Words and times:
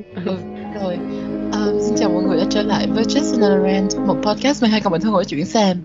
ừ, 0.26 0.36
rồi. 0.74 0.98
Uh, 1.48 1.82
xin 1.82 1.94
chào 1.96 2.10
mọi 2.10 2.22
người 2.22 2.36
đã 2.38 2.44
trở 2.50 2.62
lại 2.62 2.86
với 2.86 3.04
Just 3.04 3.42
Another 3.42 3.62
Rant 3.64 4.06
một 4.06 4.16
podcast 4.22 4.62
12 4.62 4.80
cộng 4.80 4.92
bạn 4.92 5.00
thân 5.00 5.12
của 5.12 5.24
chuyện 5.24 5.46
Sam 5.46 5.76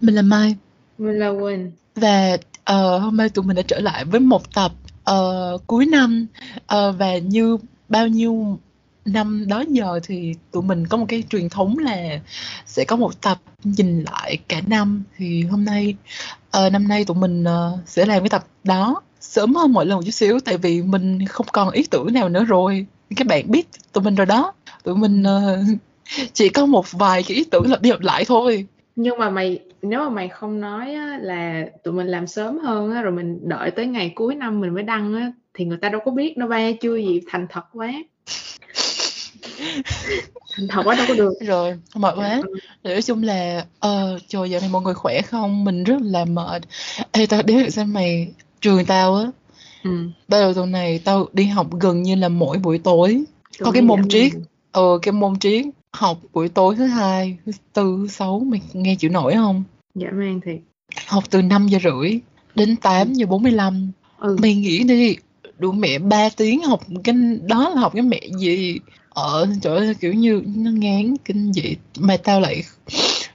mình 0.00 0.14
là 0.14 0.22
Mai. 0.22 0.56
Mình 0.98 1.18
là 1.18 1.32
Quỳnh. 1.40 1.72
Và 1.96 2.34
uh, 2.72 3.02
hôm 3.02 3.16
nay 3.16 3.28
tụi 3.28 3.44
mình 3.44 3.56
đã 3.56 3.62
trở 3.62 3.80
lại 3.80 4.04
với 4.04 4.20
một 4.20 4.54
tập 4.54 4.72
uh, 5.10 5.66
cuối 5.66 5.86
năm. 5.86 6.26
Uh, 6.60 6.98
và 6.98 7.18
như 7.18 7.58
bao 7.88 8.08
nhiêu 8.08 8.58
năm 9.04 9.44
đó 9.48 9.64
giờ 9.68 10.00
thì 10.02 10.34
tụi 10.52 10.62
mình 10.62 10.86
có 10.86 10.96
một 10.96 11.06
cái 11.08 11.22
truyền 11.30 11.48
thống 11.48 11.78
là 11.78 12.20
sẽ 12.66 12.84
có 12.84 12.96
một 12.96 13.20
tập 13.20 13.38
nhìn 13.64 14.04
lại 14.12 14.38
cả 14.48 14.60
năm. 14.66 15.02
Thì 15.16 15.42
hôm 15.42 15.64
nay 15.64 15.96
uh, 16.64 16.72
năm 16.72 16.88
nay 16.88 17.04
tụi 17.04 17.16
mình 17.16 17.44
uh, 17.44 17.78
sẽ 17.86 18.06
làm 18.06 18.22
cái 18.22 18.28
tập 18.28 18.46
đó. 18.64 19.02
Sớm 19.20 19.54
hơn 19.54 19.72
mọi 19.72 19.86
lần 19.86 19.96
một 19.96 20.02
chút 20.04 20.10
xíu 20.10 20.40
tại 20.40 20.58
vì 20.58 20.82
mình 20.82 21.26
không 21.26 21.46
còn 21.52 21.70
ý 21.70 21.86
tưởng 21.90 22.12
nào 22.12 22.28
nữa 22.28 22.44
rồi 22.44 22.86
các 23.16 23.26
bạn 23.26 23.50
biết 23.50 23.66
tụi 23.92 24.04
mình 24.04 24.14
rồi 24.14 24.26
đó. 24.26 24.52
Tụi 24.84 24.96
mình 24.96 25.22
uh, 25.22 25.78
chỉ 26.32 26.48
có 26.48 26.66
một 26.66 26.92
vài 26.92 27.22
cái 27.22 27.36
ý 27.36 27.44
tưởng 27.44 27.70
lặp 27.70 27.82
đi 27.82 27.90
lặp 27.90 28.00
lại 28.00 28.24
thôi. 28.24 28.66
Nhưng 28.96 29.18
mà 29.18 29.30
mày 29.30 29.58
nếu 29.82 30.00
mà 30.00 30.10
mày 30.10 30.28
không 30.28 30.60
nói 30.60 30.94
á, 30.94 31.18
là 31.22 31.64
tụi 31.84 31.94
mình 31.94 32.06
làm 32.06 32.26
sớm 32.26 32.58
hơn 32.58 32.92
á, 32.92 33.02
rồi 33.02 33.12
mình 33.12 33.38
đợi 33.48 33.70
tới 33.70 33.86
ngày 33.86 34.12
cuối 34.14 34.34
năm 34.34 34.60
mình 34.60 34.74
mới 34.74 34.82
đăng 34.82 35.14
á, 35.14 35.32
thì 35.54 35.64
người 35.64 35.78
ta 35.78 35.88
đâu 35.88 36.00
có 36.04 36.10
biết 36.10 36.36
đâu 36.36 36.48
ba 36.48 36.72
chưa 36.80 36.96
gì 36.96 37.20
thành 37.30 37.46
thật 37.50 37.64
quá. 37.72 37.92
Thành 40.56 40.68
thật 40.68 40.82
quá 40.84 40.94
đâu 40.94 41.04
có 41.08 41.14
được. 41.14 41.32
Rồi 41.40 41.78
mệt 41.94 42.14
quá. 42.16 42.40
Ừ. 42.82 42.90
nói 42.92 43.02
chung 43.02 43.22
là 43.22 43.64
ờ 43.78 44.18
trời 44.28 44.50
giờ 44.50 44.60
này 44.60 44.68
mọi 44.72 44.82
người 44.82 44.94
khỏe 44.94 45.22
không? 45.22 45.64
Mình 45.64 45.84
rất 45.84 45.96
là 46.02 46.24
mệt. 46.24 46.62
Ê 47.12 47.26
tao 47.26 47.42
đếm 47.42 47.58
được 47.58 47.70
xem 47.70 47.92
mày 47.92 48.32
trường 48.60 48.84
tao 48.84 49.14
á 49.14 49.24
ừ. 49.88 50.08
bắt 50.28 50.40
đầu 50.40 50.54
tuần 50.54 50.72
này 50.72 51.00
tao 51.04 51.28
đi 51.32 51.44
học 51.44 51.66
gần 51.80 52.02
như 52.02 52.14
là 52.14 52.28
mỗi 52.28 52.58
buổi 52.58 52.78
tối. 52.78 53.24
Trời 53.50 53.64
có 53.64 53.72
cái 53.72 53.82
môn 53.82 54.08
triết. 54.08 54.32
Ờ 54.72 54.98
cái 55.02 55.12
môn 55.12 55.38
triết. 55.38 55.64
Học 55.92 56.18
buổi 56.32 56.48
tối 56.48 56.76
thứ 56.76 56.86
hai 56.86 57.38
thứ 57.46 57.52
tư 57.72 58.06
sáu 58.10 58.38
mày 58.40 58.60
nghe 58.72 58.96
chịu 58.98 59.10
nổi 59.10 59.34
không? 59.34 59.62
Dạ 59.94 60.08
mang 60.12 60.40
thiệt. 60.44 60.60
Học 61.06 61.24
từ 61.30 61.42
5 61.42 61.68
giờ 61.68 61.78
rưỡi 61.82 62.20
đến 62.54 62.76
8 62.76 63.12
giờ 63.12 63.26
45 63.26 63.92
ừ. 64.18 64.36
mày 64.42 64.54
nghĩ 64.54 64.84
đi 64.84 65.16
đủ 65.58 65.72
mẹ 65.72 65.98
3 65.98 66.28
tiếng 66.36 66.62
học 66.62 66.80
cái 67.04 67.14
đó 67.42 67.68
là 67.68 67.80
học 67.80 67.92
cái 67.94 68.02
mẹ 68.02 68.20
gì 68.38 68.78
ở 69.10 69.48
chỗ 69.62 69.80
kiểu 70.00 70.12
như 70.12 70.42
nó 70.46 70.70
ngán 70.70 71.16
kinh 71.24 71.52
dị 71.52 71.76
mà 71.98 72.16
tao 72.16 72.40
lại 72.40 72.62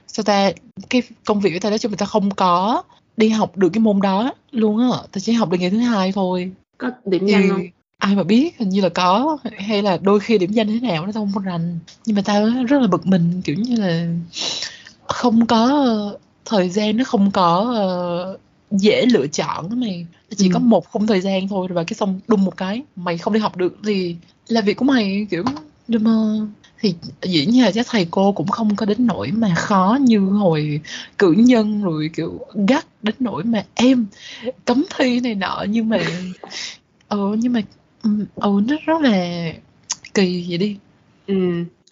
sao 0.06 0.24
ta 0.24 0.50
cái 0.90 1.02
công 1.24 1.40
việc 1.40 1.50
của 1.52 1.58
tao 1.60 1.70
đó 1.70 1.78
cho 1.78 1.88
mình 1.88 1.98
ta 1.98 2.06
không 2.06 2.30
có 2.30 2.82
đi 3.16 3.28
học 3.28 3.56
được 3.56 3.68
cái 3.72 3.80
môn 3.80 4.00
đó 4.00 4.32
luôn 4.50 4.78
á. 4.78 4.88
Tao 4.88 5.20
chỉ 5.20 5.32
học 5.32 5.50
được 5.50 5.58
ngày 5.60 5.70
thứ 5.70 5.78
hai 5.78 6.12
thôi. 6.12 6.52
Có 6.78 6.90
điểm 7.04 7.26
danh 7.26 7.48
không? 7.48 7.66
ai 7.98 8.16
mà 8.16 8.22
biết 8.22 8.58
hình 8.58 8.68
như 8.68 8.80
là 8.80 8.88
có. 8.88 9.38
Hay 9.58 9.82
là 9.82 9.98
đôi 10.02 10.20
khi 10.20 10.38
điểm 10.38 10.52
danh 10.52 10.66
thế 10.66 10.80
nào 10.80 11.06
nó 11.06 11.12
tao 11.12 11.28
không 11.34 11.44
rành. 11.44 11.78
Nhưng 12.06 12.16
mà 12.16 12.22
tao 12.24 12.46
rất 12.68 12.82
là 12.82 12.86
bực 12.86 13.06
mình 13.06 13.42
kiểu 13.44 13.56
như 13.56 13.76
là 13.76 14.06
không 15.06 15.46
có 15.46 15.88
thời 16.44 16.70
gian 16.70 16.96
nó 16.96 17.04
không 17.04 17.30
có 17.30 17.76
uh, 18.34 18.40
dễ 18.80 19.06
lựa 19.06 19.26
chọn 19.26 19.70
đó 19.70 19.76
mày. 19.76 20.06
Chỉ 20.36 20.48
ừ. 20.48 20.50
có 20.52 20.58
một 20.58 20.88
khung 20.90 21.06
thời 21.06 21.20
gian 21.20 21.48
thôi 21.48 21.68
và 21.70 21.84
cái 21.84 21.94
xong 21.94 22.20
đùng 22.28 22.44
một 22.44 22.56
cái 22.56 22.82
mày 22.96 23.18
không 23.18 23.32
đi 23.32 23.40
học 23.40 23.56
được 23.56 23.78
thì 23.84 24.16
là 24.48 24.60
việc 24.60 24.76
của 24.76 24.84
mày 24.84 25.26
kiểu 25.30 25.44
nhưng 25.88 26.04
mà 26.04 26.46
thì 26.84 26.94
dĩ 27.22 27.46
nhiên 27.46 27.64
là 27.64 27.70
các 27.74 27.86
thầy 27.90 28.06
cô 28.10 28.32
cũng 28.32 28.48
không 28.48 28.76
có 28.76 28.86
đến 28.86 29.06
nỗi 29.06 29.30
mà 29.30 29.54
khó 29.56 29.98
như 30.00 30.18
hồi 30.20 30.80
cử 31.18 31.32
nhân 31.32 31.82
rồi 31.82 32.10
kiểu 32.14 32.40
gắt 32.68 32.86
đến 33.02 33.14
nỗi 33.18 33.44
mà 33.44 33.64
em 33.74 34.06
cấm 34.64 34.84
thi 34.96 35.20
này 35.20 35.34
nọ. 35.34 35.64
Nhưng 35.68 35.88
mà 35.88 35.98
ừ 37.08 37.36
nhưng 37.38 37.52
mà 37.52 37.60
ừ 38.34 38.60
nó 38.68 38.76
rất 38.86 39.00
là 39.00 39.52
kỳ 40.14 40.46
vậy 40.48 40.58
đi. 40.58 40.76
Ừ 41.26 41.34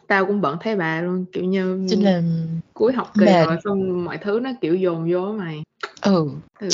tao 0.06 0.26
cũng 0.26 0.40
bận 0.40 0.56
thấy 0.60 0.76
bà 0.76 1.00
luôn 1.00 1.24
kiểu 1.32 1.44
như 1.44 1.86
chính 1.90 2.04
là 2.04 2.22
cuối 2.74 2.92
học 2.92 3.12
kỳ 3.18 3.26
bà... 3.26 3.44
rồi 3.44 3.56
xong 3.64 4.04
mọi 4.04 4.18
thứ 4.18 4.40
nó 4.42 4.50
kiểu 4.60 4.74
dồn 4.74 5.12
vô 5.12 5.32
mày. 5.32 5.62
Ừ. 6.02 6.30
Ừ. 6.60 6.68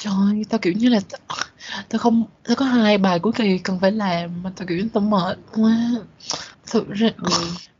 Trời 0.00 0.44
tao 0.48 0.58
kiểu 0.58 0.72
như 0.72 0.88
là 0.88 1.00
tao 1.88 1.98
không 1.98 2.24
tao 2.44 2.56
có 2.56 2.64
hai 2.64 2.98
bài 2.98 3.18
cuối 3.18 3.32
kỳ 3.36 3.58
cần 3.58 3.78
phải 3.80 3.92
làm 3.92 4.42
mà 4.42 4.52
tao 4.56 4.66
kiểu 4.66 4.82
tao 4.92 5.02
mệt 5.02 5.38
quá 5.52 5.90
thực 6.72 6.90
ra 6.90 7.10
ừ. 7.16 7.30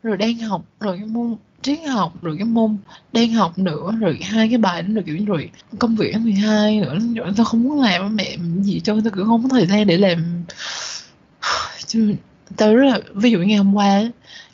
rồi 0.03 0.17
đang 0.17 0.39
học 0.39 0.63
rồi 0.81 0.97
cái 0.97 1.07
môn 1.07 1.37
triết 1.63 1.79
học 1.89 2.23
rồi 2.23 2.37
cái 2.39 2.45
môn 2.45 2.77
đang 3.13 3.33
học 3.33 3.59
nữa 3.59 3.95
rồi 4.01 4.19
hai 4.23 4.49
cái 4.49 4.59
bài 4.59 4.83
đó 4.83 4.89
rồi 4.95 5.03
kiểu 5.07 5.17
rồi 5.27 5.51
công 5.79 5.97
việc 5.97 6.17
12 6.21 6.81
nữa 6.81 6.99
rồi 7.17 7.33
tao 7.37 7.45
không 7.45 7.63
muốn 7.63 7.81
làm 7.81 8.17
mẹ 8.17 8.37
gì 8.61 8.81
cho 8.81 8.97
tao 9.05 9.13
kiểu 9.15 9.25
không 9.25 9.43
có 9.43 9.49
thời 9.49 9.67
gian 9.67 9.87
để 9.87 9.97
làm 9.97 10.45
chứ 11.87 12.15
tao 12.57 12.75
rất 12.75 12.85
là 12.85 13.01
ví 13.15 13.31
dụ 13.31 13.39
ngày 13.39 13.57
hôm 13.57 13.75
qua 13.75 14.03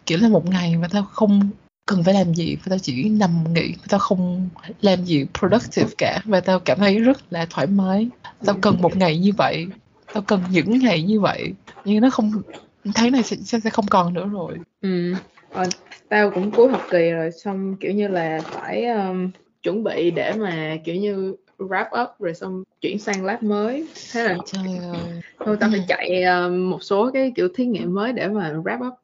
kiểu 0.07 0.19
là 0.19 0.29
một 0.29 0.51
ngày 0.51 0.77
mà 0.77 0.89
tao 0.89 1.03
không 1.03 1.51
cần 1.87 2.05
phải 2.05 2.15
làm 2.15 2.35
gì 2.35 2.57
và 2.57 2.67
tao 2.71 2.79
chỉ 2.79 3.09
nằm 3.09 3.55
nghỉ 3.55 3.75
tao 3.89 4.01
không 4.01 4.49
làm 4.81 5.05
gì 5.05 5.27
productive 5.39 5.91
cả 5.99 6.21
và 6.25 6.41
tao 6.41 6.61
cảm 6.61 6.79
thấy 6.79 6.99
rất 6.99 7.33
là 7.33 7.47
thoải 7.51 7.67
mái 7.67 8.09
tao 8.45 8.57
cần 8.61 8.83
một 8.83 8.97
ngày 8.97 9.19
như 9.19 9.33
vậy 9.37 9.67
tao 10.15 10.23
cần 10.23 10.41
những 10.51 10.79
ngày 10.79 11.03
như 11.03 11.21
vậy 11.21 11.53
nhưng 11.85 12.01
nó 12.01 12.11
không 12.11 12.33
tháng 12.95 13.13
này 13.13 13.23
sẽ, 13.23 13.37
sẽ 13.37 13.71
không 13.71 13.87
còn 13.91 14.15
nữa 14.15 14.29
rồi. 14.33 14.59
Ừ. 14.83 15.15
Ờ, 15.53 15.65
tao 16.09 16.31
cũng 16.31 16.51
cuối 16.51 16.69
học 16.69 16.87
kỳ 16.91 17.11
rồi 17.11 17.31
xong 17.31 17.77
kiểu 17.77 17.93
như 17.93 18.09
là 18.09 18.41
phải 18.45 18.87
um, 18.87 19.31
chuẩn 19.63 19.85
bị 19.85 20.11
để 20.11 20.33
mà 20.33 20.77
kiểu 20.85 20.95
như 20.95 21.35
wrap 21.59 22.03
up 22.03 22.09
rồi 22.19 22.35
xong 22.35 22.63
chuyển 22.81 22.99
sang 22.99 23.25
lab 23.25 23.43
mới. 23.43 23.87
Thế 24.13 24.23
là 24.25 24.37
trời 24.47 24.79
ơi. 24.93 25.21
thôi 25.45 25.57
tao 25.61 25.71
phải 25.71 25.85
chạy 25.89 26.25
uh, 26.47 26.53
một 26.53 26.83
số 26.83 27.11
cái 27.15 27.33
kiểu 27.37 27.49
thí 27.55 27.65
nghiệm 27.65 27.95
mới 27.95 28.13
để 28.13 28.29
mà 28.29 28.53
wrap 28.53 28.89
up 28.89 28.95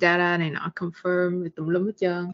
data 0.00 0.36
này 0.36 0.50
nọ 0.50 0.70
confirm 0.76 1.48
tùm 1.56 1.68
lum 1.68 1.86
hết 1.86 1.92
trơn. 2.00 2.26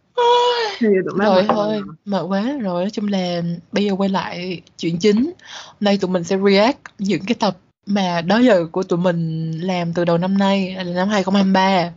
Rồi 1.19 1.45
thôi 1.49 1.83
mệt 2.05 2.23
quá 2.29 2.43
rồi. 2.61 2.83
Nói 2.83 2.91
chung 2.91 3.09
là 3.09 3.43
bây 3.73 3.85
giờ 3.85 3.95
quay 3.99 4.09
lại 4.09 4.61
chuyện 4.77 4.99
chính. 4.99 5.25
Hôm 5.65 5.77
nay 5.81 5.99
tụi 6.01 6.11
mình 6.11 6.25
sẽ 6.25 6.39
react 6.45 6.79
những 6.99 7.23
cái 7.27 7.35
tập 7.41 7.57
mà 7.89 8.21
đó 8.21 8.39
giờ 8.39 8.67
của 8.73 8.83
tụi 8.83 8.99
mình 8.99 9.51
làm 9.61 9.93
từ 9.93 10.05
đầu 10.05 10.19
năm 10.19 10.39
nay 10.39 10.75
là 10.75 10.93
năm 10.93 11.09
2023 11.09 11.91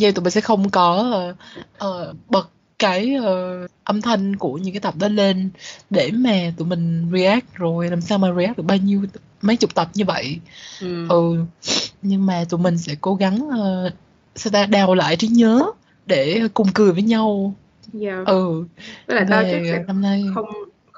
vậy 0.00 0.12
tụi 0.12 0.22
mình 0.22 0.30
sẽ 0.30 0.40
không 0.40 0.70
có 0.70 1.14
uh, 1.84 2.16
bật 2.28 2.50
cái 2.78 3.16
uh, 3.18 3.70
âm 3.84 4.02
thanh 4.02 4.36
của 4.36 4.54
những 4.54 4.74
cái 4.74 4.80
tập 4.80 4.94
đó 4.98 5.08
lên 5.08 5.50
để 5.90 6.10
mà 6.14 6.52
tụi 6.56 6.68
mình 6.68 7.10
react 7.12 7.54
rồi 7.54 7.90
làm 7.90 8.00
sao 8.00 8.18
mà 8.18 8.28
react 8.36 8.56
được 8.56 8.62
bao 8.62 8.76
nhiêu 8.76 9.02
mấy 9.42 9.56
chục 9.56 9.74
tập 9.74 9.88
như 9.94 10.04
vậy 10.04 10.40
ừ, 10.80 11.08
ừ. 11.08 11.44
nhưng 12.02 12.26
mà 12.26 12.44
tụi 12.48 12.60
mình 12.60 12.78
sẽ 12.78 12.94
cố 13.00 13.14
gắng 13.14 13.48
uh, 13.48 13.92
sao 14.34 14.50
ta 14.50 14.66
đào 14.66 14.94
lại 14.94 15.16
trí 15.16 15.28
nhớ 15.28 15.62
để 16.06 16.40
cùng 16.54 16.68
cười 16.74 16.92
với 16.92 17.02
nhau 17.02 17.54
yeah. 18.00 18.16
Dạ. 18.16 18.22
ừ 18.26 18.64
Tức 19.06 19.14
là 19.14 19.26
tao 19.30 19.42
chắc 19.42 19.60
sẽ 19.64 19.84
năm 19.86 20.02
nay 20.02 20.24
không 20.34 20.46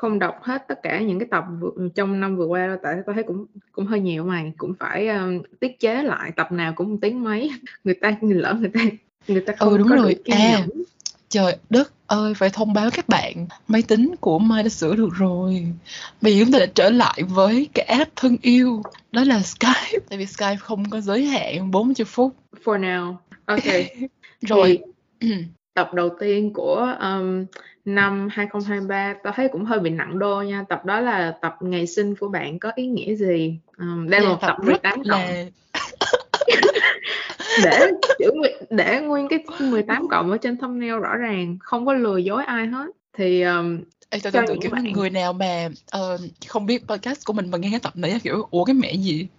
không 0.02 0.18
đọc 0.18 0.38
hết 0.42 0.68
tất 0.68 0.82
cả 0.82 1.00
những 1.00 1.18
cái 1.18 1.28
tập 1.30 1.44
vừa, 1.60 1.70
trong 1.94 2.20
năm 2.20 2.36
vừa 2.36 2.46
qua 2.46 2.66
đâu 2.66 2.76
tại 2.82 2.94
tôi 3.06 3.14
thấy 3.14 3.24
cũng 3.24 3.46
cũng 3.72 3.86
hơi 3.86 4.00
nhiều 4.00 4.24
mày 4.24 4.52
cũng 4.56 4.74
phải 4.78 5.08
um, 5.08 5.42
tiết 5.60 5.80
chế 5.80 6.02
lại 6.02 6.32
tập 6.36 6.52
nào 6.52 6.72
cũng 6.76 6.90
một 6.90 6.96
tiếng 7.02 7.24
mấy. 7.24 7.50
Người 7.84 7.94
ta 7.94 8.16
lỡ 8.20 8.56
người 8.60 8.70
ta 8.74 8.80
người 9.28 9.40
ta 9.40 9.52
không 9.58 9.68
ừ 9.68 9.78
đúng 9.78 9.88
có 9.88 9.96
rồi. 9.96 10.16
à 10.26 10.66
trời 11.28 11.56
đất 11.70 11.92
ơi 12.06 12.34
phải 12.34 12.50
thông 12.50 12.72
báo 12.72 12.90
các 12.90 13.08
bạn. 13.08 13.46
Máy 13.68 13.82
tính 13.82 14.14
của 14.20 14.38
Mai 14.38 14.62
đã 14.62 14.68
sửa 14.68 14.96
được 14.96 15.08
rồi. 15.12 15.66
Bây 16.20 16.36
giờ 16.36 16.44
chúng 16.44 16.52
ta 16.52 16.58
đã 16.58 16.66
trở 16.74 16.90
lại 16.90 17.22
với 17.22 17.68
cái 17.74 17.86
app 17.86 18.16
thân 18.16 18.36
yêu 18.42 18.82
đó 19.12 19.24
là 19.24 19.40
Skype. 19.42 19.98
Tại 20.08 20.18
vì 20.18 20.26
Skype 20.26 20.56
không 20.56 20.90
có 20.90 21.00
giới 21.00 21.24
hạn 21.24 21.70
40 21.70 22.04
phút. 22.04 22.36
For 22.64 22.80
now. 22.80 23.14
Ok. 23.44 23.64
Rồi. 24.40 24.78
Thì, 25.20 25.28
tập 25.74 25.94
đầu 25.94 26.10
tiên 26.20 26.52
của 26.52 26.96
um, 27.00 27.44
năm 27.84 28.28
2023 28.32 29.14
tao 29.22 29.32
thấy 29.36 29.48
cũng 29.48 29.64
hơi 29.64 29.78
bị 29.78 29.90
nặng 29.90 30.18
đô 30.18 30.42
nha. 30.42 30.64
Tập 30.68 30.84
đó 30.84 31.00
là 31.00 31.34
tập 31.42 31.56
ngày 31.60 31.86
sinh 31.86 32.14
của 32.16 32.28
bạn 32.28 32.58
có 32.58 32.72
ý 32.74 32.86
nghĩa 32.86 33.14
gì? 33.14 33.58
Um, 33.78 34.08
đây 34.08 34.20
là 34.20 34.28
một 34.28 34.38
tập, 34.40 34.46
tập 34.46 34.64
18 34.64 35.02
cộng. 35.04 35.04
là... 35.04 35.44
để 37.64 37.90
chữ 38.18 38.30
để 38.70 39.00
nguyên 39.00 39.28
cái 39.28 39.44
18 39.60 40.08
cộng 40.08 40.30
ở 40.30 40.38
trên 40.38 40.58
thumbnail 40.58 40.94
rõ 41.00 41.16
ràng 41.16 41.56
không 41.60 41.86
có 41.86 41.92
lừa 41.92 42.16
dối 42.16 42.44
ai 42.44 42.66
hết. 42.66 42.86
Thì 43.16 43.42
um, 43.42 43.80
Ê, 44.10 44.18
tôi 44.22 44.32
tưởng 44.46 44.60
kiểu 44.60 44.70
bạn... 44.70 44.92
người 44.92 45.10
nào 45.10 45.32
mà 45.32 45.68
uh, 45.96 46.20
không 46.48 46.66
biết 46.66 46.88
podcast 46.88 47.26
của 47.26 47.32
mình 47.32 47.50
mà 47.50 47.58
nghe 47.58 47.68
cái 47.70 47.80
tập 47.80 47.92
này 47.96 48.20
kiểu 48.22 48.48
ủa 48.50 48.64
cái 48.64 48.74
mẹ 48.74 48.92
gì? 48.92 49.26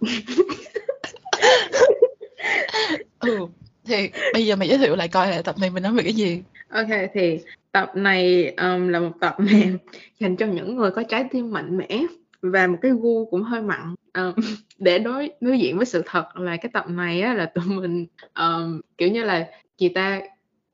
Ừ 3.20 3.46
thì 3.96 4.10
bây 4.32 4.46
giờ 4.46 4.56
mày 4.56 4.68
giới 4.68 4.78
thiệu 4.78 4.96
lại 4.96 5.08
coi 5.08 5.30
là 5.30 5.42
tập 5.42 5.54
này 5.60 5.70
mình 5.70 5.82
nói 5.82 5.92
về 5.92 6.02
cái 6.02 6.12
gì. 6.12 6.42
Ok 6.68 6.88
thì 7.14 7.38
tập 7.72 7.90
này 7.94 8.54
um, 8.56 8.88
là 8.88 9.00
một 9.00 9.12
tập 9.20 9.34
mà 9.38 9.58
dành 10.20 10.36
cho 10.36 10.46
những 10.46 10.76
người 10.76 10.90
có 10.90 11.02
trái 11.02 11.24
tim 11.30 11.52
mạnh 11.52 11.76
mẽ 11.76 12.02
và 12.42 12.66
một 12.66 12.78
cái 12.82 12.92
gu 13.00 13.24
cũng 13.30 13.42
hơi 13.42 13.62
mặn. 13.62 13.94
Um, 14.14 14.32
để 14.78 14.98
đối 14.98 15.30
đối 15.40 15.58
diện 15.58 15.76
với 15.76 15.86
sự 15.86 16.02
thật 16.06 16.36
là 16.36 16.56
cái 16.56 16.70
tập 16.72 16.84
này 16.88 17.20
á, 17.20 17.34
là 17.34 17.46
tụi 17.46 17.64
mình 17.64 18.06
um, 18.38 18.80
kiểu 18.98 19.08
như 19.08 19.24
là 19.24 19.46
chị 19.78 19.88
ta 19.88 20.20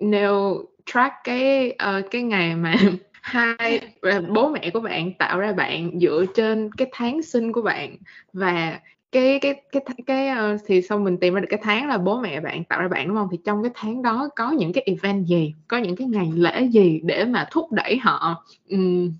nêu 0.00 0.64
track 0.86 1.14
cái 1.24 1.76
uh, 1.98 2.10
cái 2.10 2.22
ngày 2.22 2.56
mà 2.56 2.74
hai 3.22 3.80
ờ, 4.00 4.20
bố 4.28 4.48
mẹ 4.48 4.70
của 4.70 4.80
bạn 4.80 5.14
tạo 5.14 5.38
ra 5.38 5.52
bạn 5.52 6.00
dựa 6.00 6.24
trên 6.34 6.70
cái 6.76 6.88
tháng 6.92 7.22
sinh 7.22 7.52
của 7.52 7.62
bạn. 7.62 7.96
Và 8.32 8.80
cái 9.12 9.38
cái 9.40 9.54
cái 9.72 9.82
cái, 10.06 10.28
ơ, 10.28 10.56
thì 10.66 10.82
xong 10.82 11.04
mình 11.04 11.18
tìm 11.18 11.34
ra 11.34 11.40
được 11.40 11.46
cái 11.50 11.60
tháng 11.62 11.88
là 11.88 11.98
bố 11.98 12.20
mẹ 12.20 12.40
bạn 12.40 12.64
tạo 12.64 12.80
ra 12.80 12.88
bạn, 12.88 13.08
đúng 13.08 13.16
hông? 13.16 13.28
Thì 13.30 13.38
trong 13.44 13.62
cái 13.62 13.72
tháng 13.74 14.02
đó 14.02 14.28
có 14.36 14.50
những 14.50 14.72
cái 14.72 14.84
event 14.86 15.26
gì, 15.26 15.54
có 15.68 15.78
những 15.78 15.96
cái 15.96 16.06
ngày 16.06 16.30
lễ 16.34 16.62
gì 16.62 17.00
để 17.04 17.24
mà 17.24 17.48
thúc 17.50 17.72
đẩy 17.72 17.98
họ, 17.98 18.44
ừm, 18.68 19.12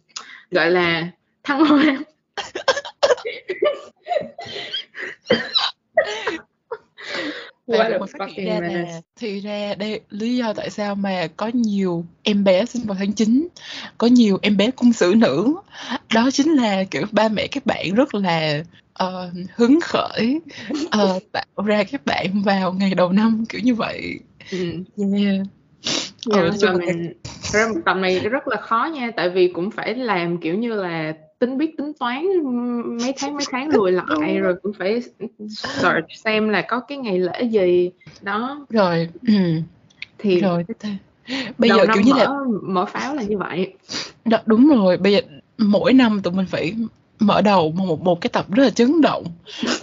gọi 0.50 0.70
là, 0.70 1.10
thăng 1.42 1.64
hoa. 1.64 1.98
Phát 8.18 8.28
hiện 8.36 8.46
ra 8.46 8.60
là 8.60 9.00
thì 9.16 9.40
ra 9.40 9.74
đây 9.74 10.00
lý 10.10 10.36
do 10.36 10.52
tại 10.52 10.70
sao 10.70 10.94
mà 10.94 11.28
có 11.36 11.50
nhiều 11.54 12.04
em 12.22 12.44
bé 12.44 12.64
sinh 12.64 12.82
vào 12.86 12.96
tháng 13.00 13.12
9, 13.12 13.48
có 13.98 14.06
nhiều 14.06 14.38
em 14.42 14.56
bé 14.56 14.70
cung 14.70 14.92
sử 14.92 15.14
nữ. 15.16 15.54
Đó 16.14 16.30
chính 16.32 16.52
là, 16.52 16.84
kiểu, 16.90 17.02
ba 17.12 17.28
mẹ 17.28 17.46
các 17.46 17.66
bạn 17.66 17.94
rất 17.94 18.14
là, 18.14 18.62
ờ, 19.00 19.30
hứng 19.56 19.80
khởi, 19.80 20.40
ờ, 20.90 21.18
tạo 21.32 21.64
ra 21.64 21.84
các 21.84 22.06
bạn 22.06 22.42
vào 22.44 22.72
ngày 22.72 22.94
đầu 22.94 23.12
năm, 23.12 23.44
kiểu 23.48 23.60
như 23.64 23.74
vậy. 23.74 24.20
Yeah. 24.52 24.62
Ừ, 24.96 26.32
Yeah, 26.32 26.54
và 26.62 26.72
mình 26.72 27.08
thật 27.42 27.50
ra 27.52 27.68
tập 27.84 27.94
này 27.94 28.20
rất 28.20 28.48
là 28.48 28.56
khó 28.56 28.88
nha, 28.94 29.10
tại 29.16 29.30
vì 29.30 29.48
cũng 29.48 29.70
phải 29.70 29.94
làm, 29.94 30.38
kiểu 30.38 30.54
như 30.54 30.74
là, 30.74 31.12
tính 31.38 31.58
biết 31.58 31.74
tính 31.78 31.92
toán, 32.00 32.24
mấy 33.02 33.14
tháng, 33.16 33.36
mấy 33.36 33.46
tháng 33.50 33.68
lùi 33.68 33.92
lại, 33.92 34.38
rồi 34.38 34.54
cũng 34.62 34.72
phải 34.78 35.02
search 35.48 36.06
xem 36.24 36.48
là 36.48 36.62
có 36.68 36.80
cái 36.80 36.98
ngày 36.98 37.18
lễ 37.18 37.42
gì, 37.42 37.90
đó. 38.22 38.66
Rồi. 38.70 39.08
Thì 40.18 40.40
Rồi. 40.40 40.64
Bây 41.58 41.70
đầu 41.70 41.78
giờ, 41.78 41.86
kiểu 41.94 42.02
như 42.02 42.12
là 42.12 42.26
mở 42.26 42.44
mở 42.62 42.84
pháo 42.86 43.14
là 43.14 43.22
như 43.22 43.38
vậy. 43.38 43.74
Đ 44.24 44.34
đúng 44.46 44.68
rồi, 44.68 44.96
bây 44.96 45.12
giờ 45.12 45.20
mỗi 45.58 45.92
năm 45.92 46.20
tụi 46.22 46.32
mình 46.34 46.46
phải 46.46 46.74
mở 47.20 47.42
đầu 47.42 47.72
một 47.72 48.02
một 48.02 48.20
cái 48.20 48.28
tập 48.32 48.46
rất 48.50 48.64
là 48.64 48.70
chấn 48.70 49.00
động, 49.00 49.24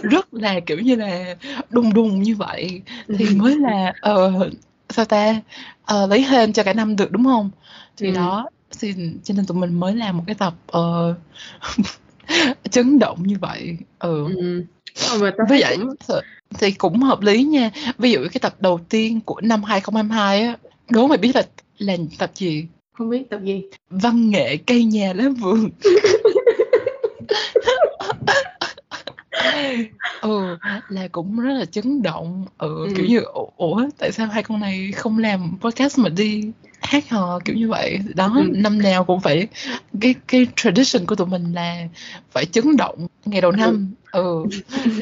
rất 0.02 0.34
là, 0.34 0.60
kiểu 0.60 0.78
như 0.78 0.94
là, 0.96 1.34
đùng 1.70 1.94
đùng 1.94 2.22
như 2.22 2.36
vậy 2.36 2.82
thì 3.18 3.26
mới 3.36 3.56
là, 3.56 3.92
ờ, 4.00 4.50
sao 4.88 5.04
ta, 5.04 5.40
ờ, 5.84 6.06
lấy 6.06 6.22
hên 6.22 6.52
cho 6.52 6.62
cả 6.62 6.72
năm 6.72 6.96
được, 6.96 7.12
đúng 7.12 7.24
hông? 7.24 7.50
Thì 7.96 8.06
Ừm. 8.06 8.16
đó, 8.16 8.48
thì 8.80 8.94
cho 9.24 9.34
nên 9.34 9.46
tụi 9.46 9.58
mình 9.58 9.80
mới 9.80 9.94
làm 9.96 10.16
một 10.16 10.24
cái 10.26 10.34
tập, 10.34 10.54
ờ, 10.66 11.14
chấn 12.70 12.98
động 12.98 13.18
như 13.22 13.36
vậy. 13.40 13.76
Ừ. 13.98 14.26
Rồi 14.94 15.30
ta 15.38 15.44
Với 15.48 15.62
th 16.08 16.12
thì 16.58 16.70
cũng 16.72 17.02
hợp 17.02 17.20
lý 17.20 17.42
nha. 17.44 17.70
Ví 17.98 18.12
dụ 18.12 18.20
cái 18.32 18.40
tập 18.40 18.54
đầu 18.60 18.80
tiên 18.88 19.20
của 19.20 19.40
năm 19.40 19.62
2022 19.64 20.42
á, 20.42 20.56
đố 20.90 21.06
mày 21.06 21.18
biết 21.18 21.36
là 21.36 21.42
là 21.78 21.96
tập 22.18 22.30
gì? 22.34 22.66
Không 22.92 23.10
biết 23.10 23.30
tập 23.30 23.40
gì? 23.44 23.62
Văn 23.90 24.30
nghệ 24.30 24.56
cây 24.56 24.84
nhà 24.84 25.12
lá 25.12 25.24
vườn. 25.40 25.70
Ừ, 30.20 30.56
là 30.88 31.08
cũng 31.12 31.40
rất 31.40 31.52
là 31.54 31.64
chấn 31.64 32.02
động. 32.02 32.44
Ừ, 32.58 32.86
kiểu 32.88 33.04
Ừm. 33.04 33.06
như, 33.06 33.20
ủa 33.56 33.82
tại 33.98 34.12
sao 34.12 34.26
hai 34.26 34.42
con 34.42 34.60
này 34.60 34.92
không 34.92 35.18
làm 35.18 35.58
podcast 35.60 35.98
mà 35.98 36.08
đi 36.08 36.44
hát 36.80 37.10
hò, 37.10 37.40
kiểu 37.44 37.56
như 37.56 37.68
vậy. 37.68 37.98
Đó, 38.14 38.32
Ừm. 38.36 38.62
năm 38.62 38.82
nào 38.82 39.04
cũng 39.04 39.20
phải 39.20 39.48
cái 40.00 40.14
cái 40.28 40.46
tradition 40.56 41.06
của 41.06 41.14
tụi 41.14 41.26
mình 41.26 41.52
là 41.52 41.88
phải 42.30 42.44
chấn 42.46 42.76
động 42.76 43.06
ngày 43.24 43.40
đầu 43.40 43.50
Ừ. 43.50 43.56
năm. 43.56 43.94
Ừ, 44.12 44.44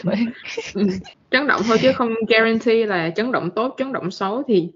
vậy. 0.02 0.26
Ừm, 0.74 0.88
chấn 1.30 1.46
động 1.46 1.62
thôi 1.66 1.78
chứ 1.82 1.92
không 1.92 2.14
guarantee 2.28 2.86
là 2.86 3.10
chấn 3.10 3.32
động 3.32 3.50
tốt, 3.50 3.74
chấn 3.78 3.92
động 3.92 4.10
xấu 4.10 4.42
thì 4.48 4.68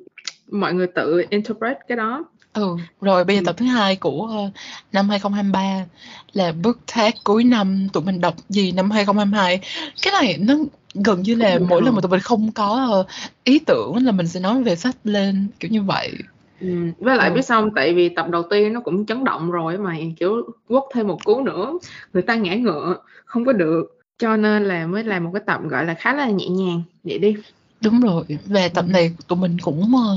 mọi 0.51 0.75
người 0.75 0.87
tự 0.87 1.25
interpret 1.31 1.77
cái 1.89 1.97
đó. 1.97 2.25
Ừ, 2.55 2.77
rồi 3.01 3.25
bây 3.25 3.37
giờ 3.37 3.41
Ừm. 3.41 3.45
tập 3.47 3.55
thứ 3.59 3.67
hai 3.67 3.97
của, 3.97 4.27
ơ, 4.27 4.51
năm 4.93 5.09
2023 5.09 5.85
là 6.33 6.53
bức 6.53 6.79
thác 6.87 7.15
cuối 7.25 7.45
năm, 7.45 7.89
tụi 7.93 8.03
mình 8.03 8.21
đọc 8.21 8.35
gì 8.49 8.73
năm 8.73 8.91
2022. 8.91 9.61
Cái 10.03 10.13
này 10.23 10.37
nó 10.41 10.55
gần 10.95 11.23
như 11.23 11.35
là 11.35 11.59
mỗi 11.59 11.83
lần 11.83 11.95
mà 11.95 11.99
ờ. 11.99 12.03
tụi 12.03 12.11
mình 12.11 12.21
không 12.21 12.53
có, 12.53 12.87
ơ, 12.93 13.05
ý 13.45 13.59
tưởng 13.59 13.97
là 14.07 14.13
mình 14.13 14.27
sẽ 14.27 14.41
nói 14.41 14.63
về 14.63 14.77
sách 14.77 14.97
lên, 15.05 15.47
kiểu 15.61 15.71
như 15.71 15.83
vậy. 15.83 16.13
Ừm, 16.61 16.93
với 16.99 17.17
lại 17.17 17.31
Ừ. 17.31 17.35
biết 17.35 17.49
hông? 17.51 17.71
Tại 17.77 17.95
vì 17.95 18.09
tập 18.09 18.27
đầu 18.31 18.43
tiên 18.51 18.73
nó 18.73 18.81
cũng 18.81 19.07
chấn 19.07 19.25
động 19.25 19.51
rồi 19.51 19.75
á 19.75 19.81
mày, 19.83 20.15
kiểu, 20.21 20.43
quất 20.69 20.83
thêm 20.95 21.09
một 21.09 21.19
cú 21.25 21.43
nữa, 21.43 21.73
người 22.13 22.23
ta 22.23 22.35
ngã 22.35 22.55
ngựa, 22.55 22.97
không 23.25 23.45
có 23.45 23.53
được, 23.53 23.83
cho 24.19 24.37
nên 24.37 24.65
là 24.65 24.87
mới 24.87 25.05
làm 25.05 25.25
một 25.25 25.31
cái 25.35 25.43
tập, 25.47 25.61
gọi 25.69 25.85
là, 25.85 25.95
khá 25.95 26.15
là 26.15 26.27
nhẹ 26.31 26.49
nhàng, 26.49 26.83
vậy 27.05 27.19
đi. 27.19 27.37
Đúng 27.85 28.01
rồi, 28.01 28.25
và 28.47 28.69
tập 28.69 28.83
Ừm. 28.83 28.93
này 28.93 29.13
tụi 29.29 29.39
mình 29.39 29.57
cũng, 29.63 29.93
ơ, 29.97 30.17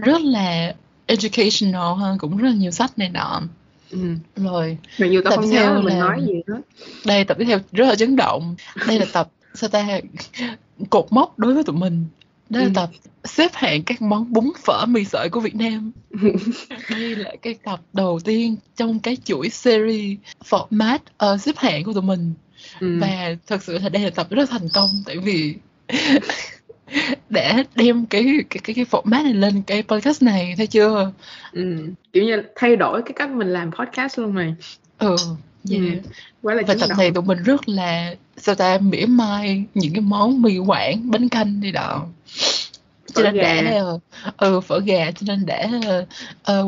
rất 0.00 0.20
là 0.22 0.74
educational 1.10 1.96
ha, 2.00 2.14
cũng 2.18 2.36
rất 2.36 2.48
là 2.48 2.54
nhiều 2.54 2.70
sách 2.70 2.98
này 2.98 3.08
nọ. 3.08 3.42
Ừm. 3.90 4.18
Rồi, 4.36 4.76
Mặc 4.98 5.06
dù 5.06 5.20
tao 5.24 5.30
tập 5.30 5.36
không 5.36 5.50
theo 5.50 5.74
là 5.74 5.80
mình 5.80 5.98
nói 5.98 6.20
gì 6.26 6.34
hết. 6.48 6.60
đây, 7.04 7.24
tập 7.24 7.36
tiếp 7.38 7.44
theo 7.44 7.58
rất 7.72 7.86
là 7.88 7.94
chấn 7.94 8.16
động. 8.16 8.56
Đây 8.86 8.98
là 8.98 9.06
tập, 9.12 9.28
sao 9.54 9.70
ta, 9.70 10.00
cột 10.90 11.06
mốc 11.10 11.38
đối 11.38 11.54
với 11.54 11.64
tụi 11.64 11.76
mình. 11.76 12.04
Đó 12.50 12.58
là 12.60 12.64
Ừm. 12.64 12.74
tập 12.74 12.90
xếp 13.24 13.50
hạng 13.54 13.82
các 13.82 14.02
món 14.02 14.32
bún, 14.32 14.50
phở, 14.64 14.86
mì 14.86 15.04
sợi 15.04 15.28
của 15.28 15.40
Việt 15.40 15.54
Nam. 15.54 15.92
Đây 16.90 17.16
là 17.16 17.32
cái 17.42 17.54
tập 17.64 17.80
đầu 17.92 18.20
tiên 18.24 18.56
trong 18.76 18.98
cái 19.00 19.16
chuỗi 19.24 19.48
series 19.50 20.18
format, 20.50 20.98
ờ, 21.16 21.38
xếp 21.38 21.56
hạng 21.58 21.84
của 21.84 21.92
tụi 21.92 22.02
mình. 22.02 22.32
Ừm. 22.80 23.00
Và 23.00 23.36
thực 23.46 23.62
sự 23.62 23.78
là 23.78 23.88
đây 23.88 24.02
là 24.02 24.10
tập 24.10 24.26
rất 24.30 24.50
là 24.50 24.58
thành 24.58 24.68
công, 24.74 24.90
tại 25.06 25.18
vì 25.18 25.54
đã 27.30 27.64
đem 27.76 28.06
cái 28.06 28.24
cái 28.50 28.60
cái 28.64 28.74
cái 28.74 28.84
format 28.90 29.24
này 29.24 29.34
lên 29.34 29.62
cái 29.62 29.82
podcast 29.82 30.22
này, 30.22 30.54
thấy 30.56 30.66
chưa? 30.66 31.12
Ừm, 31.52 31.94
kiểu 32.12 32.24
như, 32.24 32.42
thay 32.56 32.76
đổi 32.76 33.02
cái 33.02 33.12
cách 33.16 33.30
mình 33.30 33.52
làm 33.52 33.70
podcast 33.72 34.18
luôn 34.18 34.34
mày. 34.34 34.54
Ừ, 34.98 35.16
Ừm, 35.70 35.86
yeah. 35.86 36.04
quá 36.42 36.54
là 36.54 36.62
Và 36.66 36.74
tập 36.80 36.90
này 36.98 37.10
tụi 37.10 37.24
mình 37.24 37.42
rất 37.42 37.68
là, 37.68 38.14
sao 38.36 38.54
ta, 38.54 38.78
mỉa 38.78 39.06
mai 39.06 39.64
những 39.74 39.92
cái 39.94 40.00
món 40.00 40.42
mì 40.42 40.58
Quảng, 40.58 41.10
bánh 41.10 41.28
canh 41.28 41.60
này 41.60 41.72
nọ. 41.72 42.06
Cho 43.14 43.30
nên 43.32 43.66
ờ 43.66 43.98
ừ, 44.36 44.60
phở 44.60 44.80
gà, 44.80 45.10
cho 45.10 45.34
nên 45.36 45.46
ờ, 45.86 46.06
ờ, 46.42 46.66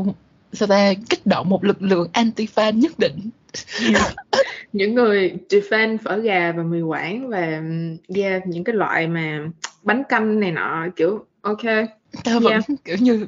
sao 0.53 0.69
ta, 0.69 0.93
kích 1.11 1.27
động 1.27 1.49
một 1.49 1.65
lực 1.65 1.83
lượng 1.83 2.09
anti-fan 2.13 2.79
nhất 2.79 2.99
định. 2.99 3.31
Những 4.73 4.95
người 4.95 5.35
defend 5.49 5.99
phở 5.99 6.17
gà 6.17 6.53
và 6.53 6.63
mì 6.63 6.81
Quảng 6.81 7.29
và, 7.29 7.57
ừm, 7.57 7.97
yeah, 8.17 8.47
những 8.47 8.65
cái 8.65 8.75
loại 8.75 9.09
mà 9.09 9.41
bánh 9.83 10.03
canh 10.09 10.41
này 10.41 10.53
nọ, 10.53 10.87
kiểu, 10.97 11.27
kê, 11.63 11.87
Tao 12.25 12.41
vẫn, 12.41 12.53
yeah. 12.53 12.65
kiểu 12.85 12.97
như, 13.01 13.27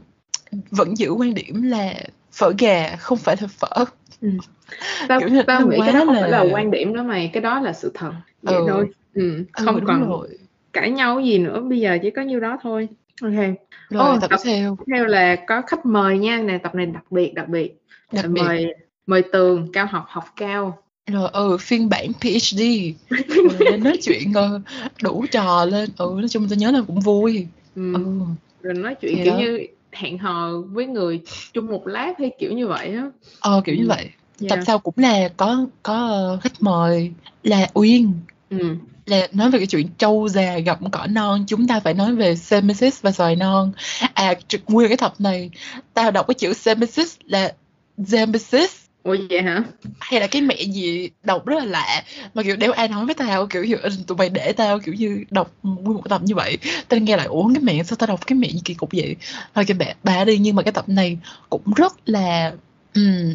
vẫn 0.70 0.98
giữ 0.98 1.10
quan 1.10 1.34
điểm 1.34 1.62
là 1.62 1.94
phở 2.32 2.52
gà 2.58 2.96
không 2.96 3.18
phải 3.18 3.36
là 3.40 3.46
phở. 3.46 3.84
Ừm. 4.20 4.38
Tao 5.08 5.20
Kiểu 5.20 5.28
như, 5.28 5.42
tao 5.42 5.68
nghĩ 5.68 5.78
cái 5.84 5.92
đó 5.94 6.02
không 6.06 6.14
phải 6.14 6.30
là 6.30 6.44
là 6.44 6.54
quan 6.54 6.70
điểm 6.70 6.92
nữa 6.92 7.02
mày, 7.02 7.30
cái 7.32 7.42
đó 7.42 7.60
là 7.60 7.72
sự 7.72 7.90
thật, 7.94 8.12
vậy 8.42 8.54
Ừ. 8.56 8.64
thôi. 8.68 8.88
Ừm, 9.14 9.36
Ừ, 9.36 9.64
không 9.64 9.74
đúng 9.74 9.84
còn 9.84 10.10
rồi. 10.10 10.28
cãi 10.72 10.90
nhau 10.90 11.20
gì 11.20 11.38
nữa, 11.38 11.60
bây 11.60 11.80
giờ 11.80 11.98
chỉ 12.02 12.10
có 12.10 12.22
nhiêu 12.22 12.40
đó 12.40 12.58
thôi. 12.62 12.88
Kê. 13.20 13.54
Rồi 13.90 14.02
Ô, 14.02 14.18
tập 14.20 14.28
tập 14.30 14.40
theo. 14.44 14.76
theo 14.92 15.04
là 15.04 15.36
có 15.46 15.62
khách 15.66 15.86
mời 15.86 16.18
nha, 16.18 16.38
nè, 16.38 16.58
tập 16.58 16.74
này 16.74 16.86
đặc 16.86 17.04
biệt, 17.12 17.32
đặc 17.34 17.48
biệt, 17.48 17.74
Đặc 18.12 18.24
là 18.24 18.28
biệt. 18.28 18.40
mời 18.42 18.74
mời 19.06 19.22
Tường, 19.32 19.68
cao 19.72 19.86
học, 19.90 20.04
học 20.08 20.24
cao. 20.36 20.78
Rồi, 21.06 21.30
ừ, 21.32 21.56
phiên 21.60 21.88
bản 21.88 22.12
PhD, 22.20 22.60
rồi 23.28 23.70
lên 23.70 23.82
nói 23.82 23.96
chuyện, 24.02 24.32
ờ, 24.34 24.60
đủ 25.02 25.24
trò 25.30 25.64
lên. 25.64 25.90
Ừ, 25.98 26.14
nói 26.18 26.28
chung 26.28 26.48
tao 26.48 26.56
nhớ 26.56 26.70
là 26.70 26.80
cũng 26.86 27.00
vui. 27.00 27.46
Ừm, 27.74 27.94
Ừ, 27.94 28.24
rồi 28.62 28.74
nói 28.74 28.94
chuyện, 29.00 29.16
thì 29.16 29.24
kiểu 29.24 29.32
đó. 29.32 29.38
như, 29.38 29.58
hẹn 29.92 30.18
hò 30.18 30.50
với 30.72 30.86
người 30.86 31.20
chung 31.52 31.66
một 31.66 31.86
lát 31.86 32.12
hay 32.18 32.30
kiểu 32.38 32.52
như 32.52 32.66
vậy 32.66 32.94
á. 32.94 33.10
Ờ, 33.40 33.62
kiểu 33.64 33.74
như 33.74 33.82
Ừm, 33.82 33.88
vậy. 33.88 34.10
Tập 34.38 34.54
yeah. 34.54 34.66
sau 34.66 34.78
cũng 34.78 34.94
là 34.96 35.28
có 35.36 35.66
có, 35.82 35.94
ơ, 35.94 36.38
khách 36.42 36.62
mời 36.62 37.12
là 37.42 37.68
Uyên. 37.74 38.12
Ừm. 38.50 38.78
Là 39.06 39.28
nói 39.32 39.50
về 39.50 39.58
cái 39.58 39.66
chuyện 39.66 39.88
trâu 39.98 40.28
già 40.28 40.58
gặm 40.58 40.90
cỏ 40.90 41.06
non, 41.10 41.44
chúng 41.46 41.66
ta 41.66 41.80
phải 41.80 41.94
nói 41.94 42.14
về 42.14 42.36
Semesis 42.36 43.02
và 43.02 43.12
xoài 43.12 43.36
non. 43.36 43.72
À, 44.14 44.34
nguyên 44.66 44.88
cái 44.88 44.96
tập 44.96 45.14
này, 45.18 45.50
tao 45.94 46.10
đọc 46.10 46.26
cái 46.28 46.34
chữ 46.34 46.52
Semesis 46.52 47.16
là 47.24 47.52
Zemesis. 47.98 48.83
Ủa, 49.04 49.16
vậy 49.30 49.42
hả? 49.42 49.62
Hay 50.00 50.20
là 50.20 50.26
cái 50.26 50.42
mẹ 50.42 50.54
gì 50.54 51.10
đọc 51.22 51.46
rất 51.46 51.58
là 51.58 51.64
lạ, 51.64 52.02
mà, 52.34 52.42
kiểu, 52.42 52.56
đéo 52.56 52.72
ai 52.72 52.88
nói 52.88 53.06
với 53.06 53.14
tao, 53.14 53.46
kiểu 53.46 53.64
như, 53.64 53.76
tụi 54.06 54.18
mày 54.18 54.28
để 54.28 54.52
tao, 54.56 54.78
kiểu 54.78 54.94
như, 54.94 55.24
đọc 55.30 55.50
nguyên 55.62 55.94
một 55.96 56.08
tập 56.08 56.20
như 56.24 56.34
vậy. 56.34 56.58
Tao 56.88 57.00
nghe 57.00 57.16
lại, 57.16 57.26
ủa, 57.26 57.50
cái 57.54 57.62
mẹ 57.62 57.82
sao 57.82 57.96
tao 57.96 58.06
đọc 58.06 58.26
cái 58.26 58.36
mẹ 58.38 58.48
gì 58.48 58.60
kỳ 58.64 58.74
cục 58.74 58.90
vậy? 58.92 59.16
Thôi 59.54 59.64
kệ 59.64 59.74
bả 59.74 59.86
bả 60.02 60.24
đi, 60.24 60.38
nhưng 60.38 60.56
mà 60.56 60.62
cái 60.62 60.72
tập 60.72 60.88
này 60.88 61.18
cũng 61.50 61.72
rất 61.76 61.92
là, 62.06 62.52
ừm, 62.94 63.34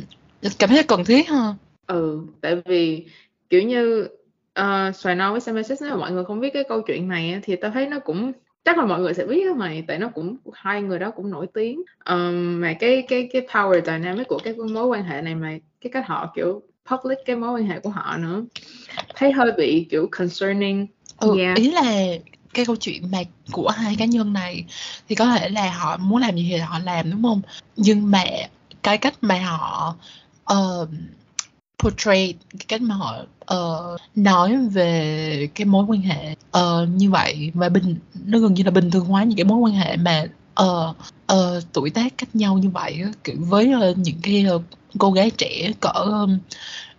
cảm 0.60 0.70
thấy 0.70 0.84
cần 0.84 1.06
thiết 1.06 1.30
ha. 1.30 1.54
Ừ, 1.88 2.20
tại 2.42 2.56
vì, 2.66 3.06
kiểu 3.50 3.62
như, 3.62 4.08
ờ, 4.54 4.92
xoài 4.92 5.16
non 5.16 5.32
với 5.32 5.42
Semesis 5.42 5.82
nếu 5.82 5.92
mà 5.92 5.98
mọi 5.98 6.12
người 6.12 6.26
không 6.26 6.40
biết 6.40 6.50
cái 6.54 6.64
câu 6.70 6.82
chuyện 6.82 7.08
này 7.08 7.40
thì 7.44 7.56
tao 7.56 7.72
thấy 7.72 7.88
nó 7.88 8.00
cũng 8.00 8.32
chắc 8.66 8.78
là 8.78 8.86
mọi 8.86 9.00
người 9.00 9.14
sẽ 9.14 9.26
biết 9.26 9.48
á 9.48 9.54
mày, 9.54 9.84
tại 9.88 9.98
nó 9.98 10.10
cũng 10.10 10.38
hai 10.54 10.82
người 10.82 11.00
đó 11.00 11.12
cũng 11.12 11.30
nổi 11.30 11.48
tiếng. 11.54 11.82
Ờm, 12.00 12.62
mà 12.62 12.74
cái 12.74 13.04
cái 13.08 13.30
cái 13.34 13.42
power 13.54 13.82
dynamic 13.86 14.28
của 14.28 14.40
cái 14.44 14.54
mối 14.54 14.86
quan 14.88 15.04
hệ 15.04 15.22
này 15.22 15.36
mà 15.36 15.58
cái 15.82 15.92
cách 15.94 16.08
họ, 16.08 16.32
kiểu, 16.36 16.62
public 16.90 17.18
cái 17.26 17.36
mối 17.36 17.52
quan 17.52 17.68
hệ 17.68 17.80
của 17.80 17.90
họ 17.90 18.18
nữa, 18.18 18.44
thấy 19.16 19.32
hơi 19.32 19.52
bị, 19.58 19.88
kiểu, 19.90 20.08
concerning. 20.12 20.88
Ừ, 21.18 21.38
Yeah. 21.38 21.58
ý 21.58 21.72
là 21.72 22.06
cái 22.54 22.66
câu 22.66 22.76
chuyện 22.76 23.12
mà 23.12 23.18
của 23.52 23.70
hai 23.70 23.96
cá 24.00 24.06
nhân 24.06 24.34
này 24.34 24.66
thì 25.10 25.16
có 25.16 25.26
thể 25.26 25.50
là 25.50 25.72
họ 25.72 25.98
muốn 25.98 26.22
làm 26.22 26.36
gì 26.36 26.48
thì 26.50 26.58
họ 26.58 26.80
làm, 26.80 27.12
đúng 27.12 27.24
hông? 27.24 27.42
Nhưng 27.76 28.12
mà 28.12 28.24
cái 28.84 28.98
cách 28.98 29.14
mà 29.22 29.40
họ, 29.40 29.96
ờm, 30.44 30.88
portray 31.84 32.34
cái 32.52 32.66
cách 32.68 32.82
mà 32.82 32.96
họ 32.96 33.16
uh, 33.54 34.00
nói 34.16 34.58
về 34.72 35.50
cái 35.56 35.66
mối 35.66 35.86
quan 35.88 36.02
hệ 36.02 36.36
uh, 36.58 36.90
như 36.90 37.10
vậy. 37.10 37.52
Và 37.54 37.70
bình 37.70 37.96
nó 38.26 38.40
gần 38.40 38.54
như 38.54 38.64
là 38.64 38.72
bình 38.72 38.92
thường 38.92 39.06
hóa 39.06 39.24
những 39.24 39.38
cái 39.38 39.46
mối 39.46 39.58
quan 39.58 39.74
hệ 39.74 39.98
mà 39.98 40.26
uh, 40.62 40.96
uh, 41.34 41.64
tuổi 41.74 41.90
tác 41.90 42.18
cách 42.18 42.36
nhau 42.36 42.58
như 42.58 42.70
vậy 42.70 43.04
kiểu 43.24 43.36
với 43.40 43.74
uh, 43.92 43.98
những 43.98 44.18
cái 44.22 44.46
uh, 44.56 44.62
cô 44.98 45.12
gái 45.12 45.32
trẻ 45.38 45.72
cỡ 45.80 45.90
um, 45.90 46.40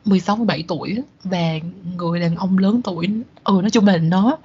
16 0.05 0.37
17 0.37 0.65
tuổi 0.69 0.97
và 1.25 1.59
người 1.97 2.21
đàn 2.21 2.37
ông 2.37 2.59
lớn 2.59 2.81
tuổi 2.85 3.09
ừ 3.45 3.59
nói 3.63 3.71
chung 3.71 3.87
là 3.87 3.97
nó 3.97 4.39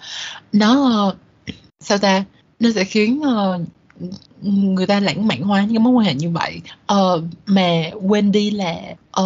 nó 0.54 1.08
uh, 1.10 1.15
sao 1.80 1.98
ta? 1.98 2.24
Nó 2.60 2.70
sẽ 2.75 2.84
khiến 2.84 3.22
uh, 3.22 3.62
người 4.45 4.87
ta 4.87 4.99
lãng 4.99 5.27
mạn 5.27 5.41
hóa 5.41 5.61
những 5.61 5.69
cái 5.69 5.79
mối 5.79 5.93
quan 5.93 6.05
hệ 6.05 6.13
như 6.13 6.29
vậy. 6.29 6.61
Ờ, 6.85 7.21
mà 7.45 7.83
quên 8.07 8.31
đi 8.31 8.51
là 8.51 8.75
ờ, 9.11 9.23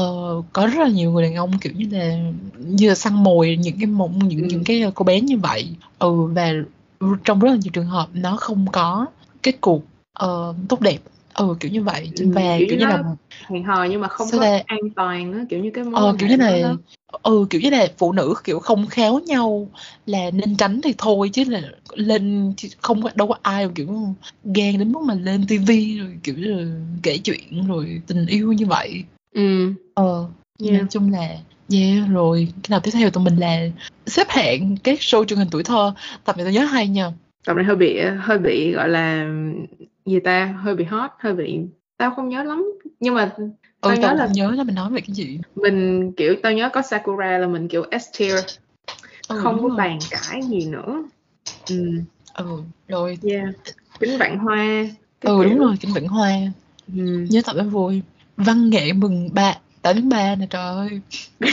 có 0.54 0.68
rất 0.68 0.80
là 0.84 0.90
nhiều 0.90 1.12
người 1.12 1.24
đàn 1.24 1.36
ông 1.36 1.60
kiểu 1.60 1.74
như 1.76 1.88
là 1.98 2.18
như 2.58 2.90
là 2.90 2.96
săn 2.96 3.14
mồi 3.24 3.58
những 3.62 3.76
cái 3.78 3.86
một 3.86 4.12
những 4.16 4.40
Ừ. 4.40 4.48
những 4.50 4.64
cái 4.64 4.84
cô 4.96 5.04
bé 5.04 5.22
như 5.22 5.38
vậy. 5.38 5.70
Ừ 6.00 6.22
và 6.22 6.52
trong 7.24 7.40
rất 7.40 7.50
là 7.50 7.56
nhiều 7.56 7.72
trường 7.74 7.86
hợp 7.86 8.08
nó 8.14 8.38
không 8.38 8.66
có 8.72 9.06
kết 9.44 9.62
cục 9.62 9.86
ờ, 10.14 10.54
tốt 10.70 10.82
đẹp 10.82 10.98
ừ 11.40 11.56
kiểu 11.60 11.72
như 11.72 11.82
vậy 11.84 12.12
Ừ, 12.20 12.26
và 12.34 12.56
kiểu 12.60 12.68
kiểu 12.70 12.80
như 12.80 12.86
là 12.86 13.04
hẹn 13.50 13.64
hò 13.64 13.84
nhưng 13.84 14.02
mà 14.02 14.08
không 14.08 14.28
có 14.32 14.40
ta? 14.40 14.62
an 14.66 14.80
toàn 14.96 15.34
á 15.34 15.40
kiểu 15.50 15.60
như 15.60 15.72
cái 15.74 15.84
mối 15.84 15.94
ờ 15.96 16.16
kiểu 16.20 16.30
như 16.30 16.36
đó 16.36 16.46
là 16.46 16.62
đó. 16.62 16.78
ừ 17.24 17.46
kiểu 17.50 17.62
như 17.62 17.70
là 17.70 17.88
phụ 17.98 18.12
nữ 18.12 18.34
kiểu 18.44 18.60
không 18.60 18.88
khéo 18.88 19.20
nhau 19.20 19.68
là 20.06 20.32
nên 20.34 20.56
tránh 20.58 20.82
thì 20.84 20.94
thôi 20.98 21.30
chứ 21.34 21.44
là 21.48 21.62
lên 21.96 22.54
không 22.82 23.02
có- 23.02 23.10
đâu 23.16 23.28
có 23.28 23.36
ai 23.42 23.68
mà 23.68 23.72
kiểu 23.76 23.88
ghen 24.56 24.78
đến 24.80 24.92
mức 24.92 25.00
mà 25.06 25.14
lên 25.14 25.46
tivi 25.48 25.98
rồi 26.00 26.18
kiểu 26.24 26.36
là 26.38 26.66
kể 27.04 27.18
chuyện 27.18 27.68
rồi 27.68 28.02
tình 28.08 28.26
yêu 28.26 28.52
như 28.54 28.66
vậy. 28.66 29.04
Ừ. 29.36 29.74
Ờ 29.94 30.26
Yeah. 30.64 30.74
nói 30.74 30.88
chung 30.92 31.12
là 31.12 31.28
yeah 31.74 32.10
rồi 32.10 32.48
cái 32.64 32.70
nào 32.70 32.80
tiếp 32.80 32.92
theo 32.94 33.10
tụi 33.10 33.24
mình 33.24 33.36
là 33.38 33.60
xếp 34.08 34.28
hạng 34.30 34.78
các 34.84 35.00
show 35.00 35.26
truyền 35.26 35.40
hình 35.40 35.48
tuổi 35.52 35.64
thơ. 35.64 35.94
Tập 36.26 36.38
này 36.38 36.46
tôi 36.46 36.54
nhớ 36.54 36.64
hay 36.66 36.88
nha. 36.88 37.12
Tập 37.46 37.54
này 37.54 37.66
hơi 37.66 37.76
bị 37.76 38.00
hơi 38.20 38.38
bị 38.38 38.72
gọi 38.72 38.90
là 38.90 39.28
gì 40.10 40.20
ta? 40.20 40.46
Hơi 40.62 40.76
bị 40.76 40.84
hot 40.84 41.12
hơi 41.20 41.34
bị 41.34 41.60
tao 41.98 42.12
không 42.16 42.30
nhớ 42.30 42.44
lắm. 42.44 42.66
Nhưng 43.00 43.16
mà 43.16 43.36
ừ 43.38 43.44
tao 43.82 43.96
nhớ 43.96 44.02
tao 44.02 44.16
là 44.16 44.28
nhớ 44.34 44.52
là 44.52 44.64
mình 44.64 44.76
nói 44.76 44.90
về 44.92 45.02
cái 45.02 45.14
gì. 45.16 45.40
mình 45.56 46.12
kiểu 46.18 46.36
tao 46.44 46.52
nhớ 46.54 46.70
có 46.74 46.82
Sakura 46.82 47.38
là 47.38 47.48
mình 47.48 47.68
kiểu 47.68 47.84
S 48.02 48.20
tier. 48.20 48.40
Ừ 49.28 49.40
không 49.44 49.58
đúng 49.58 49.70
có 49.70 49.76
bàn 49.76 50.00
cãi 50.10 50.42
gì 50.50 50.66
nữa. 50.66 51.04
Ừ. 51.70 51.92
Ừ 52.34 52.62
rồi. 52.88 53.18
Yeah. 53.24 53.46
Kính 54.00 54.18
vạn 54.18 54.38
hoa. 54.38 54.58
Cái 55.22 55.32
ừ 55.34 55.44
đúng 55.44 55.54
kiểu. 55.54 55.64
rồi 55.64 55.76
cảnh 55.82 55.94
vạn 55.94 56.08
hoa. 56.08 56.32
Ừ. 56.98 57.26
nhớ 57.30 57.42
tập 57.46 57.56
đó 57.58 57.64
vui. 57.64 58.02
Văn 58.38 58.70
nghệ 58.70 58.94
mừng 58.94 59.30
ba 59.34 59.58
tám 59.82 59.96
tháng 59.96 60.10
ba 60.10 60.36
nè 60.36 60.48
trời 60.50 60.62
ơi. 60.62 61.02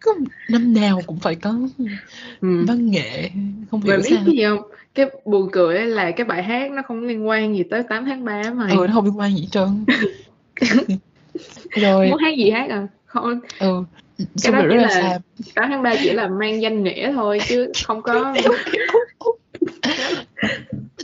Có 0.00 0.12
năm 0.48 0.74
nào 0.74 1.02
cũng 1.06 1.18
phải 1.18 1.34
có 1.34 1.54
Ừ. 2.40 2.64
văn 2.66 2.90
nghệ 2.90 3.30
không 3.70 3.80
hiểu 3.80 3.96
biết 3.96 4.02
sao. 4.10 4.22
cái 4.26 4.36
gì 4.36 4.44
không? 4.44 4.58
Cái 4.96 5.06
buồn 5.24 5.48
cười 5.52 5.76
ấy 5.76 5.86
là 5.86 6.10
cái 6.10 6.26
bài 6.26 6.42
hát 6.42 6.70
nó 6.70 6.82
không 6.82 7.04
liên 7.04 7.28
quan 7.28 7.56
gì 7.56 7.62
tới 7.70 7.82
8 7.88 8.04
tháng 8.04 8.24
3 8.24 8.32
á 8.32 8.50
mày. 8.50 8.76
ừ 8.76 8.86
nó 8.86 8.94
không 8.94 9.04
liên 9.04 9.18
quan 9.18 9.36
gì 9.36 9.42
hết 9.42 9.48
trơn 9.50 9.84
rồi 11.76 12.10
Muốn 12.10 12.18
hát 12.18 12.34
gì 12.38 12.50
hát 12.50 12.70
à? 12.70 12.86
Không, 13.06 13.40
ừ 13.58 13.84
cái 14.18 14.26
xong 14.36 14.54
đó 14.54 14.62
chỉ 14.70 14.76
là 14.76 14.88
sad 14.88 15.20
8 15.54 15.70
tháng 15.70 15.82
3 15.82 15.94
chỉ 16.02 16.12
là 16.12 16.28
mang 16.28 16.62
danh 16.62 16.82
nghĩa 16.84 17.12
thôi 17.12 17.38
chứ 17.48 17.72
không 17.86 18.02
có 18.02 18.34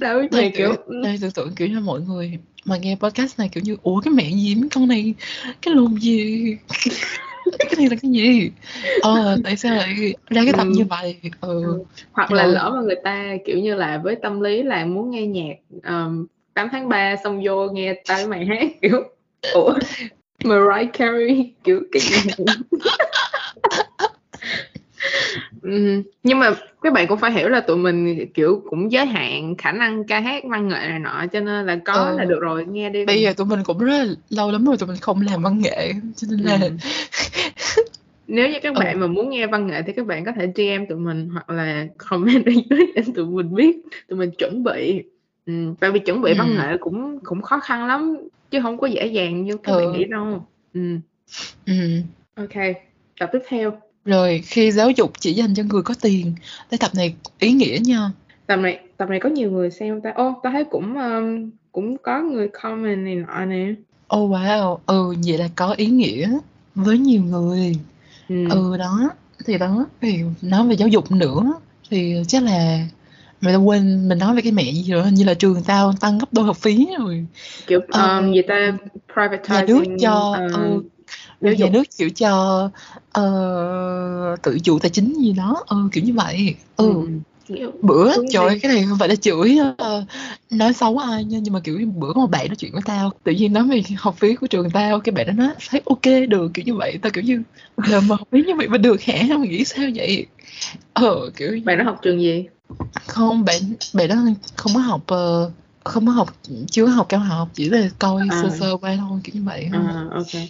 đâu 0.00 0.22
kiểu 0.30 0.50
kiểu 0.54 0.74
đây 1.02 1.18
tưởng 1.20 1.30
tượng 1.30 1.54
kiểu 1.54 1.68
như 1.68 1.80
mọi 1.80 2.00
người 2.00 2.38
mà 2.64 2.76
nghe 2.76 2.96
podcast 3.00 3.38
này 3.38 3.48
kiểu 3.52 3.62
như 3.66 3.76
ủa 3.82 4.00
cái 4.00 4.14
mẹ 4.14 4.30
gì 4.30 4.54
mấy 4.54 4.68
con 4.74 4.88
này 4.88 5.14
cái 5.62 5.74
lùn 5.74 5.94
gì 6.00 6.56
cái 7.76 7.78
này 7.84 7.90
là 7.90 7.96
cái 8.02 8.10
gì 8.10 8.50
ờ 9.02 9.36
tại 9.44 9.56
sao 9.56 9.74
lại 9.76 10.14
ra 10.30 10.42
cái 10.44 10.52
tập 10.56 10.66
Ừ. 10.66 10.72
như 10.74 10.84
vậy 10.90 11.16
ừ 11.40 11.62
Ừ. 11.62 11.78
hoặc 12.12 12.32
là 12.32 12.44
Rồi. 12.44 12.52
lỡ 12.54 12.72
mà 12.76 12.82
người 12.82 12.96
ta 13.04 13.34
kiểu 13.46 13.58
như 13.58 13.74
là 13.74 13.98
với 14.04 14.16
tâm 14.22 14.40
lý 14.40 14.62
là 14.62 14.84
muốn 14.84 15.10
nghe 15.10 15.26
nhạc 15.26 15.54
um, 15.88 16.26
8 16.54 16.68
tháng 16.72 16.88
3 16.88 17.16
xong 17.24 17.42
vô 17.44 17.68
nghe 17.72 17.94
với 18.08 18.26
mày 18.26 18.46
hát 18.46 18.66
kiểu 18.82 19.02
ủa 19.54 19.74
Mariah 20.44 20.92
Carey 20.92 21.52
kiểu 21.64 21.82
cái 21.92 22.00
gì 22.02 22.44
Ừm, 25.62 26.02
nhưng 26.22 26.38
mà 26.38 26.50
các 26.82 26.92
bạn 26.92 27.06
cũng 27.06 27.18
phải 27.18 27.32
hiểu 27.32 27.48
là 27.48 27.60
tụi 27.60 27.76
mình 27.76 28.26
kiểu 28.34 28.62
cũng 28.70 28.92
giới 28.92 29.06
hạn 29.06 29.54
khả 29.58 29.72
năng 29.72 30.04
ca 30.06 30.20
hát 30.20 30.42
văn 30.50 30.68
nghệ 30.68 30.74
này 30.88 30.98
nọ 30.98 31.24
cho 31.32 31.40
nên 31.40 31.66
là 31.66 31.78
có 31.84 31.92
Ờ. 31.92 32.14
là 32.18 32.24
được 32.24 32.38
rồi 32.40 32.64
nghe 32.68 32.90
đi 32.90 33.04
bây 33.06 33.22
giờ 33.22 33.32
tụi 33.36 33.46
mình 33.46 33.60
cũng 33.64 33.78
rất 33.78 33.92
là 33.98 34.06
lâu 34.30 34.50
lắm 34.52 34.64
rồi 34.64 34.76
tụi 34.76 34.86
mình 34.88 34.96
không 35.00 35.20
làm 35.30 35.42
văn 35.42 35.60
nghệ 35.60 35.92
cho 36.16 36.26
nên 36.30 36.40
là 36.40 36.58
Ừ. 36.62 36.70
nếu 38.28 38.48
như 38.48 38.58
các 38.62 38.74
Ừ. 38.74 38.78
bạn 38.80 39.00
mà 39.00 39.06
muốn 39.06 39.30
nghe 39.30 39.46
văn 39.46 39.66
nghệ 39.66 39.82
thì 39.86 39.92
các 39.92 40.06
bạn 40.06 40.24
có 40.24 40.32
thể 40.32 40.52
DM 40.56 40.86
tụi 40.88 40.98
mình 40.98 41.28
hoặc 41.32 41.50
là 41.50 41.86
comment 41.98 42.46
ở 42.46 42.52
dưới 42.70 42.86
để 42.96 43.02
tụi 43.14 43.26
mình 43.26 43.54
biết 43.54 43.76
tụi 44.08 44.18
mình 44.18 44.30
chuẩn 44.38 44.64
bị 44.64 45.02
ừ, 45.46 45.52
tại 45.80 45.90
vì 45.90 45.98
chuẩn 45.98 46.22
bị 46.22 46.34
văn 46.34 46.48
Ừ. 46.48 46.54
nghệ 46.58 46.76
cũng 46.80 47.18
cũng 47.24 47.42
khó 47.42 47.58
khăn 47.60 47.86
lắm 47.86 48.16
chứ 48.50 48.58
không 48.62 48.78
có 48.78 48.86
dễ 48.86 49.06
dàng 49.06 49.44
như 49.44 49.56
các 49.56 49.72
Ừ. 49.72 49.78
bạn 49.78 49.92
nghĩ 49.92 50.04
đâu 50.04 50.46
ừ. 50.74 50.80
ừ. 51.66 51.72
ok 52.34 52.54
tập 53.20 53.30
tiếp 53.32 53.38
theo 53.48 53.72
rồi 54.04 54.40
khi 54.44 54.70
giáo 54.70 54.90
dục 54.90 55.12
chỉ 55.20 55.32
dành 55.32 55.54
cho 55.54 55.62
người 55.62 55.82
có 55.82 55.94
tiền 56.02 56.34
cái 56.70 56.78
tập 56.78 56.90
này 56.96 57.14
ý 57.38 57.52
nghĩa 57.52 57.78
nha 57.82 58.10
tập 58.46 58.56
này 58.56 58.80
tập 58.96 59.08
này 59.08 59.20
có 59.20 59.28
nhiều 59.28 59.50
người 59.50 59.70
xem 59.70 60.00
ta 60.00 60.10
ô 60.10 60.40
tao 60.42 60.52
thấy 60.52 60.64
cũng 60.64 60.98
um, 60.98 61.50
cũng 61.72 61.96
có 61.98 62.22
người 62.22 62.48
comment 62.48 63.04
này 63.04 63.14
nọ 63.14 63.44
nè 63.44 63.74
oh 64.16 64.30
wow 64.30 64.78
ừ 64.86 65.14
vậy 65.26 65.38
là 65.38 65.48
có 65.56 65.74
ý 65.76 65.86
nghĩa 65.86 66.38
với 66.74 66.98
nhiều 66.98 67.22
người 67.22 67.76
ừ. 68.50 68.70
ừ 68.70 68.76
đó. 68.76 69.10
Thì 69.44 69.58
đó. 69.58 69.86
Thì 70.00 70.20
nói 70.42 70.68
về 70.68 70.74
giáo 70.74 70.88
dục 70.88 71.10
nữa 71.10 71.52
thì 71.90 72.14
chắc 72.28 72.42
là 72.42 72.86
mày 73.40 73.52
đã 73.52 73.58
quên 73.58 74.08
mình 74.08 74.18
nói 74.18 74.34
về 74.34 74.42
cái 74.42 74.52
mẹ 74.52 74.62
gì 74.72 74.92
rồi 74.92 75.04
hình 75.04 75.14
như 75.14 75.24
là 75.24 75.34
trường 75.34 75.62
tao 75.62 75.92
tăng 76.00 76.18
gấp 76.18 76.32
đôi 76.32 76.44
học 76.44 76.56
phí 76.56 76.88
rồi. 76.98 77.26
Kiểu 77.66 77.80
Ờ, 77.90 78.18
um, 78.18 78.32
gì 78.32 78.42
ta 78.42 78.54
nhà 78.64 78.76
privatizing 79.14 79.66
nước 79.66 79.96
cho 80.00 80.36
uh, 80.46 80.52
ừ, 80.54 80.82
giáo 81.40 81.54
nhà 81.54 81.70
nước 81.72 81.90
chịu 81.90 82.10
cho 82.10 82.70
ờ, 83.12 84.36
tự 84.42 84.58
chủ 84.58 84.78
tài 84.78 84.90
chính 84.90 85.14
gì 85.14 85.32
đó. 85.32 85.64
Ừ 85.66 85.88
kiểu 85.92 86.04
như 86.04 86.12
vậy. 86.12 86.54
Ừ. 86.76 86.94
Ừ. 86.94 87.08
Kiểu 87.56 87.72
bữa 87.82 88.12
trời 88.30 88.58
cái 88.62 88.72
này 88.72 88.84
không 88.88 88.98
phải 88.98 89.08
là 89.08 89.14
chửi 89.14 89.58
ờ, 89.78 90.04
nói 90.50 90.72
xấu 90.72 90.98
ai 90.98 91.24
nha 91.24 91.38
nhưng 91.42 91.54
mà 91.54 91.60
kiểu 91.60 91.78
bữa 91.96 92.12
một 92.12 92.26
bạn 92.30 92.46
nói 92.48 92.56
chuyện 92.56 92.72
với 92.72 92.82
tao 92.84 93.12
tự 93.24 93.32
nhiên 93.32 93.52
nói 93.52 93.62
về 93.64 93.82
học 93.96 94.14
phí 94.18 94.34
của 94.34 94.46
trường 94.46 94.70
tao 94.70 95.00
cái 95.00 95.12
bạn 95.12 95.26
đó 95.26 95.32
nói 95.32 95.54
thấy 95.70 95.82
ok 95.86 96.28
được 96.28 96.50
kiểu 96.54 96.64
như 96.66 96.74
vậy 96.74 96.98
tao 97.02 97.10
kiểu 97.10 97.24
như 97.24 97.42
giờ 97.88 98.00
mà 98.00 98.16
học 98.16 98.28
phí 98.32 98.42
như 98.46 98.54
vậy 98.56 98.68
mà 98.68 98.78
được 98.78 99.02
hả? 99.02 99.14
Mày 99.28 99.48
nghĩ 99.48 99.64
sao 99.64 99.84
vậy? 99.94 100.26
Ờ 100.92 101.30
kiểu 101.36 101.58
bạn 101.64 101.78
đó 101.78 101.84
học 101.84 101.98
trường 102.02 102.20
gì? 102.20 102.44
Không 103.06 103.44
bạn 103.44 103.62
bạn 103.92 104.08
đó 104.08 104.16
không 104.56 104.72
có 104.74 104.80
học 104.80 105.02
ờ, 105.06 105.50
không 105.84 106.06
có 106.06 106.12
học 106.12 106.34
chưa 106.70 106.86
học 106.86 107.06
cao 107.08 107.20
học 107.20 107.48
chỉ 107.54 107.68
là 107.68 107.88
coi 107.98 108.22
À. 108.30 108.42
sơ 108.42 108.50
sơ 108.60 108.76
qua 108.76 108.96
thôi 108.98 109.20
kiểu 109.24 109.34
như 109.34 109.42
vậy. 109.44 109.68
À 109.72 110.06
ok. 110.12 110.42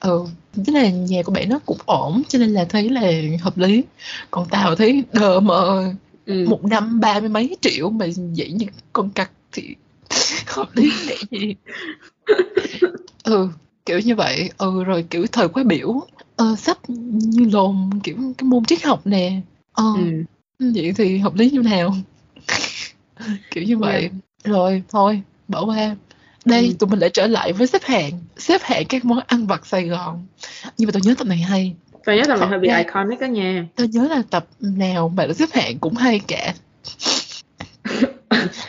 Ừ 0.00 0.26
tức 0.54 0.72
là 0.72 0.88
nhà 0.88 1.22
của 1.22 1.32
bạn 1.32 1.48
nó 1.48 1.58
cũng 1.66 1.78
ổn 1.86 2.22
cho 2.28 2.38
nên 2.38 2.50
là 2.50 2.64
thấy 2.64 2.88
là 2.88 3.12
hợp 3.40 3.58
lý. 3.58 3.84
Còn 4.30 4.46
tao 4.50 4.74
thấy 4.76 5.04
đờ 5.12 5.40
mờ 5.40 5.92
ừ. 6.30 6.46
một 6.48 6.64
năm 6.64 7.00
ba 7.00 7.20
mươi 7.20 7.28
mấy 7.28 7.56
triệu 7.60 7.90
mà 7.90 8.06
dạy 8.32 8.50
như 8.50 8.66
con 8.92 9.10
cặc 9.10 9.30
thì 9.52 9.74
hợp 10.46 10.76
lý 10.76 10.92
để 11.08 11.16
gì? 11.30 11.54
Ừ 13.24 13.48
kiểu 13.86 14.00
như 14.00 14.14
vậy. 14.14 14.50
Ừ 14.58 14.84
rồi 14.84 15.04
kiểu 15.10 15.26
thời 15.32 15.48
khóa 15.48 15.62
biểu 15.62 16.00
ờ, 16.36 16.56
sách 16.56 16.78
như 16.88 17.44
lồn 17.52 17.90
kiểu 18.02 18.16
cái 18.38 18.44
môn 18.44 18.64
triết 18.64 18.82
học 18.82 19.06
nè. 19.06 19.40
Ờ 19.72 19.94
ừ. 20.58 20.70
vậy 20.74 20.92
thì 20.96 21.18
hợp 21.18 21.34
lý 21.34 21.50
như 21.50 21.60
nào? 21.60 21.94
Kiểu 23.50 23.64
như 23.64 23.78
vậy. 23.78 24.00
Yeah. 24.00 24.12
rồi 24.44 24.82
thôi 24.88 25.22
bỏ 25.48 25.64
qua. 25.64 25.96
Đây 26.44 26.66
Ừ. 26.66 26.72
tụi 26.78 26.90
mình 26.90 26.98
lại 26.98 27.10
trở 27.12 27.26
lại 27.26 27.52
với 27.52 27.66
xếp 27.66 27.82
hạng 27.84 28.12
xếp 28.36 28.60
hạng 28.64 28.86
các 28.88 29.04
món 29.04 29.20
ăn 29.26 29.46
vặt 29.46 29.66
Sài 29.66 29.88
Gòn. 29.88 30.26
Nhưng 30.78 30.86
mà 30.86 30.92
tôi 30.92 31.02
nhớ 31.04 31.14
tập 31.18 31.26
này 31.26 31.38
hay 31.38 31.74
tao 32.10 32.16
nhớ 32.16 32.24
tầm 32.28 32.40
này 32.40 32.48
hơi 32.48 32.58
bị 32.58 32.68
ra- 32.68 32.76
iconic 32.78 33.20
đó 33.20 33.26
nha. 33.26 33.66
Tôi 33.76 33.88
nhớ 33.88 34.08
là 34.10 34.22
tập 34.30 34.46
nào 34.60 35.08
mà 35.08 35.26
được 35.26 35.32
xếp 35.34 35.48
hạng 35.52 35.78
cũng 35.78 35.94
hay 35.94 36.20
cả. 36.28 36.54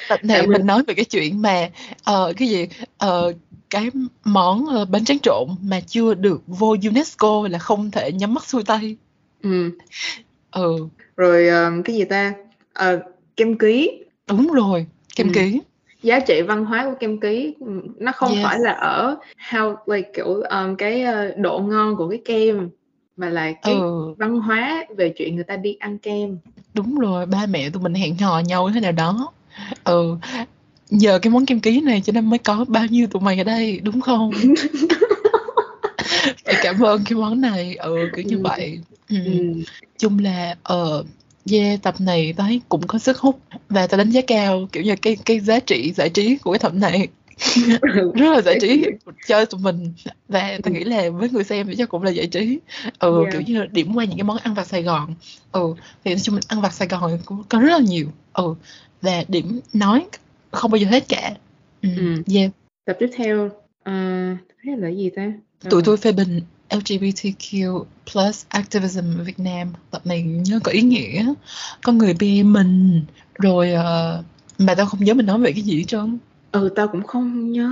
Tập 0.09 0.19
này 0.23 0.41
mình... 0.41 0.51
mình- 0.51 0.65
nói 0.65 0.83
về 0.87 0.93
cái 0.93 1.05
chuyện 1.05 1.41
mà 1.41 1.69
ờ, 2.03 2.33
cái 2.37 2.47
gì 2.47 2.67
ờ, 2.97 3.33
cái 3.69 3.89
món 4.23 4.65
ờ, 4.65 4.85
bánh 4.85 5.05
tráng 5.05 5.19
trộn 5.19 5.47
mà 5.63 5.79
chưa 5.87 6.13
được 6.13 6.41
vô 6.47 6.75
UNESCO 6.89 7.47
là 7.51 7.59
không 7.59 7.91
thể 7.91 8.11
nhắm 8.11 8.33
mắt 8.33 8.45
xuôi 8.45 8.63
tay. 8.63 8.95
Ừ. 9.43 9.71
ừ. 10.51 10.87
Rồi 11.17 11.47
um, 11.47 11.81
cái 11.83 11.95
gì 11.95 12.05
ta? 12.05 12.33
Ờ, 12.73 12.99
kem 13.37 13.57
ký. 13.57 14.03
Đúng 14.27 14.47
rồi 14.47 14.85
kem 15.15 15.27
Ừ. 15.27 15.31
ký. 15.33 15.61
Giá 16.03 16.19
trị 16.19 16.41
văn 16.41 16.65
hóa 16.65 16.85
của 16.85 16.95
kem 16.99 17.19
ký 17.19 17.53
nó 17.99 18.11
không 18.11 18.35
Yes. 18.35 18.43
phải 18.45 18.59
là 18.59 18.71
ở 18.71 19.17
how 19.49 19.75
like 19.85 20.09
kiểu 20.15 20.25
um, 20.33 20.75
cái 20.77 21.03
uh, 21.03 21.37
độ 21.37 21.59
ngon 21.59 21.95
của 21.95 22.09
cái 22.09 22.21
kem 22.25 22.69
mà 23.17 23.29
là 23.29 23.51
cái 23.51 23.73
ừ. 23.73 24.13
văn 24.17 24.39
hóa 24.39 24.85
về 24.97 25.13
chuyện 25.17 25.35
người 25.35 25.43
ta 25.43 25.55
đi 25.57 25.75
ăn 25.79 25.97
kem. 25.97 26.37
Đúng 26.73 26.99
rồi 26.99 27.25
ba 27.25 27.45
mẹ 27.45 27.69
tụi 27.69 27.83
mình 27.83 27.93
hẹn 27.93 28.17
hò 28.17 28.39
nhau 28.39 28.69
thế 28.73 28.79
nào 28.79 28.91
đó. 28.91 29.31
Ừ 29.83 30.17
nhờ 30.89 31.19
cái 31.21 31.31
món 31.31 31.45
kem 31.45 31.59
ký 31.59 31.81
này 31.81 32.01
cho 32.05 32.13
nên 32.13 32.29
mới 32.29 32.39
có 32.39 32.65
bao 32.67 32.85
nhiêu 32.85 33.07
tụi 33.07 33.21
mày 33.21 33.37
ở 33.37 33.43
đây 33.43 33.79
đúng 33.79 34.01
không? 34.01 34.31
Phải 36.45 36.55
cảm 36.63 36.79
ơn 36.79 37.03
cái 37.05 37.19
món 37.19 37.41
này. 37.41 37.75
Ừ 37.75 38.09
kiểu 38.15 38.25
như 38.25 38.35
Ừ. 38.35 38.41
vậy. 38.41 38.79
Ừ. 39.09 39.17
ừ. 39.25 39.31
chung 39.99 40.19
là 40.19 40.55
ờ 40.63 41.03
yeah, 41.51 41.81
tập 41.81 41.95
này 41.99 42.33
thấy 42.37 42.61
cũng 42.69 42.87
có 42.87 42.99
sức 42.99 43.17
hút 43.17 43.39
và 43.69 43.87
tao 43.87 43.97
đánh 43.97 44.09
giá 44.11 44.21
cao 44.27 44.67
kiểu 44.71 44.83
như 44.83 44.95
cái 45.01 45.17
cái 45.25 45.39
giá 45.39 45.59
trị 45.59 45.93
giải 45.95 46.09
trí 46.09 46.37
của 46.37 46.51
cái 46.51 46.59
tập 46.59 46.73
này 46.73 47.07
rất 48.15 48.31
là 48.33 48.41
giải 48.41 48.57
trí. 48.61 48.85
Cho 49.27 49.45
tụi 49.45 49.61
mình 49.61 49.93
và 50.27 50.57
Ừ. 50.63 50.71
nghĩ 50.71 50.83
là 50.83 51.09
với 51.09 51.29
người 51.29 51.43
xem 51.43 51.67
thì 51.67 51.75
chắc 51.75 51.89
cũng 51.89 52.03
là 52.03 52.11
giải 52.11 52.27
trí. 52.27 52.59
Ừ 52.99 53.17
Yeah. 53.21 53.31
kiểu 53.33 53.41
như 53.41 53.59
là 53.59 53.65
điểm 53.65 53.95
qua 53.95 54.05
những 54.05 54.17
cái 54.17 54.23
món 54.23 54.37
ăn 54.37 54.53
vặt 54.53 54.67
Sài 54.67 54.83
Gòn. 54.83 55.15
Ừ 55.51 55.73
thì 56.05 56.11
nói 56.11 56.19
chung 56.19 56.35
là 56.35 56.41
ăn 56.47 56.61
vặt 56.61 56.73
Sài 56.73 56.87
Gòn 56.87 57.19
cũng 57.25 57.43
có 57.49 57.59
rất 57.59 57.71
là 57.71 57.79
nhiều. 57.79 58.07
Ừ 58.33 58.55
và 59.01 59.23
điểm 59.27 59.59
nói 59.73 60.05
không 60.51 60.71
bao 60.71 60.77
giờ 60.77 60.87
hết 60.87 61.09
cả. 61.09 61.31
Ừ. 61.81 61.89
Ừ. 61.97 62.33
yeah. 62.35 62.51
Tập 62.85 62.95
tiếp 62.99 63.09
theo 63.15 63.49
thế 64.63 64.75
là 64.77 64.89
gì 64.89 65.09
ta? 65.15 65.31
Tụi 65.69 65.81
Ờ, 65.81 65.85
tôi 65.85 65.97
phê 65.97 66.11
bình 66.11 66.41
LGBTQ 66.69 67.83
plus 68.11 68.45
activism 68.49 69.23
Việt 69.25 69.39
Nam. 69.39 69.73
Tập 69.91 70.05
này 70.05 70.21
nhớ 70.23 70.59
có 70.63 70.71
ý 70.71 70.81
nghĩa. 70.81 71.33
Có 71.83 71.91
người 71.91 72.13
bê 72.19 72.43
mình 72.43 73.01
rồi 73.39 73.71
ờ, 73.71 74.23
mà 74.57 74.75
tao 74.75 74.85
không 74.85 75.03
nhớ 75.03 75.13
mình 75.13 75.25
nói 75.25 75.39
về 75.39 75.51
cái 75.51 75.61
gì 75.61 75.77
hết 75.77 75.83
trơn 75.87 76.17
ừ 76.51 76.69
tao 76.75 76.87
cũng 76.87 77.03
không 77.03 77.51
nhớ 77.51 77.69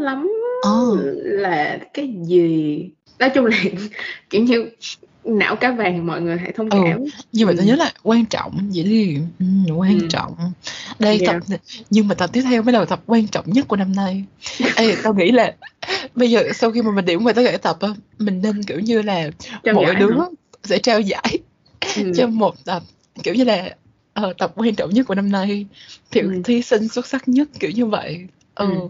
lắm 0.00 0.30
Ờ. 0.62 0.96
là 1.22 1.78
cái 1.94 2.14
gì 2.26 2.90
nói 3.18 3.30
chung 3.34 3.46
là 3.46 3.56
kiểu 4.30 4.42
như 4.42 4.70
não 5.24 5.56
cá 5.56 5.70
vàng 5.72 6.06
mọi 6.06 6.20
người 6.20 6.38
hãy 6.38 6.52
thông 6.52 6.70
Ừ. 6.70 6.78
cảm 6.84 7.04
nhưng 7.32 7.46
mà 7.46 7.52
Ừ. 7.52 7.56
tao 7.58 7.66
nhớ 7.66 7.76
là 7.76 7.92
quan 8.02 8.24
trọng 8.26 8.70
vậy 8.74 8.84
đi 8.84 9.18
ừ, 9.38 9.72
quan 9.76 9.98
Ừ. 10.00 10.06
trọng 10.08 10.34
đây 10.98 11.20
Yeah. 11.22 11.42
tập 11.48 11.56
nhưng 11.90 12.08
mà 12.08 12.14
tập 12.14 12.30
tiếp 12.32 12.42
theo 12.42 12.62
mới 12.62 12.72
là 12.72 12.84
tập 12.84 13.00
quan 13.06 13.26
trọng 13.28 13.44
nhất 13.50 13.68
của 13.68 13.76
năm 13.76 13.96
nay 13.96 14.24
Ê, 14.76 14.94
tao 15.02 15.14
nghĩ 15.14 15.30
là 15.30 15.54
bây 16.14 16.30
giờ 16.30 16.42
sau 16.54 16.70
khi 16.70 16.82
mà 16.82 16.90
mình 16.90 17.04
điểm 17.04 17.24
tất 17.24 17.42
cả 17.44 17.50
các 17.52 17.62
tập 17.62 17.76
á 17.80 17.88
mình 18.18 18.42
nên 18.42 18.62
kiểu 18.62 18.80
như 18.80 19.02
là 19.02 19.30
Trao 19.64 19.74
mỗi 19.74 19.94
đứa 19.94 20.10
hả? 20.12 20.26
sẽ 20.64 20.78
trao 20.78 21.00
giải 21.00 21.38
Ừ. 21.96 22.12
cho 22.16 22.26
một 22.26 22.64
tập 22.64 22.82
kiểu 23.22 23.34
như 23.34 23.44
là 23.44 23.76
ờ, 24.14 24.32
tập 24.38 24.52
quan 24.56 24.74
trọng 24.74 24.90
nhất 24.90 25.06
của 25.06 25.14
năm 25.14 25.30
nay 25.30 25.66
kiểu 26.10 26.30
Ừ. 26.30 26.40
thí 26.44 26.62
sinh 26.62 26.88
xuất 26.88 27.06
sắc 27.06 27.28
nhất 27.28 27.48
kiểu 27.60 27.70
như 27.70 27.86
vậy 27.86 28.26
ừ. 28.54 28.66
Ừ. 28.70 28.88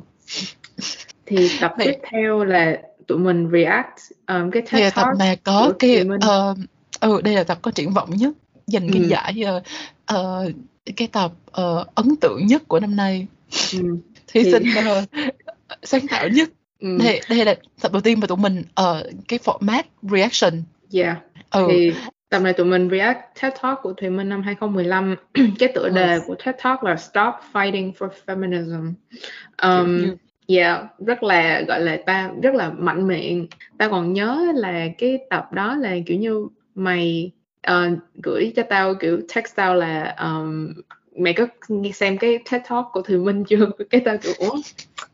thì 1.26 1.48
tập 1.60 1.74
tiếp 1.78 1.92
theo 2.10 2.44
là 2.44 2.82
tụi 3.06 3.18
mình 3.18 3.48
react 3.52 3.98
um, 4.28 4.50
cái 4.50 4.62
TED 4.70 4.94
tập 4.94 5.06
mà 5.18 5.34
có 5.44 5.72
cái 5.78 6.04
ờ, 6.20 6.54
ừ 7.00 7.20
đây 7.24 7.34
là 7.34 7.44
tập 7.44 7.58
có 7.62 7.70
triển 7.70 7.90
vọng 7.92 8.10
nhất 8.16 8.32
giành 8.66 8.88
cái 8.92 9.02
Ừ. 9.02 9.06
giải 9.08 9.42
ờ, 9.46 9.62
ờ, 10.06 10.50
cái 10.96 11.08
tập 11.08 11.32
ờ, 11.50 11.84
ấn 11.94 12.16
tượng 12.16 12.46
nhất 12.46 12.62
của 12.68 12.80
năm 12.80 12.96
nay 12.96 13.26
ừ. 13.72 13.96
thí 14.26 14.44
Thì- 14.44 14.50
sinh 14.52 14.62
ờ, 14.86 15.04
sáng 15.82 16.08
tạo 16.08 16.28
nhất 16.28 16.48
Ừ. 16.82 16.98
đây 16.98 17.20
đây 17.28 17.44
là 17.44 17.54
tập 17.80 17.92
đầu 17.92 18.00
tiên 18.02 18.20
mà 18.20 18.26
tụi 18.26 18.36
mình 18.38 18.62
ở 18.74 19.10
cái 19.28 19.38
format 19.44 19.82
reaction 20.02 20.62
Yeah. 20.92 21.16
ừ 21.50 21.66
Thì 21.68 21.92
tập 22.32 22.42
này 22.42 22.52
tụi 22.52 22.66
mình 22.66 22.88
react 22.90 23.40
TED 23.40 23.52
Talk 23.62 23.78
của 23.82 23.92
Thùy 23.92 24.10
Minh 24.10 24.28
năm 24.28 24.42
2015 24.42 25.16
cái 25.58 25.72
tựa 25.74 25.88
đề 25.88 26.18
của 26.26 26.34
TED 26.44 26.54
Talk 26.62 26.84
là 26.84 26.96
Stop 26.96 27.34
Fighting 27.52 27.92
for 27.92 28.08
Feminism. 28.26 28.92
Um, 29.62 30.16
Yeah, 30.46 30.84
rất 31.06 31.22
là 31.22 31.60
gọi 31.60 31.80
là 31.80 31.98
ta 32.06 32.30
rất 32.42 32.54
là 32.54 32.70
mạnh 32.70 33.06
miệng. 33.06 33.46
Ta 33.78 33.88
còn 33.88 34.12
nhớ 34.12 34.52
là 34.54 34.88
cái 34.98 35.18
tập 35.30 35.52
đó 35.52 35.76
là 35.76 35.96
kiểu 36.06 36.18
như 36.18 36.48
mày 36.74 37.30
ờ, 37.62 37.90
gửi 38.22 38.52
cho 38.56 38.62
tao 38.62 38.94
kiểu 38.94 39.20
text 39.34 39.56
tao 39.56 39.74
là 39.74 40.16
um, 40.20 40.72
mày 41.16 41.32
có 41.32 41.46
nghe 41.68 41.92
xem 41.92 42.18
cái 42.18 42.38
TED 42.50 42.62
Talk 42.68 42.86
của 42.92 43.02
Thùy 43.02 43.18
Minh 43.18 43.44
chưa? 43.44 43.70
Cái 43.90 44.00
tao 44.04 44.16
kiểu 44.16 44.32
ủa? 44.38 44.56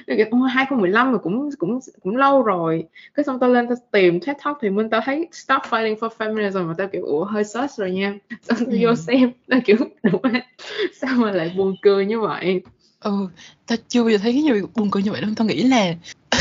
2015 0.06 1.10
rồi 1.10 1.20
cũng 1.22 1.50
cũng 1.58 1.78
cũng 2.02 2.16
lâu 2.16 2.42
rồi. 2.42 2.84
Cái 3.14 3.24
xong 3.24 3.38
tao 3.40 3.50
lên 3.50 3.66
tao 3.68 3.76
tìm 3.92 4.20
TED 4.20 4.36
Talk 4.44 4.56
Thùy 4.60 4.70
Minh 4.70 4.90
tao 4.90 5.00
thấy 5.04 5.28
Stop 5.32 5.62
Fighting 5.70 5.96
for 5.96 6.08
Feminism. 6.18 6.66
Mà 6.66 6.74
tao 6.78 6.88
kiểu 6.88 7.04
ủa 7.04 7.24
hơi 7.24 7.44
search 7.44 7.72
rồi 7.76 7.90
nha. 7.90 8.14
Xong 8.42 8.58
tao 8.58 8.76
vô 8.80 8.88
Ừ. 8.88 8.94
xem 8.94 9.30
tao 9.48 9.60
kiểu 9.64 9.76
đúng 10.02 10.22
sao 11.00 11.16
mà 11.16 11.30
lại 11.32 11.52
buồn 11.56 11.76
cười 11.82 12.06
như 12.06 12.20
vậy? 12.20 12.60
Ừ 13.00 13.28
ta 13.66 13.76
chưa 13.88 14.02
bao 14.02 14.10
giờ 14.10 14.18
thấy 14.18 14.32
cái 14.32 14.42
gì 14.42 14.50
buồn 14.74 14.90
cười 14.90 15.02
như 15.02 15.12
vậy 15.12 15.20
đâu. 15.20 15.30
Tao 15.36 15.46
nghĩ 15.46 15.62
là 15.62 15.94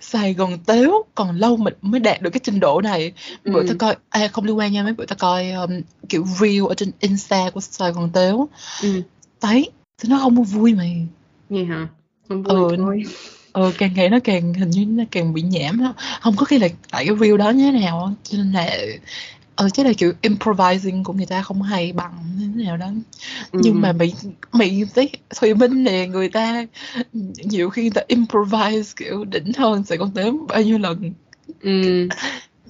Sài 0.00 0.34
Gòn 0.34 0.58
tếu 0.66 1.04
còn 1.14 1.36
lâu 1.36 1.56
mình 1.56 1.74
mới 1.82 2.00
đạt 2.00 2.22
được 2.22 2.30
cái 2.30 2.40
trình 2.42 2.60
độ 2.60 2.80
này. 2.80 3.12
Bữa 3.44 3.60
Ừ. 3.62 3.64
tao 3.68 3.76
coi 3.78 3.96
à 4.08 4.28
không 4.32 4.44
liên 4.44 4.58
quan 4.58 4.72
nha 4.72 4.82
mấy 4.82 4.92
bữa 4.92 5.06
tao 5.06 5.16
coi 5.20 5.50
um, 5.50 5.70
kiểu 6.08 6.24
reel 6.40 6.64
ở 6.68 6.74
trên 6.74 6.90
Insta 7.00 7.50
của 7.50 7.60
Sài 7.60 7.92
Gòn 7.92 8.10
tếu. 8.12 8.48
Ừ. 8.82 9.02
thấy 9.40 9.70
thì 9.98 10.08
nó 10.08 10.18
không 10.18 10.42
vui 10.44 10.74
mày. 10.74 11.06
Vậy 11.48 11.64
hả? 11.64 11.88
Ừ. 12.28 12.42
thôi. 12.76 13.04
ờ 13.52 13.72
càng 13.78 13.90
ngày 13.94 14.08
nó 14.10 14.18
càng 14.24 14.54
hình 14.54 14.70
như 14.70 14.84
nó 14.86 15.04
càng 15.10 15.32
bị 15.34 15.42
nhảm 15.42 15.78
đó. 15.80 15.94
không 16.20 16.36
có 16.36 16.44
khi 16.44 16.58
là 16.58 16.68
tại 16.90 17.06
cái 17.06 17.16
reel 17.20 17.36
đó 17.36 17.50
như 17.50 17.72
thế 17.72 17.80
nào 17.80 18.14
cho 18.24 18.38
nên 18.38 18.52
là 18.52 18.76
ờ 19.56 19.68
chắc 19.70 19.86
là 19.86 19.92
kiểu 19.98 20.12
improvising 20.20 21.04
của 21.04 21.12
người 21.12 21.26
ta 21.26 21.42
không 21.42 21.62
hay 21.62 21.92
bằng 21.92 22.12
thế 22.56 22.64
nào 22.64 22.76
đó 22.76 22.86
nhưng 23.52 23.74
Ừ. 23.74 23.78
mà 23.78 23.92
mỹ 23.92 24.14
mỹ 24.52 24.84
thấy 24.94 25.10
Thùy 25.40 25.54
Minh 25.54 25.84
nè 25.84 26.06
người 26.06 26.28
ta 26.28 26.66
nhiều 27.44 27.70
khi 27.70 27.82
người 27.82 27.90
ta 27.90 28.02
improvise 28.08 28.92
kiểu 28.96 29.24
đỉnh 29.24 29.52
hơn 29.56 29.84
Sài 29.84 29.98
Gòn 29.98 30.10
Tếu 30.14 30.46
bao 30.48 30.62
nhiêu 30.62 30.78
lần 30.78 31.12
Ừ. 31.60 32.08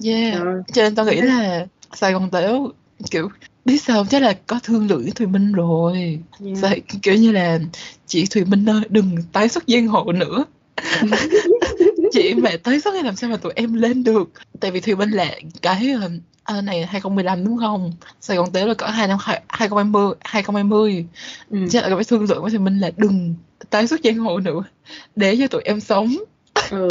yeah 0.05 0.39
Rồi. 0.43 0.61
cho 0.73 0.81
nên 0.83 0.95
tao 0.95 1.05
nghĩ 1.05 1.21
là 1.21 1.65
Sài 1.93 2.13
Gòn 2.13 2.29
Tếu 2.31 2.71
kiểu 3.11 3.29
biết 3.65 3.81
sao 3.81 3.97
không? 3.97 4.07
chắc 4.09 4.21
là 4.21 4.33
có 4.47 4.59
thương 4.63 4.87
lượng 4.87 5.01
với 5.01 5.11
Thùy 5.11 5.27
Minh 5.27 5.51
rồi 5.51 6.19
Yeah. 6.45 6.57
Sài, 6.57 6.81
kiểu 7.01 7.15
như 7.15 7.31
là 7.31 7.59
chị 8.05 8.25
Thùy 8.25 8.45
Minh 8.45 8.69
ơi 8.69 8.81
đừng 8.89 9.17
tái 9.33 9.49
xuất 9.49 9.63
giang 9.67 9.87
hồ 9.87 10.11
nữa 10.11 10.45
chị 12.11 12.33
mà 12.33 12.49
tái 12.63 12.79
xuất 12.79 12.91
thì 12.93 13.01
làm 13.03 13.15
sao 13.15 13.29
mà 13.29 13.37
tụi 13.37 13.53
em 13.55 13.73
lên 13.73 14.03
được 14.03 14.29
tại 14.59 14.71
vì 14.71 14.79
Thùy 14.79 14.95
Minh 14.95 15.09
là 15.09 15.35
cái 15.61 15.91
ờ, 16.01 16.09
ờ, 16.43 16.61
này 16.61 16.85
2015 16.85 17.45
đúng 17.45 17.57
không 17.57 17.91
Sài 18.21 18.37
Gòn 18.37 18.51
Tếu 18.51 18.67
là 18.67 18.73
cỡ 18.73 18.85
hai 18.85 19.07
năm 19.07 19.17
2020 19.47 20.15
2020 20.23 21.05
Ừ. 21.49 21.57
chắc 21.69 21.83
là 21.87 21.95
phải 21.95 22.03
thương 22.03 22.23
lượng 22.29 22.41
với 22.41 22.51
Thùy 22.51 22.59
Minh 22.59 22.79
là 22.79 22.91
đừng 22.97 23.35
tái 23.69 23.87
xuất 23.87 23.99
giang 24.03 24.17
hồ 24.17 24.39
nữa 24.39 24.63
để 25.15 25.35
cho 25.39 25.47
tụi 25.47 25.61
em 25.61 25.79
sống 25.79 26.15
Ừ. 26.71 26.87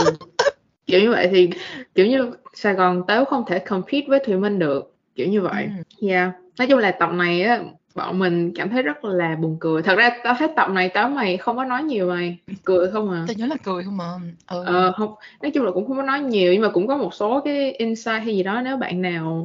Kiểu 0.86 1.00
như 1.00 1.10
vậy 1.10 1.28
thì 1.30 1.50
kiểu 1.94 2.06
như 2.06 2.30
Sài 2.54 2.74
Gòn 2.74 3.02
tớ 3.08 3.24
không 3.24 3.44
thể 3.48 3.58
compete 3.58 4.06
với 4.08 4.20
Thùy 4.26 4.36
Minh 4.36 4.58
được 4.58 4.93
kiểu 5.14 5.28
như 5.28 5.40
vậy. 5.40 5.68
Ừ. 6.00 6.08
Yeah. 6.08 6.32
Nói 6.58 6.68
chung 6.68 6.78
là 6.78 6.90
tập 6.90 7.10
này 7.12 7.42
á 7.42 7.60
bọn 7.94 8.18
mình 8.18 8.52
cảm 8.54 8.70
thấy 8.70 8.82
rất 8.82 9.04
là 9.04 9.36
buồn 9.36 9.56
cười. 9.60 9.82
Thật 9.82 9.94
ra 9.98 10.10
tao 10.24 10.34
thấy 10.38 10.48
tập 10.56 10.70
này 10.70 10.88
tao 10.88 11.08
mày 11.08 11.36
không 11.36 11.56
có 11.56 11.64
nói 11.64 11.82
nhiều 11.82 12.08
mày 12.08 12.38
cười 12.64 12.90
không 12.90 13.10
à. 13.10 13.24
tao 13.26 13.34
nhớ 13.36 13.46
là 13.46 13.56
cười 13.64 13.84
không 13.84 13.96
mà 13.96 14.04
ừ. 14.50 14.64
Ờ, 14.66 14.92
không 14.96 15.14
nói 15.42 15.50
chung 15.50 15.64
là 15.64 15.70
cũng 15.70 15.86
không 15.88 15.96
có 15.96 16.02
nói 16.02 16.20
nhiều 16.20 16.52
nhưng 16.52 16.62
mà 16.62 16.68
cũng 16.68 16.86
có 16.86 16.96
một 16.96 17.14
số 17.14 17.40
cái 17.44 17.72
insight 17.72 18.22
hay 18.24 18.36
gì 18.36 18.42
đó 18.42 18.60
nếu 18.64 18.76
bạn 18.76 19.02
nào 19.02 19.42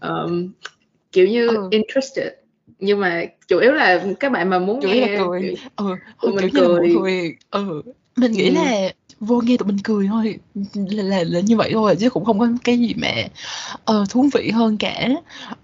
um, 0.00 0.52
kiểu 1.12 1.26
như 1.28 1.48
Ừ. 1.48 1.68
interested 1.70 2.28
nhưng 2.78 3.00
mà 3.00 3.24
chủ 3.48 3.58
yếu 3.58 3.72
là 3.72 4.04
các 4.20 4.32
bạn 4.32 4.50
mà 4.50 4.58
muốn 4.58 4.80
chủ 4.82 4.88
nghe 4.88 5.00
là 5.00 5.24
cười 5.24 5.42
kiểu- 5.42 5.54
ừ 5.76 5.96
kiểu 6.22 6.32
mình 6.32 6.40
mọi 6.40 6.50
cười. 6.54 6.94
người 6.94 7.36
ừ 7.50 7.82
mình 8.16 8.32
nghĩ 8.32 8.48
Ừ. 8.48 8.54
là 8.54 8.92
vô 9.20 9.40
nghe 9.44 9.56
tụi 9.56 9.66
mình 9.66 9.78
cười 9.84 10.06
thôi 10.08 10.38
là, 10.74 11.02
là, 11.02 11.24
là 11.26 11.40
như 11.40 11.56
vậy 11.56 11.70
thôi 11.72 11.96
chứ 12.00 12.10
cũng 12.10 12.24
không 12.24 12.38
có 12.38 12.48
cái 12.64 12.78
gì 12.78 12.94
mà 12.96 13.08
ờ, 13.84 14.04
thú 14.10 14.28
vị 14.34 14.50
hơn 14.50 14.76
cả 14.76 15.08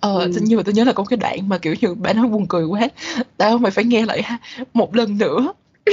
ờ, 0.00 0.20
Ừ. 0.20 0.30
nhưng 0.42 0.56
mà 0.56 0.62
tôi 0.62 0.74
nhớ 0.74 0.84
là 0.84 0.92
có 0.92 1.04
cái 1.04 1.16
đoạn 1.16 1.48
mà 1.48 1.58
kiểu 1.58 1.74
như 1.80 1.94
bạn 1.94 2.16
nói 2.16 2.26
buồn 2.26 2.46
cười 2.48 2.64
quá 2.64 2.80
tao 3.36 3.58
mày 3.58 3.70
phải 3.70 3.84
nghe 3.84 4.06
lại 4.06 4.22
ha, 4.22 4.38
một 4.74 4.96
lần 4.96 5.18
nữa 5.18 5.52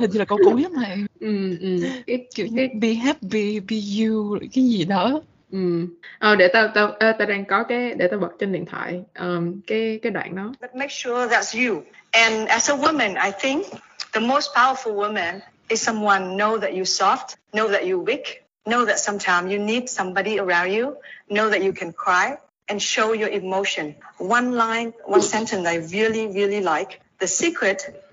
hình 0.00 0.10
như 0.10 0.18
là 0.18 0.24
câu 0.24 0.38
cuối 0.42 0.62
á 0.62 0.68
mày 0.80 1.04
ừ, 1.20 1.56
ừ. 1.60 1.78
Cái, 2.06 2.26
kiểu 2.34 2.46
như 2.46 2.56
cái, 2.56 2.68
be 2.80 2.94
happy 2.94 3.60
be 3.60 3.76
you 4.06 4.38
cái 4.54 4.64
gì 4.64 4.84
đó 4.84 5.20
ừ. 5.52 5.86
Ờ, 6.18 6.36
để 6.36 6.48
tao 6.48 6.68
tao 6.74 6.88
ờ, 6.88 7.12
tao 7.18 7.28
đang 7.28 7.44
có 7.44 7.62
cái 7.62 7.94
để 7.94 8.08
tao 8.08 8.20
bật 8.20 8.30
trên 8.38 8.52
điện 8.52 8.64
thoại 8.66 9.00
um, 9.18 9.60
cái 9.66 9.98
cái 10.02 10.12
đoạn 10.12 10.36
đó 10.36 10.52
But 10.60 10.74
make 10.74 10.90
sure 10.90 11.26
that's 11.36 11.68
you. 11.68 11.80
And 12.10 12.48
as 12.48 12.70
a 12.70 12.74
woman, 12.76 13.14
I 13.24 13.30
think 13.42 13.66
the 14.12 14.20
most 14.20 14.54
powerful 14.54 14.94
woman 14.94 15.42
is 15.68 15.80
someone 15.80 16.36
know 16.36 16.58
that 16.58 16.74
you're 16.74 16.84
soft, 16.84 17.36
know 17.52 17.68
that 17.68 17.86
you're 17.86 17.98
weak, 17.98 18.44
know 18.66 18.84
that 18.84 18.98
sometimes 18.98 19.50
you 19.50 19.58
need 19.58 19.88
somebody 19.88 20.38
around 20.38 20.72
you, 20.72 20.96
know 21.28 21.48
that 21.48 21.62
you 21.62 21.72
can 21.72 21.92
cry 21.92 22.38
and 22.68 22.80
show 22.80 23.12
your 23.12 23.28
emotion. 23.28 23.96
One 24.18 24.52
line, 24.52 24.92
one 25.04 25.22
sentence 25.22 25.66
I 25.66 25.76
really, 25.76 26.26
really 26.28 26.60
like. 26.60 27.00
The 27.18 27.26
secret 27.26 28.04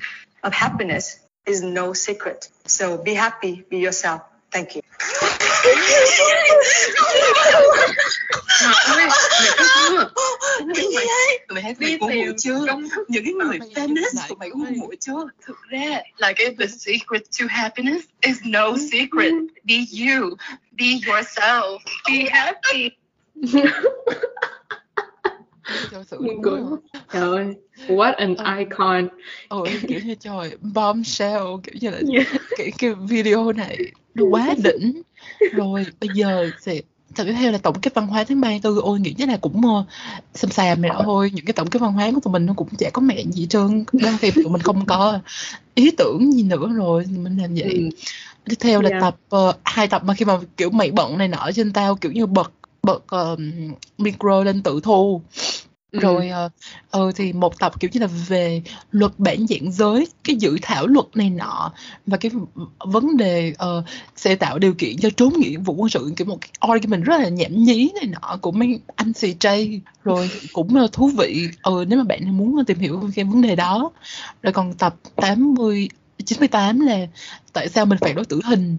of 0.43 0.53
happiness 0.53 1.19
is 1.45 1.61
no 1.61 1.93
secret. 1.93 2.49
So 2.65 2.97
be 2.97 3.13
happy, 3.13 3.65
be 3.69 3.77
yourself. 3.79 4.21
Thank 4.51 4.75
you. 4.75 4.81
Trời 8.59 8.73
ơi, 8.85 9.07
mày 9.07 9.49
có 9.57 9.65
chưa? 9.89 10.09
mày 11.49 11.63
hát 11.63 11.79
Đi 11.79 11.97
tìm 12.09 12.55
công 12.67 12.89
thức 12.89 13.09
những 13.09 13.23
cái 13.23 13.33
người 13.33 13.59
Mày 13.59 13.69
feminist 13.75 14.27
của 14.29 14.35
mày 14.35 14.49
coi. 14.49 14.71
mũi 14.71 14.95
chưa? 14.99 15.29
Thực 15.45 15.57
ra 15.69 16.01
là 16.17 16.33
cái 16.33 16.55
the 16.59 16.65
secret 16.67 17.21
to 17.39 17.45
happiness 17.49 18.05
is 18.21 18.37
no 18.45 18.75
secret. 18.91 19.33
Be 19.63 19.75
you. 19.75 20.29
Be 20.71 20.85
yourself. 20.85 21.77
Be 22.09 22.29
happy 22.31 22.89
Thật 25.91 26.03
sự 26.07 26.17
luôn 26.19 26.43
cười. 26.43 26.61
Trời 27.13 27.21
ơi, 27.21 27.45
what 27.87 28.13
an 28.13 28.35
Ờ. 28.35 28.55
icon. 28.57 29.07
Ừ, 29.49 29.63
kiểu 29.87 29.99
như 30.05 30.15
trời 30.15 30.57
bombshell 30.61 31.43
kiểu 31.63 31.75
như 31.81 31.89
là 31.89 31.99
Yeah. 32.13 32.27
cái 32.57 32.71
cái 32.77 32.93
video 32.93 33.51
này 33.53 33.77
nó 34.15 34.25
quá 34.31 34.55
đỉnh 34.63 35.01
rồi 35.53 35.85
bây 35.99 36.09
giờ 36.09 36.51
thì 36.65 36.81
thật 37.15 37.23
tiếp 37.27 37.33
theo 37.39 37.51
là 37.51 37.57
tổng 37.57 37.79
kết 37.81 37.93
văn 37.93 38.07
hóa 38.07 38.23
tháng 38.23 38.41
34 38.41 38.79
ôi 38.79 38.99
nghĩ 38.99 39.15
là 39.27 39.37
cũng 39.41 39.61
uh, 39.65 39.85
xàm 40.33 40.51
xàm 40.51 40.81
này 40.81 40.91
thôi 41.03 41.31
những 41.33 41.45
cái 41.45 41.53
tổng 41.53 41.67
kết 41.69 41.79
văn 41.79 41.93
hóa 41.93 42.11
của 42.15 42.19
tụi 42.19 42.31
mình 42.33 42.45
nó 42.45 42.53
cũng 42.53 42.67
chả 42.77 42.89
có 42.93 43.01
mẹ 43.01 43.23
gì 43.31 43.47
trơn 43.47 43.83
đôi 43.93 44.17
khi 44.21 44.31
tụi 44.31 44.49
mình 44.49 44.61
không 44.61 44.85
có 44.85 45.19
ý 45.75 45.91
tưởng 45.91 46.31
gì 46.31 46.43
nữa 46.43 46.71
rồi 46.75 47.05
mình 47.17 47.37
làm 47.37 47.53
vậy 47.53 47.73
Ừ. 47.73 47.89
tiếp 48.49 48.55
theo 48.59 48.81
là 48.81 48.89
Yeah. 48.89 49.01
tập 49.01 49.15
ờ, 49.29 49.53
hai 49.63 49.87
tập 49.87 50.03
mà 50.03 50.13
khi 50.13 50.25
mà 50.25 50.39
kiểu 50.57 50.69
mày 50.69 50.91
bận 50.91 51.17
này 51.17 51.27
nọ 51.27 51.49
trên 51.55 51.73
tao 51.73 51.95
kiểu 51.95 52.11
như 52.11 52.25
bật 52.25 52.51
bật 52.91 53.07
ờ, 53.07 53.35
micro 53.97 54.43
lên 54.43 54.63
tự 54.63 54.79
thu. 54.83 55.21
Ừ. 55.91 55.99
rồi 55.99 56.29
ờ 56.29 56.49
ờ, 56.91 57.11
thì 57.15 57.33
một 57.33 57.59
tập 57.59 57.79
kiểu 57.79 57.89
như 57.93 57.99
là 57.99 58.07
về 58.27 58.61
luật 58.91 59.11
bản 59.17 59.47
dạng 59.47 59.71
giới 59.71 60.07
cái 60.23 60.35
dự 60.35 60.57
thảo 60.61 60.87
luật 60.87 61.05
này 61.13 61.29
nọ 61.29 61.71
và 62.05 62.17
cái 62.17 62.31
vấn 62.79 63.17
đề 63.17 63.53
ờ, 63.57 63.83
sẽ 64.15 64.35
tạo 64.35 64.59
điều 64.59 64.73
kiện 64.73 64.97
cho 64.97 65.09
trốn 65.09 65.33
nghĩa 65.39 65.57
vụ 65.57 65.73
quân 65.73 65.89
sự 65.89 66.11
kiểu 66.17 66.27
một 66.27 66.37
cái 66.41 66.49
argument 66.59 67.03
rất 67.03 67.21
là 67.21 67.29
nhảm 67.29 67.63
nhí 67.63 67.91
này 67.95 68.05
nọ 68.05 68.37
của 68.41 68.51
mấy 68.51 68.79
anh 68.95 69.11
CJ 69.11 69.79
rồi 70.03 70.29
cũng 70.53 70.75
là 70.75 70.87
thú 70.91 71.07
vị 71.07 71.47
ờ 71.61 71.85
nếu 71.87 71.99
mà 71.99 72.03
bạn 72.03 72.37
muốn 72.37 72.65
tìm 72.65 72.79
hiểu 72.79 72.99
về 72.99 73.09
cái 73.15 73.25
vấn 73.25 73.41
đề 73.41 73.55
đó. 73.55 73.91
Rồi 74.43 74.53
còn 74.53 74.73
tập 74.73 74.95
80 75.15 75.89
98 76.25 76.79
là 76.79 76.97
tại 77.53 77.69
sao 77.69 77.85
mình 77.85 77.97
phản 78.01 78.15
đối 78.15 78.25
tử 78.25 78.39
hình. 78.45 78.77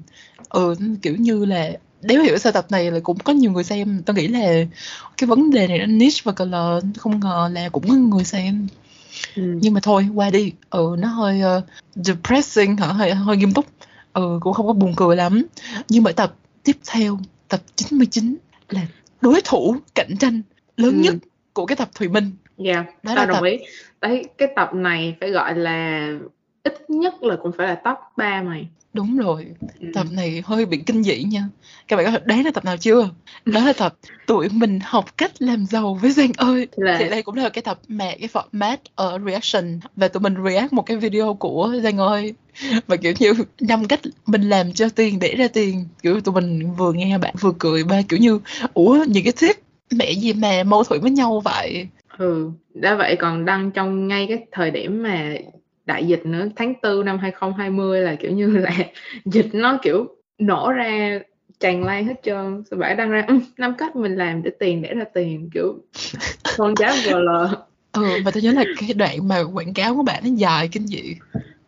Ừ 0.48 0.74
kiểu 1.02 1.16
như 1.18 1.44
là 1.44 1.70
nếu 2.02 2.22
hiểu 2.22 2.38
sao 2.38 2.52
tập 2.52 2.66
này 2.70 2.90
là 2.90 3.00
cũng 3.02 3.18
có 3.18 3.32
nhiều 3.32 3.52
người 3.52 3.64
xem 3.64 4.02
tôi 4.06 4.16
nghĩ 4.16 4.28
là 4.28 4.46
cái 5.16 5.26
vấn 5.26 5.50
đề 5.50 5.66
này 5.66 5.78
nó 5.78 5.86
niche 5.86 6.20
và 6.24 6.32
cờ 6.32 6.80
không 6.98 7.20
ngờ 7.20 7.50
là 7.52 7.68
cũng 7.68 7.88
có 7.88 7.94
người 7.94 8.24
xem. 8.24 8.66
Ừ. 9.36 9.42
nhưng 9.60 9.74
mà 9.74 9.80
thôi 9.82 10.06
qua 10.14 10.30
đi. 10.30 10.52
Ừ 10.70 10.96
nó 10.98 11.08
hơi 11.08 11.40
ờ, 11.40 11.62
depressing 11.94 12.76
hả? 12.76 12.86
Hơi 12.86 13.14
hơi 13.14 13.36
nghiêm 13.36 13.52
túc. 13.52 13.66
Ừ 14.12 14.38
cũng 14.42 14.52
không 14.52 14.66
có 14.66 14.72
buồn 14.72 14.94
cười 14.96 15.16
lắm. 15.16 15.42
Nhưng 15.88 16.02
mà 16.02 16.12
tập 16.12 16.34
tiếp 16.64 16.76
theo 16.92 17.18
tập 17.48 17.60
99 17.76 18.36
là 18.68 18.80
đối 19.20 19.40
thủ 19.44 19.76
cạnh 19.94 20.16
tranh 20.20 20.42
lớn 20.76 20.94
Ừ. 20.96 21.02
nhất 21.02 21.14
của 21.52 21.66
cái 21.66 21.76
tập 21.76 21.88
Thùy 21.94 22.08
Minh. 22.08 22.30
Yeah, 22.64 22.86
Đó 22.86 22.92
tao 23.02 23.16
là 23.16 23.26
đồng 23.26 23.36
tập- 23.36 23.44
ý. 23.44 23.58
Đấy, 24.00 24.24
cái 24.38 24.48
tập 24.56 24.74
này 24.74 25.16
phải 25.20 25.30
gọi 25.30 25.54
là 25.58 26.08
ít 26.62 26.90
nhất 26.90 27.22
là 27.22 27.36
cũng 27.42 27.52
phải 27.52 27.66
là 27.66 27.74
top 27.74 27.98
3 28.16 28.42
mày. 28.42 28.68
đúng 28.92 29.16
rồi. 29.16 29.46
Ừ. 29.80 29.86
tập 29.94 30.06
này 30.12 30.42
hơi 30.46 30.66
bị 30.66 30.78
kinh 30.86 31.02
dị 31.02 31.22
nha. 31.22 31.48
Các 31.88 31.96
bạn 31.96 32.06
có 32.12 32.18
đấy 32.24 32.44
là 32.44 32.50
tập 32.50 32.64
nào 32.64 32.76
chưa? 32.76 33.08
Đó 33.44 33.64
là 33.64 33.72
tập 33.72 33.94
tụi 34.26 34.48
mình 34.48 34.78
học 34.82 35.16
cách 35.16 35.32
làm 35.38 35.66
giàu 35.66 35.98
với 36.02 36.10
Giang 36.10 36.32
ơi. 36.36 36.66
Là 36.76 36.96
thì 36.98 37.08
đây 37.08 37.22
cũng 37.22 37.34
là 37.34 37.48
cái 37.48 37.62
tập 37.62 37.80
mà 37.88 38.04
cái 38.04 38.28
format 38.32 38.76
ở 38.94 39.18
reaction 39.26 39.80
và 39.96 40.08
tụi 40.08 40.20
mình 40.20 40.34
react 40.44 40.72
một 40.72 40.82
cái 40.82 40.96
video 40.96 41.34
của 41.34 41.74
Giang 41.82 41.98
ơi. 41.98 42.34
Và 42.86 42.96
kiểu 42.96 43.12
như 43.18 43.32
năm 43.60 43.84
cách 43.88 44.00
mình 44.26 44.42
làm 44.42 44.72
cho 44.72 44.88
tiền 44.88 45.18
để 45.20 45.34
ra 45.34 45.48
tiền 45.48 45.84
kiểu 46.02 46.20
tụi 46.20 46.34
mình 46.34 46.74
vừa 46.74 46.92
nghe 46.92 47.18
bạn 47.18 47.34
vừa 47.40 47.52
cười 47.58 47.84
ba 47.84 48.02
kiểu 48.08 48.18
như 48.18 48.40
ủa 48.74 49.04
những 49.08 49.24
cái 49.24 49.32
tip 49.40 49.56
mẹ 49.90 50.12
gì 50.12 50.32
mà 50.32 50.62
mâu 50.62 50.84
thuẫn 50.84 51.00
với 51.00 51.10
nhau 51.10 51.40
vậy? 51.44 51.86
Ừ, 52.18 52.50
đã 52.74 52.94
vậy 52.94 53.16
còn 53.16 53.44
đăng 53.44 53.70
trong 53.70 54.08
ngay 54.08 54.26
cái 54.28 54.46
thời 54.52 54.70
điểm 54.70 55.02
mà 55.02 55.34
đại 55.86 56.06
dịch 56.06 56.26
nữa, 56.26 56.46
tháng 56.56 56.74
4 56.82 57.04
năm 57.04 57.18
2020 57.18 58.00
là 58.00 58.14
kiểu 58.14 58.30
như 58.30 58.46
là 58.56 58.70
dịch 59.24 59.48
nó 59.52 59.78
kiểu 59.82 60.08
nổ 60.38 60.72
ra 60.72 61.18
tràn 61.60 61.84
lan 61.84 62.06
hết 62.06 62.14
trơn. 62.22 62.62
Rồi 62.70 62.80
bả 62.80 62.94
đăng 62.94 63.10
ra 63.10 63.24
"Ừ, 63.28 63.38
năm 63.56 63.74
cách 63.78 63.96
mình 63.96 64.16
làm 64.16 64.42
để 64.42 64.50
tiền 64.60 64.82
để 64.82 64.94
ra 64.94 65.04
tiền 65.14 65.50
kiểu 65.54 65.78
con 66.56 66.76
cháu 66.76 66.96
GL. 67.04 67.28
ừ 67.92 68.18
và 68.24 68.30
tôi 68.30 68.42
nhớ 68.42 68.52
là 68.52 68.64
cái 68.80 68.92
đoạn 68.94 69.28
mà 69.28 69.40
quảng 69.54 69.74
cáo 69.74 69.96
của 69.96 70.02
bạn 70.02 70.22
nó 70.24 70.30
dài 70.36 70.68
kinh 70.72 70.86
dị 70.86 71.14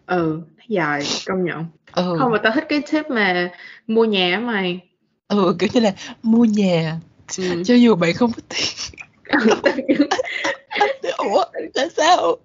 Ừ, 0.07 0.41
dài 0.69 1.03
công 1.27 1.45
nhận. 1.45 1.65
ừ 1.93 2.17
Không 2.19 2.33
mà 2.33 2.39
tao 2.39 2.53
thích 2.55 2.65
cái 2.69 2.83
tip 2.93 3.11
mà 3.11 3.51
mua 3.87 4.05
nhà 4.05 4.39
mày. 4.45 4.81
ừ 5.29 5.57
kiểu 5.59 5.69
như 5.73 5.81
là 5.81 5.93
mua 6.23 6.45
nhà 6.45 6.97
Ừ. 7.39 7.63
cho 7.65 7.75
dù 7.75 7.95
bạn 7.95 8.15
không 8.15 8.33
có 8.33 8.43
tiền 8.51 9.97
ủa 11.19 11.45
là 11.75 11.89
sao 11.97 12.37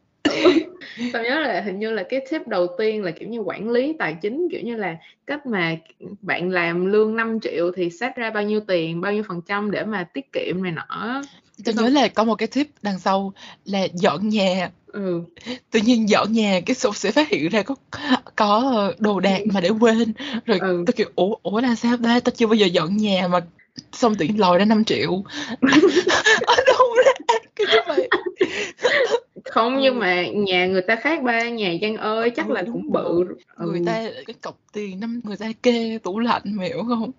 Tao 1.14 1.24
nhớ 1.24 1.40
là 1.40 1.62
hình 1.62 1.80
như 1.80 1.92
là 1.92 2.04
cái 2.10 2.22
tip 2.32 2.48
đầu 2.48 2.68
tiên 2.78 3.04
là 3.04 3.12
kiểu 3.12 3.30
như 3.30 3.40
quản 3.40 3.70
lý 3.70 3.96
tài 4.00 4.16
chính 4.22 4.48
kiểu 4.52 4.62
như 4.62 4.76
là 4.76 4.98
cách 5.28 5.46
mà 5.46 5.76
bạn 6.22 6.50
làm 6.50 6.86
lương 6.86 7.16
5 7.16 7.40
triệu 7.40 7.72
thì 7.76 7.90
xét 7.90 8.16
ra 8.16 8.30
bao 8.32 8.44
nhiêu 8.44 8.60
tiền, 8.60 9.02
bao 9.02 9.14
nhiêu 9.14 9.24
phần 9.28 9.42
trăm 9.48 9.72
để 9.72 9.84
mà 9.84 10.04
tiết 10.04 10.34
kiệm 10.34 10.64
này 10.64 10.72
nọ. 10.72 11.22
tôi 11.66 11.76
nhớ 11.76 11.90
là 11.90 12.08
có 12.08 12.24
một 12.24 12.36
cái 12.36 12.48
tip 12.48 12.68
đằng 12.82 13.00
sau 13.00 13.34
là 13.66 13.88
dọn 13.94 14.30
nhà. 14.30 14.70
Ừ, 14.88 15.22
tự 15.72 15.80
nhiên 15.80 16.10
dọn 16.10 16.32
nhà 16.32 16.60
cái 16.66 16.76
sổ 16.76 16.94
sẽ 16.94 17.12
phát 17.12 17.30
hiện 17.30 17.50
ra 17.50 17.62
có 17.64 17.76
có 18.36 18.92
đồ 19.00 19.20
đạc 19.20 19.42
mà 19.54 19.62
để 19.62 19.70
quên. 19.70 20.14
Rồi 20.46 20.60
Ừ. 20.60 20.84
tôi 20.86 20.94
kiểu 20.94 21.10
ủa 21.16 21.36
ủa 21.44 21.62
là 21.62 21.76
sao 21.76 21.98
ta? 22.04 22.20
Tao 22.20 22.32
chưa 22.36 22.48
bao 22.48 22.56
giờ 22.56 22.66
dọn 22.66 22.98
nhà 22.98 23.28
mà 23.28 23.40
xong 23.94 24.16
tự 24.16 24.26
nhiên 24.26 24.40
lòi 24.40 24.58
ra 24.58 24.66
5 24.66 24.84
triệu. 24.84 25.12
Ở 26.48 26.56
đâu 26.68 26.96
ra 27.06 27.12
cái 27.56 27.68
như 27.72 27.80
vậy 27.88 28.10
không 29.52 29.76
Ừ. 29.76 29.80
nhưng 29.82 30.00
mà 30.00 30.28
nhà 30.28 30.68
người 30.68 30.82
ta 30.82 30.96
khác 30.96 31.24
ba, 31.24 31.50
nhà 31.50 31.74
Giang 31.82 31.98
ơi 31.98 32.32
chắc 32.36 32.48
Ừ, 32.48 32.54
là 32.54 32.64
cũng 32.74 32.92
bự. 32.92 33.24
người 33.60 33.80
Ừ. 33.80 33.84
ta 33.86 34.04
cái 34.28 34.34
cọc 34.42 34.60
tiền 34.74 35.00
năm 35.00 35.22
người 35.24 35.38
ta 35.38 35.52
kê 35.64 36.00
tủ 36.04 36.20
lạnh 36.20 36.42
mày 36.46 36.68
hiểu 36.70 36.84
không 36.88 37.12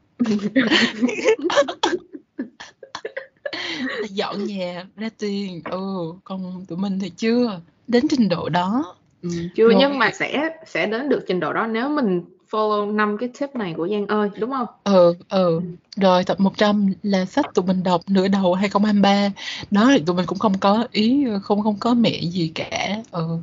dọn 4.09 4.45
nhà 4.45 4.85
ra 4.97 5.09
tiền 5.19 5.63
ừ 5.71 5.79
còn 6.25 6.65
tụi 6.69 6.79
mình 6.79 6.99
thì 7.01 7.11
chưa 7.17 7.61
đến 7.89 8.05
trình 8.11 8.29
độ 8.29 8.49
đó 8.49 8.95
Ừ, 9.23 9.29
chưa 9.55 9.65
Rồi. 9.65 9.77
nhưng 9.79 9.99
mà 9.99 10.11
sẽ 10.11 10.49
sẽ 10.67 10.87
đến 10.87 11.09
được 11.09 11.25
trình 11.29 11.41
độ 11.41 11.53
đó 11.53 11.67
nếu 11.67 11.89
mình 11.89 12.23
follow 12.51 12.95
năm 12.97 13.17
cái 13.21 13.29
tip 13.41 13.55
này 13.57 13.75
của 13.77 13.89
Giang 13.89 14.07
ơi, 14.07 14.31
đúng 14.39 14.51
không? 14.51 14.67
ừ 14.85 15.15
ừ 15.29 15.61
Ừ. 15.61 15.61
rồi 15.97 16.25
tập 16.25 16.41
100 16.41 16.93
là 17.03 17.25
sách 17.25 17.47
tụi 17.55 17.67
mình 17.67 17.83
đọc 17.83 18.01
nửa 18.09 18.29
đầu 18.29 18.55
2023 18.55 19.29
đó 19.71 19.91
thì 19.97 20.03
tụi 20.07 20.17
mình 20.17 20.27
cũng 20.27 20.39
không 20.39 20.59
có 20.59 20.87
ý 20.93 21.27
không 21.43 21.63
không 21.63 21.77
có 21.81 21.95
mẹ 21.95 22.21
gì 22.23 22.53
cả 22.55 22.97
ừ 23.11 23.39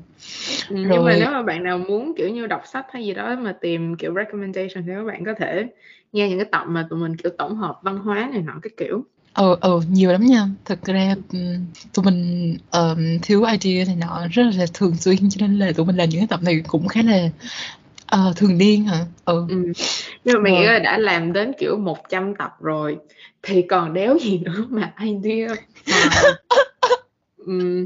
Ừ, 0.69 0.75
nhưng 0.89 1.03
mà 1.05 1.11
Rồi. 1.11 1.19
nếu 1.19 1.31
mà 1.31 1.41
bạn 1.43 1.63
nào 1.63 1.77
muốn 1.77 2.13
kiểu 2.17 2.29
như 2.29 2.47
đọc 2.47 2.61
sách 2.65 2.85
hay 2.93 3.05
gì 3.05 3.13
đó 3.13 3.35
mà 3.35 3.51
tìm 3.61 3.95
kiểu 3.97 4.13
recommendation 4.15 4.83
thì 4.85 4.91
các 4.95 5.03
bạn 5.03 5.25
có 5.25 5.33
thể 5.39 5.65
nghe 6.11 6.29
những 6.29 6.39
cái 6.39 6.49
tập 6.51 6.63
mà 6.67 6.87
tụi 6.89 6.99
mình 6.99 7.15
kiểu 7.17 7.31
tổng 7.37 7.55
hợp 7.55 7.79
văn 7.83 7.97
hóa 7.97 8.29
này 8.33 8.41
nọ 8.41 8.53
cái 8.61 8.71
kiểu 8.77 9.03
ừ 9.33 9.55
ừ 9.61 9.79
nhiều 9.89 10.11
lắm 10.11 10.21
nha 10.25 10.47
thực 10.65 10.83
ra 10.83 11.15
ừm, 11.33 11.65
tụi 11.93 12.05
mình 12.05 12.57
ờm, 12.69 13.19
thiếu 13.21 13.43
idea 13.43 13.85
này 13.85 13.95
nọ 13.95 14.27
rất 14.31 14.43
là 14.57 14.65
thường 14.73 14.95
xuyên 14.97 15.29
cho 15.29 15.47
nên 15.47 15.59
là 15.59 15.71
tụi 15.75 15.85
mình 15.85 15.95
làm 15.95 16.09
những 16.09 16.19
cái 16.19 16.27
tập 16.27 16.43
này 16.43 16.61
cũng 16.67 16.87
khá 16.87 17.01
là 17.03 17.29
ờ, 18.07 18.33
thường 18.35 18.57
niên 18.57 18.83
hả 18.85 19.05
ừ 19.25 19.45
ừ. 19.49 19.71
nhưng 20.23 20.35
mà 20.35 20.41
mình 20.43 20.53
nghĩ 20.53 20.65
là 20.65 20.79
đã 20.79 20.97
làm 20.97 21.33
đến 21.33 21.51
kiểu 21.59 21.77
100 21.77 22.35
tập 22.35 22.51
rồi 22.59 22.97
thì 23.43 23.61
còn 23.61 23.93
đéo 23.93 24.17
gì 24.19 24.37
nữa 24.37 24.65
mà 24.69 24.93
idea 25.01 25.47
hoài. 25.87 26.33
ừ. 27.37 27.83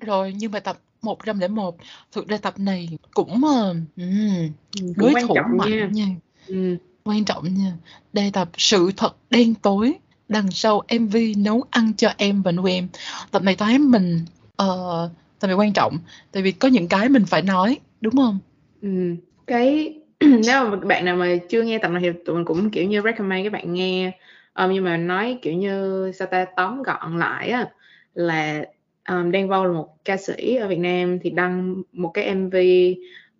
rồi 0.00 0.34
nhưng 0.36 0.52
mà 0.52 0.60
tập 0.60 0.78
101 1.02 1.76
thực 2.12 2.28
ra 2.28 2.36
tập 2.36 2.54
này 2.56 2.88
cũng 3.14 3.44
ờ, 3.44 3.74
ừm, 3.96 4.50
cũng 4.72 4.92
đối 4.96 5.12
quan 5.14 5.28
thủ 5.28 5.34
trọng 5.34 5.56
mạnh 5.58 5.70
nha 5.70 5.88
nha 5.92 6.06
ừ. 6.46 6.76
quan 7.04 7.24
trọng 7.24 7.54
nha 7.54 7.72
đây 8.12 8.30
tập 8.30 8.48
sự 8.58 8.90
thật 8.96 9.16
đen 9.30 9.54
tối 9.54 9.94
đằng 10.28 10.50
sau 10.50 10.82
MV 10.88 11.16
nấu 11.36 11.64
ăn 11.70 11.92
cho 11.96 12.10
em 12.16 12.42
và 12.42 12.52
nuôi 12.52 12.72
em 12.72 12.88
tập 13.30 13.42
này 13.42 13.56
thấy 13.56 13.78
mình 13.78 14.24
ờ, 14.56 15.10
tập 15.40 15.46
này 15.46 15.56
quan 15.56 15.72
trọng 15.72 15.98
tại 16.32 16.42
vì 16.42 16.52
có 16.52 16.68
những 16.68 16.88
cái 16.88 17.08
mình 17.08 17.26
phải 17.26 17.42
nói 17.42 17.78
đúng 18.00 18.16
không 18.16 18.38
Ừ 18.82 19.16
cái 19.46 20.00
nếu 20.20 20.64
mà 20.64 20.76
bạn 20.76 21.04
nào 21.04 21.16
mà 21.16 21.26
chưa 21.48 21.62
nghe 21.62 21.78
tập 21.78 21.88
này 21.88 22.02
thì 22.02 22.10
tụi 22.24 22.36
mình 22.36 22.44
cũng 22.44 22.70
kiểu 22.70 22.84
như 22.84 23.00
recommend 23.04 23.46
các 23.46 23.52
bạn 23.52 23.74
nghe. 23.74 24.18
Um, 24.54 24.70
nhưng 24.72 24.84
mà 24.84 24.96
nói 24.96 25.38
kiểu 25.42 25.54
như 25.54 26.12
sao 26.14 26.28
ta 26.28 26.44
tóm 26.56 26.82
gọn 26.82 27.18
lại 27.18 27.48
á 27.48 27.68
là 28.14 28.64
um, 29.08 29.30
Đen 29.30 29.48
Vâu 29.48 29.64
là 29.64 29.72
một 29.72 30.04
ca 30.04 30.16
sĩ 30.16 30.56
ở 30.56 30.68
Việt 30.68 30.78
Nam 30.78 31.18
thì 31.18 31.30
đăng 31.30 31.82
một 31.92 32.08
cái 32.08 32.34
MV 32.34 32.56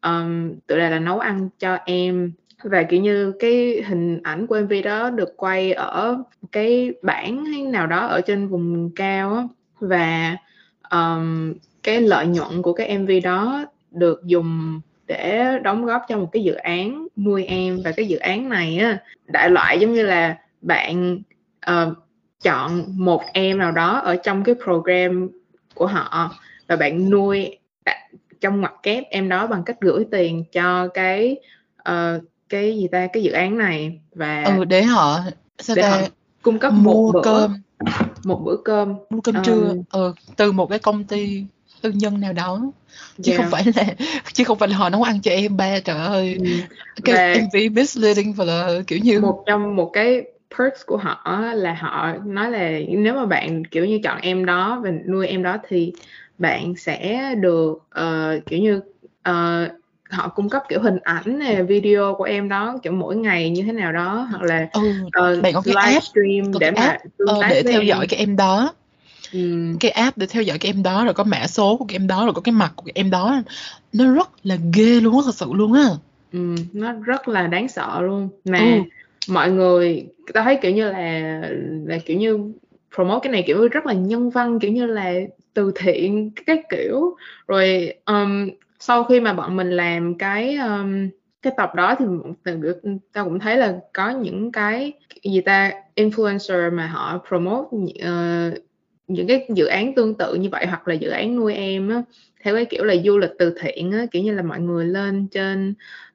um, 0.03 0.55
tựa 0.67 0.77
đề 0.77 0.91
là 0.91 0.99
nấu 0.99 1.19
ăn 1.19 1.49
cho 1.59 1.79
em. 1.87 2.33
Và 2.63 2.83
kiểu 2.83 3.01
như 3.01 3.33
cái 3.41 3.83
hình 3.87 4.23
ảnh 4.23 4.47
của 4.47 4.57
MV 4.57 4.73
đó 4.85 5.11
được 5.11 5.37
quay 5.37 5.73
ở 5.73 6.23
cái 6.53 6.93
bản 7.03 7.45
hay 7.45 7.63
nào 7.63 7.87
đó 7.87 8.07
ở 8.07 8.21
trên 8.21 8.49
vùng 8.49 8.91
cao 8.97 9.35
á. 9.35 9.45
Và 9.81 10.37
um, 10.91 11.55
cái 11.83 12.01
lợi 12.01 12.27
nhuận 12.27 12.63
của 12.63 12.73
cái 12.73 12.99
MV 12.99 13.11
đó 13.25 13.65
được 13.91 14.21
dùng 14.25 14.81
để 15.07 15.59
đóng 15.63 15.85
góp 15.85 16.03
cho 16.09 16.17
một 16.17 16.29
cái 16.33 16.45
dự 16.45 16.55
án 16.55 17.07
nuôi 17.17 17.45
em 17.45 17.81
và 17.85 17.93
cái 17.93 18.07
dự 18.07 18.17
án 18.17 18.49
này 18.49 18.79
á. 18.79 18.99
Đại 19.27 19.51
loại 19.51 19.81
giống 19.81 19.93
như 19.93 20.03
là 20.03 20.39
bạn 20.61 21.19
ờ, 21.61 21.95
chọn 22.43 22.85
một 22.89 23.23
em 23.33 23.59
nào 23.59 23.73
đó 23.73 23.99
ở 23.99 24.17
trong 24.17 24.45
cái 24.45 24.55
program 24.65 25.29
của 25.75 25.87
họ 25.87 26.31
và 26.69 26.77
bạn 26.77 27.11
nuôi 27.11 27.59
trong 28.41 28.61
ngoặc 28.61 28.75
kép 28.83 29.05
em 29.11 29.29
đó 29.29 29.47
bằng 29.47 29.63
cách 29.65 29.77
gửi 29.81 30.05
tiền 30.11 30.45
cho 30.53 30.89
cái 30.89 31.37
ờ, 31.77 32.21
cái 32.49 32.77
gì 32.77 32.89
ta 32.93 33.07
cái 33.07 33.23
dự 33.23 33.33
án 33.33 33.59
này 33.59 34.01
và 34.15 34.43
ừ 34.45 34.65
để 34.65 34.83
họ 34.83 35.21
sao 35.59 35.77
để 35.77 35.83
ta 35.83 35.91
họ 35.91 35.99
cung 36.43 36.59
cấp 36.59 36.73
mua 36.73 36.93
một 36.93 37.13
bữa 37.13 37.21
cơm. 37.23 37.55
một 38.25 38.41
bữa 38.45 38.57
cơm. 38.65 38.95
Mua 39.11 39.21
cơm 39.21 39.35
Ờ. 39.35 39.43
trưa 39.45 39.75
ờ, 39.91 40.15
từ 40.37 40.53
một 40.53 40.67
cái 40.71 40.79
công 40.79 41.05
ty 41.05 41.45
tư 41.85 41.91
nhân 41.95 42.21
nào 42.21 42.33
đó 42.33 42.61
chứ 43.23 43.33
Yeah. 43.33 43.43
không 43.43 43.51
phải 43.51 43.65
là 43.77 43.95
chứ 44.33 44.45
không 44.45 44.59
phải 44.59 44.69
là 44.69 44.77
họ 44.77 44.89
nấu 44.91 45.03
ăn 45.03 45.21
cho 45.21 45.31
em 45.31 45.57
ba 45.57 45.81
trời 45.81 45.97
ơi 45.97 46.37
Ừ. 46.41 46.47
cái 47.05 47.15
Và- 47.15 47.41
MV 47.41 47.69
misleading 47.73 48.33
và 48.33 48.45
là 48.45 48.69
kiểu 48.87 48.99
như 49.03 49.21
một 49.21 49.43
trong 49.47 49.77
một 49.77 49.91
cái 49.93 50.23
perks 50.59 50.87
của 50.87 50.97
họ 50.97 51.43
là 51.55 51.75
họ 51.81 52.13
nói 52.27 52.51
là 52.51 52.71
nếu 52.89 53.15
mà 53.15 53.27
bạn 53.27 53.65
kiểu 53.65 53.85
như 53.85 54.01
chọn 54.05 54.21
em 54.21 54.45
đó 54.45 54.81
và 54.85 54.91
nuôi 55.09 55.27
em 55.27 55.43
đó 55.43 55.57
thì 55.69 55.93
bạn 56.39 56.75
sẽ 56.77 57.35
được 57.35 57.79
ờ, 57.91 58.39
kiểu 58.47 58.59
như 58.59 58.81
ờ, 59.23 59.69
họ 60.11 60.29
cung 60.29 60.49
cấp 60.49 60.63
kiểu 60.69 60.81
hình 60.81 60.99
ảnh 61.03 61.39
này 61.39 61.63
video 61.63 62.15
của 62.19 62.25
em 62.25 62.49
đó 62.49 62.79
kiểu 62.83 62.93
mỗi 62.93 63.17
ngày 63.17 63.51
như 63.51 63.63
thế 63.63 63.73
nào 63.73 63.93
đó 63.93 64.29
hoặc 64.31 64.43
là 64.43 64.69
ừ, 64.73 64.81
ờ, 65.13 65.41
Bạn 65.43 65.53
có 65.55 65.63
cái 65.65 65.75
app, 65.77 65.89
livestream 65.89 66.53
có 66.53 66.59
để 66.59 66.71
mà 66.71 66.81
app, 66.83 67.03
tác 67.41 67.49
để 67.51 67.63
theo 67.63 67.81
em. 67.81 67.87
dõi 67.87 68.07
cái 68.07 68.19
em 68.21 68.37
đó 68.37 68.75
Cái 69.81 69.91
app 69.91 70.19
để 70.19 70.27
theo 70.27 70.43
dõi 70.43 70.59
cái 70.59 70.73
em 70.73 70.83
đó 70.83 71.05
rồi 71.05 71.15
có 71.15 71.25
mã 71.25 71.47
số 71.47 71.77
của 71.77 71.85
cái 71.89 71.95
em 71.95 72.07
đó 72.07 72.25
rồi 72.25 72.35
có 72.35 72.41
cái 72.41 72.53
mặt 72.53 72.73
của 72.77 72.83
cái 72.87 72.93
em 72.95 73.11
đó. 73.11 73.43
Nó 73.93 74.15
rất 74.15 74.29
là 74.43 74.57
ghê 74.75 75.01
luôn 75.01 75.17
á 75.17 75.21
thật 75.25 75.35
sự 75.35 75.47
luôn 75.53 75.73
á. 75.73 75.89
Ừm, 76.33 76.55
nó 76.73 76.93
rất 76.93 77.29
là 77.29 77.47
đáng 77.47 77.69
sợ 77.69 78.01
luôn. 78.03 78.29
Mà 78.45 78.59
Ừ. 78.59 78.65
mọi 79.29 79.51
người 79.51 80.07
ta 80.35 80.43
thấy 80.43 80.59
kiểu 80.63 80.73
như 80.73 80.91
là 80.91 81.41
là 81.87 81.99
kiểu 82.07 82.19
như 82.19 82.53
promote 82.95 83.21
cái 83.23 83.33
này 83.33 83.45
kiểu 83.47 83.69
rất 83.69 83.87
là 83.87 83.93
nhân 83.93 84.31
văn 84.31 84.59
kiểu 84.59 84.73
như 84.73 84.87
là 84.87 85.13
từ 85.55 85.73
thiện 85.77 86.31
cái 86.47 86.63
kiểu. 86.71 87.17
Rồi 87.49 87.95
um, 88.05 88.49
sau 88.79 89.05
khi 89.05 89.21
mà 89.21 89.33
bọn 89.33 89.57
mình 89.57 89.71
làm 89.71 90.19
cái 90.19 90.57
um, 90.57 91.09
cái 91.43 91.53
tập 91.57 91.75
đó 91.75 91.95
thì 91.99 92.05
được 92.61 92.81
ta 93.13 93.25
cũng 93.25 93.39
thấy 93.39 93.57
là 93.57 93.79
có 93.93 94.11
những 94.11 94.53
cái 94.53 94.93
gì 95.25 95.41
ta 95.41 95.73
influencer 95.97 96.75
mà 96.77 96.87
họ 96.87 97.25
promote 97.29 97.69
ờ, 98.03 98.51
những 99.09 99.27
cái 99.27 99.47
dự 99.55 99.67
án 99.67 99.95
tương 99.95 100.15
tự 100.15 100.35
như 100.35 100.49
vậy 100.49 100.67
hoặc 100.67 100.89
là 100.89 100.95
dự 100.95 101.09
án 101.09 101.37
nuôi 101.37 101.55
em 101.55 101.89
á 101.89 102.03
theo 102.43 102.55
cái 102.55 102.65
kiểu 102.65 102.85
là 102.85 102.95
du 103.05 103.19
lịch 103.19 103.31
từ 103.39 103.55
thiện 103.61 103.93
á 103.93 104.07
kiểu 104.11 104.23
như 104.23 104.35
là 104.35 104.43
mọi 104.43 104.61
người 104.61 104.85
lên 104.87 105.27
trên 105.27 105.75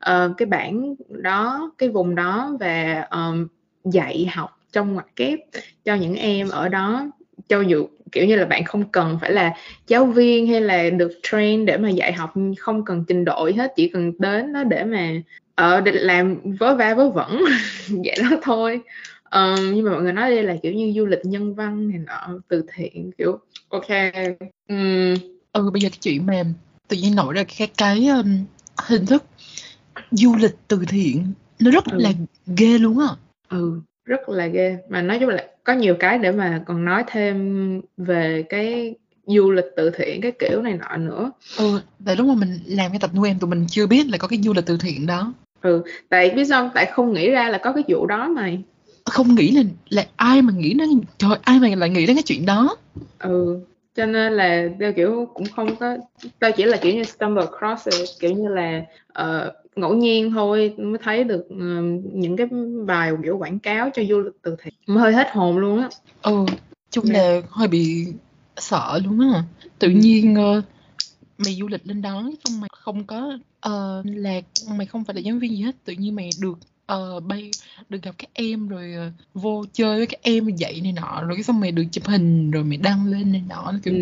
uh, 0.10 0.38
cái 0.38 0.46
bản 0.46 0.96
đó 1.10 1.72
cái 1.78 1.90
vùng 1.90 2.16
đó 2.16 2.58
và 2.60 3.08
um, 3.12 3.48
dạy 3.86 4.30
học 4.34 4.60
trong 4.72 4.94
ngoặc 4.94 5.16
kép 5.16 5.40
cho 5.86 5.96
những 5.96 6.16
em 6.16 6.50
ở 6.50 6.70
đó. 6.70 7.12
Cho 7.50 7.62
dù 7.62 7.88
kiểu 8.12 8.26
như 8.26 8.36
là 8.36 8.46
bạn 8.46 8.64
không 8.64 8.84
cần 8.92 9.18
phải 9.22 9.32
là 9.32 9.54
giáo 9.88 10.06
viên 10.06 10.48
hay 10.48 10.62
là 10.62 10.90
được 10.90 11.12
train 11.24 11.66
để 11.66 11.78
mà 11.78 11.90
dạy 11.90 12.14
học 12.14 12.34
không 12.58 12.86
cần 12.86 13.04
trình 13.08 13.26
độ 13.26 13.50
hết 13.58 13.74
chỉ 13.76 13.88
cần 13.88 14.14
đến 14.20 14.54
đó 14.54 14.64
để 14.64 14.84
mà 14.84 15.12
ở 15.56 15.82
để 15.82 15.92
làm 15.92 16.36
vớ 16.60 16.76
va 16.76 16.94
vớ 16.94 17.10
vẩn. 17.10 17.44
Vậy 17.88 18.16
đó 18.24 18.38
thôi. 18.42 18.82
Ờ, 19.30 19.56
nhưng 19.74 19.86
mà 19.86 19.92
mọi 19.92 20.02
người 20.02 20.14
nói 20.14 20.30
đây 20.32 20.44
là 20.44 20.56
kiểu 20.64 20.74
như 20.74 20.94
du 20.96 21.06
lịch 21.06 21.20
nhân 21.24 21.56
văn 21.56 21.90
này 21.90 21.98
nọ 21.98 22.40
từ 22.48 22.64
thiện 22.76 23.12
kiểu 23.18 23.40
ok 23.70 23.88
Ừm, 24.70 25.14
ừ 25.54 25.70
bây 25.74 25.82
giờ 25.82 25.90
cái 25.90 25.98
chuyện 26.02 26.26
mà 26.26 26.44
tự 26.88 26.98
nhiên 26.98 27.16
nổi 27.16 27.34
ra 27.34 27.44
cái 27.58 27.68
cái 27.78 28.08
um, 28.08 28.46
hình 28.88 29.06
thức 29.06 29.24
du 30.12 30.36
lịch 30.36 30.56
từ 30.68 30.86
thiện. 30.90 31.34
Nó 31.60 31.72
rất 31.72 31.84
Ừ. 31.92 31.98
là 32.00 32.12
ghê 32.58 32.78
luôn 32.78 33.00
á. 33.00 33.08
Ừ 33.50 33.82
rất 34.06 34.30
là 34.30 34.48
ghê. 34.48 34.78
Mà 34.90 35.02
nói 35.02 35.18
chung 35.20 35.30
là 35.30 35.48
có 35.64 35.74
nhiều 35.74 35.96
cái 36.00 36.18
để 36.18 36.32
mà 36.32 36.64
còn 36.66 36.86
nói 36.86 37.04
thêm 37.08 37.82
về 37.98 38.44
cái 38.50 38.96
du 39.26 39.52
lịch 39.52 39.66
từ 39.76 39.90
thiện 39.98 40.22
cái 40.22 40.32
kiểu 40.40 40.62
này 40.62 40.74
nọ 40.78 40.98
nữa. 40.98 41.32
Ừ 41.58 41.82
tại 42.06 42.16
lúc 42.16 42.28
mà 42.28 42.34
mình 42.36 42.50
làm 42.66 42.92
cái 42.92 43.00
tập 43.00 43.12
nuôi 43.16 43.28
em 43.28 43.40
tụi 43.40 43.50
mình 43.50 43.66
chưa 43.70 43.88
biết 43.88 44.08
là 44.10 44.18
có 44.18 44.28
cái 44.28 44.40
du 44.42 44.54
lịch 44.54 44.66
từ 44.66 44.78
thiện 44.78 45.06
đó. 45.06 45.34
Tại 46.10 46.30
biết 46.30 46.46
sao 46.46 46.72
tại 46.74 46.86
không 46.86 47.14
nghĩ 47.14 47.30
ra 47.32 47.50
là 47.50 47.58
có 47.58 47.74
cái 47.74 47.84
vụ 47.88 48.06
đó 48.06 48.28
mày 48.28 48.62
không 49.10 49.36
nghĩ 49.36 49.52
là 49.52 49.62
là 49.90 50.06
ai 50.16 50.42
mà 50.42 50.54
nghĩ 50.54 50.74
đến 50.74 50.90
trời 51.18 51.38
ai 51.42 51.60
mà 51.60 51.68
lại 51.76 51.90
nghĩ 51.90 52.06
đến 52.06 52.16
cái 52.16 52.24
chuyện 52.24 52.46
đó 52.46 52.76
ừ 53.20 53.60
cho 53.96 54.06
nên 54.06 54.34
là 54.34 54.68
tao 54.80 54.92
kiểu 54.94 55.28
cũng 55.34 55.48
không 55.56 55.76
có 55.76 55.98
tao 56.40 56.52
chỉ 56.52 56.64
là 56.64 56.78
kiểu 56.78 56.94
như 56.96 57.04
stumble 57.04 57.44
across 57.46 57.88
it, 58.00 58.10
kiểu 58.20 58.32
như 58.32 58.48
là 58.50 58.82
ờ, 59.08 59.54
ngẫu 59.76 59.96
nhiên 59.96 60.32
thôi 60.32 60.74
mới 60.78 60.98
thấy 61.04 61.24
được 61.24 61.46
ờ, 61.50 61.56
những 62.14 62.38
cái 62.38 62.48
bài 62.86 63.12
kiểu 63.24 63.38
quảng 63.38 63.60
cáo 63.60 63.90
cho 63.94 64.02
du 64.10 64.20
lịch 64.20 64.34
từ 64.42 64.56
thiện 64.64 64.74
Mà 64.88 65.02
hơi 65.02 65.14
hết 65.14 65.28
hồn 65.34 65.58
luôn 65.58 65.82
á 65.82 65.90
ừ 66.22 66.46
chung 66.92 67.06
Dạ. 67.08 67.14
là 67.14 67.42
hơi 67.50 67.68
bị 67.68 68.08
sợ 68.58 69.00
luôn 69.06 69.20
á 69.34 69.44
tự 69.80 69.88
Ừ. 69.88 69.94
nhiên 69.94 70.36
ờ, 70.36 70.62
mày 71.38 71.56
du 71.60 71.68
lịch 71.68 71.88
lên 71.88 72.02
đó 72.02 72.30
xong 72.44 72.60
mày 72.62 72.70
không 72.80 73.04
có 73.04 73.38
ờ, 73.60 74.04
là 74.06 74.42
mày 74.78 74.86
không 74.88 75.04
phải 75.04 75.16
là 75.16 75.22
giáo 75.22 75.36
viên 75.36 75.52
gì 75.58 75.62
hết 75.64 75.76
tự 75.86 75.94
nhiên 75.94 76.16
mày 76.16 76.30
được 76.42 76.58
ờ, 76.90 77.20
bay 77.20 77.52
được 77.90 78.00
gặp 78.04 78.16
các 78.18 78.30
em 78.34 78.68
rồi 78.68 78.94
ờ, 78.94 79.12
vô 79.34 79.66
chơi 79.74 79.98
với 79.98 80.08
các 80.08 80.20
em 80.22 80.48
dạy 80.50 80.82
này 80.84 80.92
nọ 80.92 81.22
rồi 81.28 81.36
cái 81.36 81.44
xong 81.44 81.60
mày 81.60 81.72
được 81.72 81.84
chụp 81.92 82.08
hình 82.08 82.52
rồi 82.52 82.64
mày 82.64 82.78
đăng 82.78 83.06
lên 83.12 83.32
này 83.32 83.44
nọ 83.50 83.72
nó 83.72 83.80
kiểu 83.84 83.94
ừ. 83.94 84.00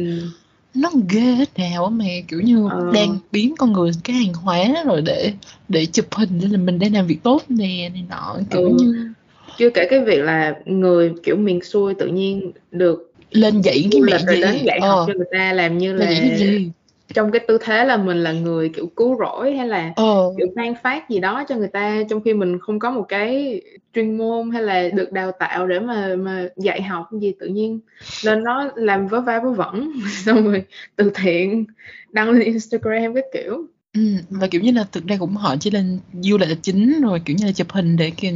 nó 0.73 0.91
ghê 1.09 1.21
hết 1.21 1.59
nào 1.59 1.83
á 1.85 1.89
mày 1.89 2.25
kiểu 2.27 2.41
như 2.41 2.69
Ờ. 2.69 2.91
đang 2.93 3.17
biến 3.31 3.55
con 3.57 3.73
người 3.73 3.91
thành 3.93 4.01
cái 4.03 4.15
hàng 4.15 4.33
hóa 4.33 4.83
rồi 4.85 5.01
để 5.01 5.33
để 5.69 5.85
chụp 5.85 6.05
hình 6.15 6.29
nên 6.41 6.51
là 6.51 6.57
mình 6.57 6.79
đang 6.79 6.93
làm 6.93 7.07
việc 7.07 7.19
tốt 7.23 7.41
nè 7.49 7.89
này 7.93 8.05
nọ 8.09 8.37
kiểu 8.51 8.61
Ừ. 8.61 8.69
như 8.77 9.13
chưa 9.57 9.69
kể 9.73 9.87
cái 9.89 10.05
việc 10.05 10.17
là 10.23 10.55
người 10.65 11.13
kiểu 11.23 11.35
miền 11.35 11.61
xuôi 11.63 11.93
tự 11.99 12.07
nhiên 12.07 12.51
được 12.71 13.13
lên 13.31 13.61
dạy 13.61 13.87
cái 13.91 14.01
du 14.01 14.05
mẹ 14.05 14.11
lịch 14.11 14.21
rồi 14.27 14.35
gì 14.35 14.41
đến 14.41 14.63
dạy 14.65 14.79
học 14.81 14.99
ờ 14.99 15.05
cho 15.07 15.13
người 15.13 15.27
ta 15.31 15.53
làm 15.53 15.77
như 15.77 15.93
là 15.93 16.05
là 16.05 16.05
dạy 16.05 16.19
cái 16.21 16.37
gì 16.37 16.71
trong 17.13 17.31
cái 17.31 17.45
tư 17.47 17.57
thế 17.61 17.85
là 17.85 17.97
mình 17.97 18.17
là 18.23 18.31
người 18.31 18.69
kiểu 18.69 18.87
cứu 18.95 19.17
rỗi 19.19 19.55
hay 19.57 19.67
là 19.67 19.93
ờ 19.95 20.33
kiểu 20.37 20.47
ban 20.55 20.73
phát 20.83 21.09
gì 21.09 21.19
đó 21.19 21.43
cho 21.49 21.55
người 21.55 21.67
ta 21.67 22.03
trong 22.09 22.21
khi 22.21 22.33
mình 22.33 22.59
không 22.59 22.79
có 22.79 22.91
một 22.91 23.05
cái 23.09 23.61
chuyên 23.93 24.17
môn 24.17 24.51
hay 24.51 24.61
là 24.63 24.89
được 24.93 25.11
đào 25.11 25.31
tạo 25.39 25.67
để 25.67 25.79
mà 25.79 26.15
mà 26.15 26.47
dạy 26.57 26.81
học 26.81 27.09
gì 27.21 27.33
tự 27.39 27.47
nhiên 27.47 27.79
nên 28.25 28.43
nó 28.43 28.69
làm 28.75 29.07
vớ 29.07 29.21
va 29.21 29.39
vớ 29.39 29.51
vẩn 29.51 29.91
xong 30.25 30.43
rồi 30.43 30.63
từ 30.95 31.11
thiện 31.15 31.65
đăng 32.11 32.29
lên 32.29 32.41
Instagram 32.43 33.13
cái 33.13 33.23
kiểu 33.33 33.65
Ừ, 33.93 34.01
và 34.29 34.47
kiểu 34.47 34.61
như 34.61 34.71
là 34.71 34.83
thực 34.91 35.07
ra 35.07 35.17
cũng 35.19 35.35
họ 35.35 35.55
chỉ 35.59 35.69
lên 35.71 35.99
du 36.21 36.37
lịch 36.37 36.49
là 36.49 36.55
chính 36.61 37.01
rồi 37.01 37.21
kiểu 37.25 37.35
như 37.39 37.45
là 37.45 37.51
chụp 37.51 37.71
hình 37.71 37.97
để 37.97 38.11
kêu 38.17 38.33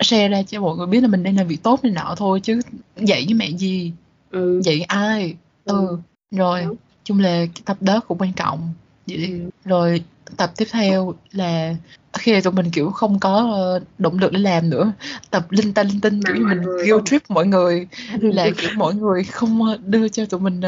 share 0.00 0.28
ra 0.28 0.42
cho 0.42 0.60
mọi 0.60 0.76
người 0.76 0.86
biết 0.86 1.00
là 1.00 1.08
mình 1.08 1.22
đang 1.22 1.36
làm 1.36 1.46
việc 1.48 1.62
tốt 1.62 1.84
này 1.84 1.92
nọ 1.92 2.14
thôi 2.18 2.40
chứ 2.42 2.60
dạy 2.96 3.24
với 3.26 3.34
mẹ 3.34 3.50
gì 3.50 3.92
ừ. 4.30 4.60
dạy 4.64 4.82
ai 4.82 5.34
ừ, 5.64 5.74
Ừ. 5.74 5.96
rồi 6.36 6.62
Đúng. 6.64 6.76
Chung 7.10 7.20
là 7.20 7.46
tập 7.64 7.76
đó 7.80 8.00
cũng 8.08 8.18
quan 8.18 8.32
trọng. 8.32 8.72
Vậy. 9.06 9.26
Ừ. 9.30 9.50
rồi 9.64 10.02
tập 10.36 10.50
tiếp 10.56 10.64
theo 10.70 11.14
là 11.32 11.74
khi 12.18 12.40
tụi 12.40 12.52
mình 12.52 12.70
kiểu 12.72 12.90
không 12.90 13.18
có 13.18 13.50
ờ, 13.54 13.80
động 13.98 14.18
lực 14.18 14.32
để 14.32 14.38
làm 14.38 14.70
nữa 14.70 14.92
tập 15.30 15.46
linh 15.50 15.72
ta 15.72 15.82
linh 15.82 16.00
tinh 16.00 16.22
kiểu 16.22 16.36
như 16.36 16.44
mình 16.46 16.62
guilt 16.62 17.04
trip 17.04 17.22
mọi 17.30 17.46
người 17.46 17.88
là 18.20 18.50
kiểu 18.58 18.70
mọi 18.76 18.94
người 18.94 19.24
không 19.24 19.64
ờ, 19.64 19.78
đưa 19.86 20.08
cho 20.08 20.24
tụi 20.24 20.40
mình 20.40 20.60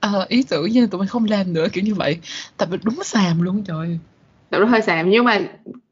ờ, 0.00 0.26
ý 0.28 0.42
tưởng 0.42 0.70
như 0.70 0.86
tụi 0.86 0.98
mình 0.98 1.08
không 1.08 1.24
làm 1.24 1.52
nữa 1.52 1.66
kiểu 1.72 1.84
như 1.84 1.94
vậy. 1.94 2.18
Tập 2.56 2.68
đúng 2.82 3.04
xàm 3.04 3.42
luôn 3.42 3.64
trời. 3.64 3.98
Nó 4.50 4.64
hơi 4.64 4.82
xàm 4.82 5.10
nhưng 5.10 5.24
mà 5.24 5.40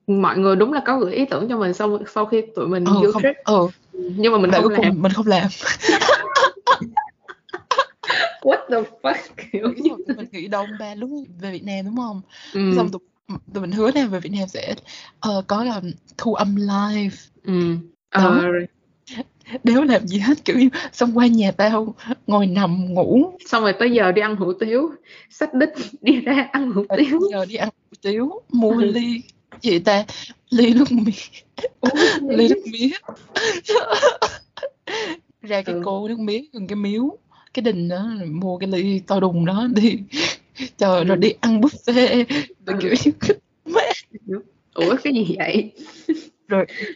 mọi 0.06 0.38
người 0.38 0.56
đúng 0.56 0.72
là 0.72 0.82
có 0.86 0.98
gửi 0.98 1.14
ý 1.14 1.24
tưởng 1.24 1.48
cho 1.48 1.58
mình 1.58 1.74
sau 1.74 1.98
sau 2.14 2.26
khi 2.26 2.42
tụi 2.56 2.68
mình 2.68 2.84
ừ 2.84 2.92
guilt 3.00 3.12
không 3.12 3.22
trip. 3.22 3.34
ừ. 3.44 3.68
Nhưng 3.92 4.32
mà 4.32 4.38
mình 4.38 4.50
và 4.50 4.60
không 4.62 4.72
làm. 4.72 5.02
mình 5.02 5.12
không 5.12 5.26
làm 5.26 5.48
what 8.46 8.58
the 8.70 8.76
fuck? 9.02 9.16
Kiểu 9.52 9.74
tụi 10.06 10.16
mình 10.16 10.26
nghĩ 10.32 10.48
đông 10.48 10.78
ba 10.78 10.94
lúc 10.94 11.10
về 11.40 11.52
Việt 11.52 11.64
Nam 11.64 11.84
đúng 11.84 11.96
không? 11.96 12.20
Ừ. 12.54 12.60
xong 12.76 12.90
tụi, 12.90 13.00
tụi 13.54 13.60
mình 13.60 13.72
hứa 13.72 13.90
là 13.94 14.06
về 14.06 14.20
Việt 14.20 14.32
Nam 14.32 14.48
sẽ 14.48 14.74
ờ, 15.20 15.42
có 15.46 15.64
là 15.64 15.80
thu 16.18 16.34
âm 16.34 16.56
live. 16.56 17.16
Ừ. 17.44 17.76
Đó. 18.14 18.20
Ờ, 18.20 18.42
đéo 19.64 19.82
làm 19.82 20.06
gì 20.06 20.18
hết 20.18 20.44
kiểu 20.44 20.58
như 20.58 20.68
xong 20.92 21.18
qua 21.18 21.26
nhà 21.26 21.52
tao 21.52 21.94
ngồi 22.26 22.46
nằm 22.46 22.94
ngủ. 22.94 23.32
Xong 23.46 23.62
rồi 23.62 23.72
tới 23.78 23.90
giờ 23.90 24.12
đi 24.12 24.22
ăn 24.22 24.36
hủ 24.36 24.52
tiếu. 24.52 24.90
Xách 25.30 25.54
đích 25.54 25.68
đi 26.00 26.20
ra 26.20 26.48
ăn 26.52 26.72
hủ 26.72 26.84
tiếu. 26.96 27.20
giờ 27.30 27.44
đi 27.44 27.54
ăn 27.54 27.68
hủ 27.68 27.96
tiếu 28.02 28.42
mua 28.52 28.70
Ừ. 28.70 28.84
ly. 28.84 29.22
Gì 29.60 29.78
ta 29.78 30.04
ly 30.50 30.74
nước 30.74 30.92
mía 30.92 31.12
ly 32.28 32.48
nước 32.48 32.62
mía 32.72 32.88
ra 35.42 35.62
cái 35.62 35.74
Ừ. 35.74 35.82
cô 35.84 36.08
nước 36.08 36.18
mía 36.18 36.40
gần 36.52 36.66
cái 36.66 36.76
miếu 36.76 37.18
cái 37.56 37.62
đình 37.62 37.88
đó 37.88 38.08
rồi 38.18 38.28
mua 38.28 38.58
cái 38.58 38.68
ly 38.68 39.00
to 39.06 39.20
đùng 39.20 39.46
đó 39.46 39.66
đi. 39.74 39.98
Trời 40.78 41.04
rồi 41.04 41.16
đi 41.16 41.34
ăn 41.40 41.60
buffet. 41.60 42.24
Rồi 42.66 42.76
Ừ. 42.76 42.76
kiểu 42.80 42.94
mẹ 43.66 43.92
ủa 44.74 44.96
cái 45.04 45.12
gì 45.12 45.36
vậy? 45.38 45.72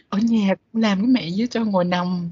Ở 0.09 0.19
nhà 0.23 0.55
cũng 0.73 0.81
làm 0.81 0.97
cái 0.99 1.07
mẹ 1.07 1.29
với 1.37 1.47
cho 1.47 1.63
ngồi 1.65 1.85
nằm. 1.85 2.29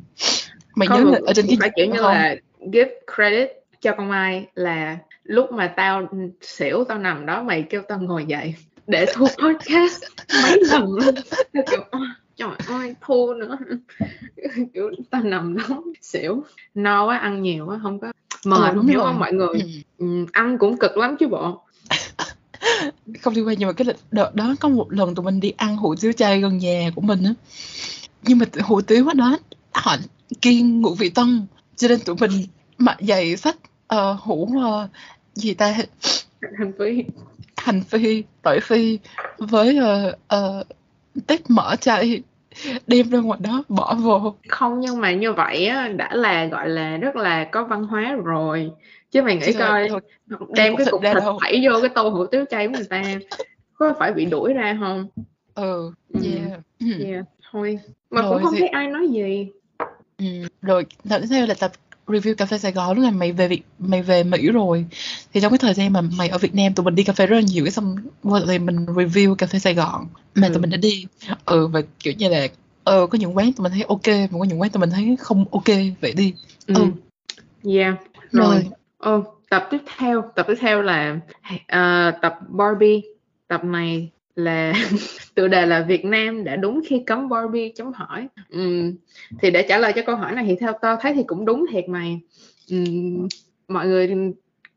Mày 0.76 0.88
Không, 0.88 1.04
nhớ 1.06 1.12
là 1.12 1.20
ở 1.26 1.34
trên 1.34 1.48
cái 1.48 1.58
phải 1.60 1.70
kiểu 1.76 1.86
như 1.86 1.98
không? 2.00 2.14
là 2.14 2.36
give 2.74 2.92
credit 3.16 3.50
cho 3.82 3.92
con 3.98 4.10
Mai 4.10 4.46
là 4.56 4.98
lúc 5.24 5.52
mà 5.52 5.68
tao 5.68 6.08
xỉu 6.42 6.84
tao 6.84 6.98
nằm 6.98 7.26
đó 7.26 7.44
mày 7.44 7.64
kêu 7.70 7.82
tao 7.88 8.00
ngồi 8.00 8.26
dậy 8.28 8.56
để 8.88 9.06
thu 9.14 9.26
podcast 9.26 10.04
mấy 10.44 10.60
lần 10.72 10.84
luôn. 10.84 11.16
Tao 11.54 11.64
kiểu 11.72 11.84
"Ôi, 11.92 12.08
trời 12.40 12.50
ơi 12.68 12.96
thu 13.02 13.34
nữa. 13.34 13.58
Kiểu 14.74 14.92
tao 15.10 15.22
nằm 15.24 15.58
đó 15.58 15.84
xỉu. 16.02 16.44
No 16.76 17.06
quá 17.06 17.18
ăn 17.18 17.42
nhiều 17.42 17.66
quá 17.66 17.80
không 17.84 18.00
có 18.00 18.12
mệt. 18.46 18.74
Đúng 18.76 18.88
hiểu 18.88 19.00
rồi. 19.00 19.08
không 19.08 19.20
mọi 19.20 19.34
người 19.34 19.48
Ừ. 19.50 19.60
ừ, 19.98 20.26
ăn 20.32 20.58
cũng 20.58 20.78
cực 20.78 20.98
lắm 20.98 21.16
chứ 21.20 21.28
bộ. 21.28 21.62
Không 23.22 23.34
liên 23.34 23.48
quan 23.48 23.56
nhưng 23.60 23.68
mà 23.68 23.74
cái 23.74 23.86
lịch- 23.88 23.96
đợt 24.12 24.36
đó 24.36 24.56
có 24.60 24.70
một 24.70 24.94
lần 24.94 25.16
tụi 25.16 25.26
mình 25.26 25.40
đi 25.40 25.54
ăn 25.58 25.78
hủ 25.78 25.96
tiếu 26.02 26.12
chay 26.12 26.42
gần 26.42 26.58
nhà 26.58 26.90
của 26.96 27.02
mình 27.02 27.24
á. 27.24 27.34
Nhưng 28.24 28.38
mà 28.38 28.46
hủ 28.64 28.82
tiếu 28.82 29.08
đó 29.16 29.38
họ 29.72 29.96
kiêng 30.42 30.82
ngũ 30.82 30.94
vị 30.94 31.10
tân 31.10 31.46
cho 31.76 31.88
nên 31.88 32.00
tụi 32.00 32.16
mình 32.20 32.32
mặt 32.78 32.98
dày 33.08 33.38
sách 33.38 33.58
ờ, 33.88 34.14
hũ 34.22 34.50
ờ, 34.62 34.88
gì 35.34 35.54
ta? 35.54 35.78
Hành 36.58 36.72
phi. 36.80 37.04
Hành 37.58 37.82
phi 37.82 38.24
tỏi 38.42 38.60
phi 38.60 39.00
với 39.38 39.78
ờ, 39.78 40.16
ờ, 40.28 40.64
tép 41.28 41.50
mỡ 41.50 41.76
chay 41.76 42.22
đem 42.88 43.10
ra 43.10 43.20
ngoài 43.20 43.40
đó 43.44 43.64
bỏ 43.70 43.96
vô 44.02 44.36
không 44.48 44.80
nhưng 44.80 45.02
mà 45.02 45.12
như 45.12 45.34
vậy 45.34 45.68
á 45.68 45.88
đã 45.88 46.10
là 46.16 46.46
gọi 46.46 46.70
là 46.70 46.98
rất 46.98 47.16
là 47.16 47.44
có 47.44 47.64
văn 47.64 47.84
hóa 47.84 48.16
rồi 48.24 48.72
chứ 49.12 49.22
mày 49.22 49.36
nghĩ 49.36 49.46
Chứ 49.46 49.60
coi 49.60 49.88
rồi 49.88 50.02
đem 50.56 50.76
cái 50.76 50.88
cục 50.92 51.02
thịt 51.02 51.18
thảy 51.42 51.62
vô 51.66 51.80
cái 51.82 51.90
tô 51.90 52.10
hủ 52.10 52.26
tiếu 52.26 52.46
chay 52.50 52.68
của 52.68 52.74
người 52.74 52.84
ta 52.90 53.20
có 53.74 53.94
phải 54.00 54.14
bị 54.14 54.26
đuổi 54.26 54.54
ra 54.54 54.78
không 54.80 55.08
ừ 55.56 55.92
Ừ. 56.14 56.20
yeah. 56.38 56.60
Ừ. 56.80 57.04
yeah 57.06 57.24
thôi 57.52 57.80
mà 58.10 58.22
Rồi 58.22 58.32
cũng 58.34 58.44
không 58.44 58.54
thì- 58.54 58.60
thấy 58.60 58.68
ai 58.68 58.88
nói 58.88 59.08
gì 59.08 59.48
Ừ. 60.18 60.26
rồi 60.62 60.86
tiếp 61.10 61.18
theo 61.30 61.46
là 61.48 61.54
tập 61.60 61.72
review 62.10 62.36
cà 62.36 62.46
phê 62.46 62.58
Sài 62.58 62.72
Gòn 62.72 62.96
lúc 62.96 63.06
là 63.06 63.12
mày 63.12 63.32
về 63.32 63.48
Việt 63.48 63.62
mày 63.80 64.02
về 64.02 64.24
Mỹ 64.24 64.52
rồi. 64.52 64.86
Thì 65.34 65.42
trong 65.42 65.52
cái 65.52 65.58
thời 65.58 65.74
gian 65.74 65.94
mà 65.94 66.02
mày 66.02 66.30
ở 66.30 66.38
Việt 66.38 66.56
Nam 66.56 66.74
tụi 66.74 66.84
mình 66.84 66.96
đi 66.96 67.04
cà 67.04 67.14
phê 67.14 67.26
rất 67.28 67.36
là 67.36 67.42
nhiều 67.42 67.66
cái 67.66 67.72
xong 67.72 67.96
qua 68.24 68.42
thì 68.48 68.60
mình 68.60 68.86
review 68.86 69.36
cà 69.36 69.48
phê 69.48 69.60
Sài 69.60 69.74
Gòn. 69.74 70.08
Mà 70.36 70.48
Ừ. 70.48 70.54
tụi 70.54 70.62
mình 70.62 70.70
đã 70.70 70.78
đi 70.78 71.06
ừ 71.46 71.68
và 71.68 71.82
kiểu 72.00 72.14
như 72.18 72.30
là 72.30 72.48
ờ 72.84 73.08
có 73.08 73.18
những 73.18 73.38
quán 73.38 73.54
tụi 73.54 73.64
mình 73.64 73.72
thấy 73.72 73.84
ok 73.88 74.08
mà 74.32 74.40
có 74.40 74.46
những 74.46 74.62
quán 74.62 74.70
tụi 74.72 74.82
mình 74.82 74.90
thấy 74.90 75.16
không 75.20 75.46
ok 75.52 75.68
vậy 76.02 76.14
đi. 76.14 76.34
Ừ. 76.68 76.76
Ừ. 76.76 76.86
yeah. 77.72 77.96
Rồi 78.32 78.48
rồi. 78.48 78.66
Ồ, 78.98 79.24
tập 79.50 79.68
tiếp 79.72 79.78
theo. 79.98 80.24
Tập 80.36 80.46
tiếp 80.50 80.56
theo 80.60 80.82
là 80.82 81.20
ờ, 81.68 82.12
tập 82.22 82.40
Barbie. 82.48 83.02
Tập 83.48 83.64
này 83.64 84.10
là 84.40 84.74
tựa 85.36 85.48
đề 85.48 85.66
là 85.66 85.82
Việt 85.82 86.06
Nam 86.06 86.44
đã 86.44 86.56
đúng 86.56 86.82
khi 86.88 87.04
cấm 87.06 87.30
Barbie 87.30 87.72
chấm 87.76 87.94
hỏi. 87.94 88.28
Ừm, 88.50 88.96
thì 89.42 89.52
để 89.52 89.66
trả 89.70 89.78
lời 89.78 89.94
cho 89.96 90.02
câu 90.06 90.16
hỏi 90.16 90.32
này 90.36 90.46
thì 90.48 90.56
theo 90.56 90.74
tao 90.82 90.98
thấy 91.02 91.14
thì 91.14 91.24
cũng 91.28 91.46
đúng 91.46 91.66
thiệt 91.72 91.90
mày 91.90 92.20
Ừm, 92.72 93.28
mọi 93.68 93.88
người 93.88 94.16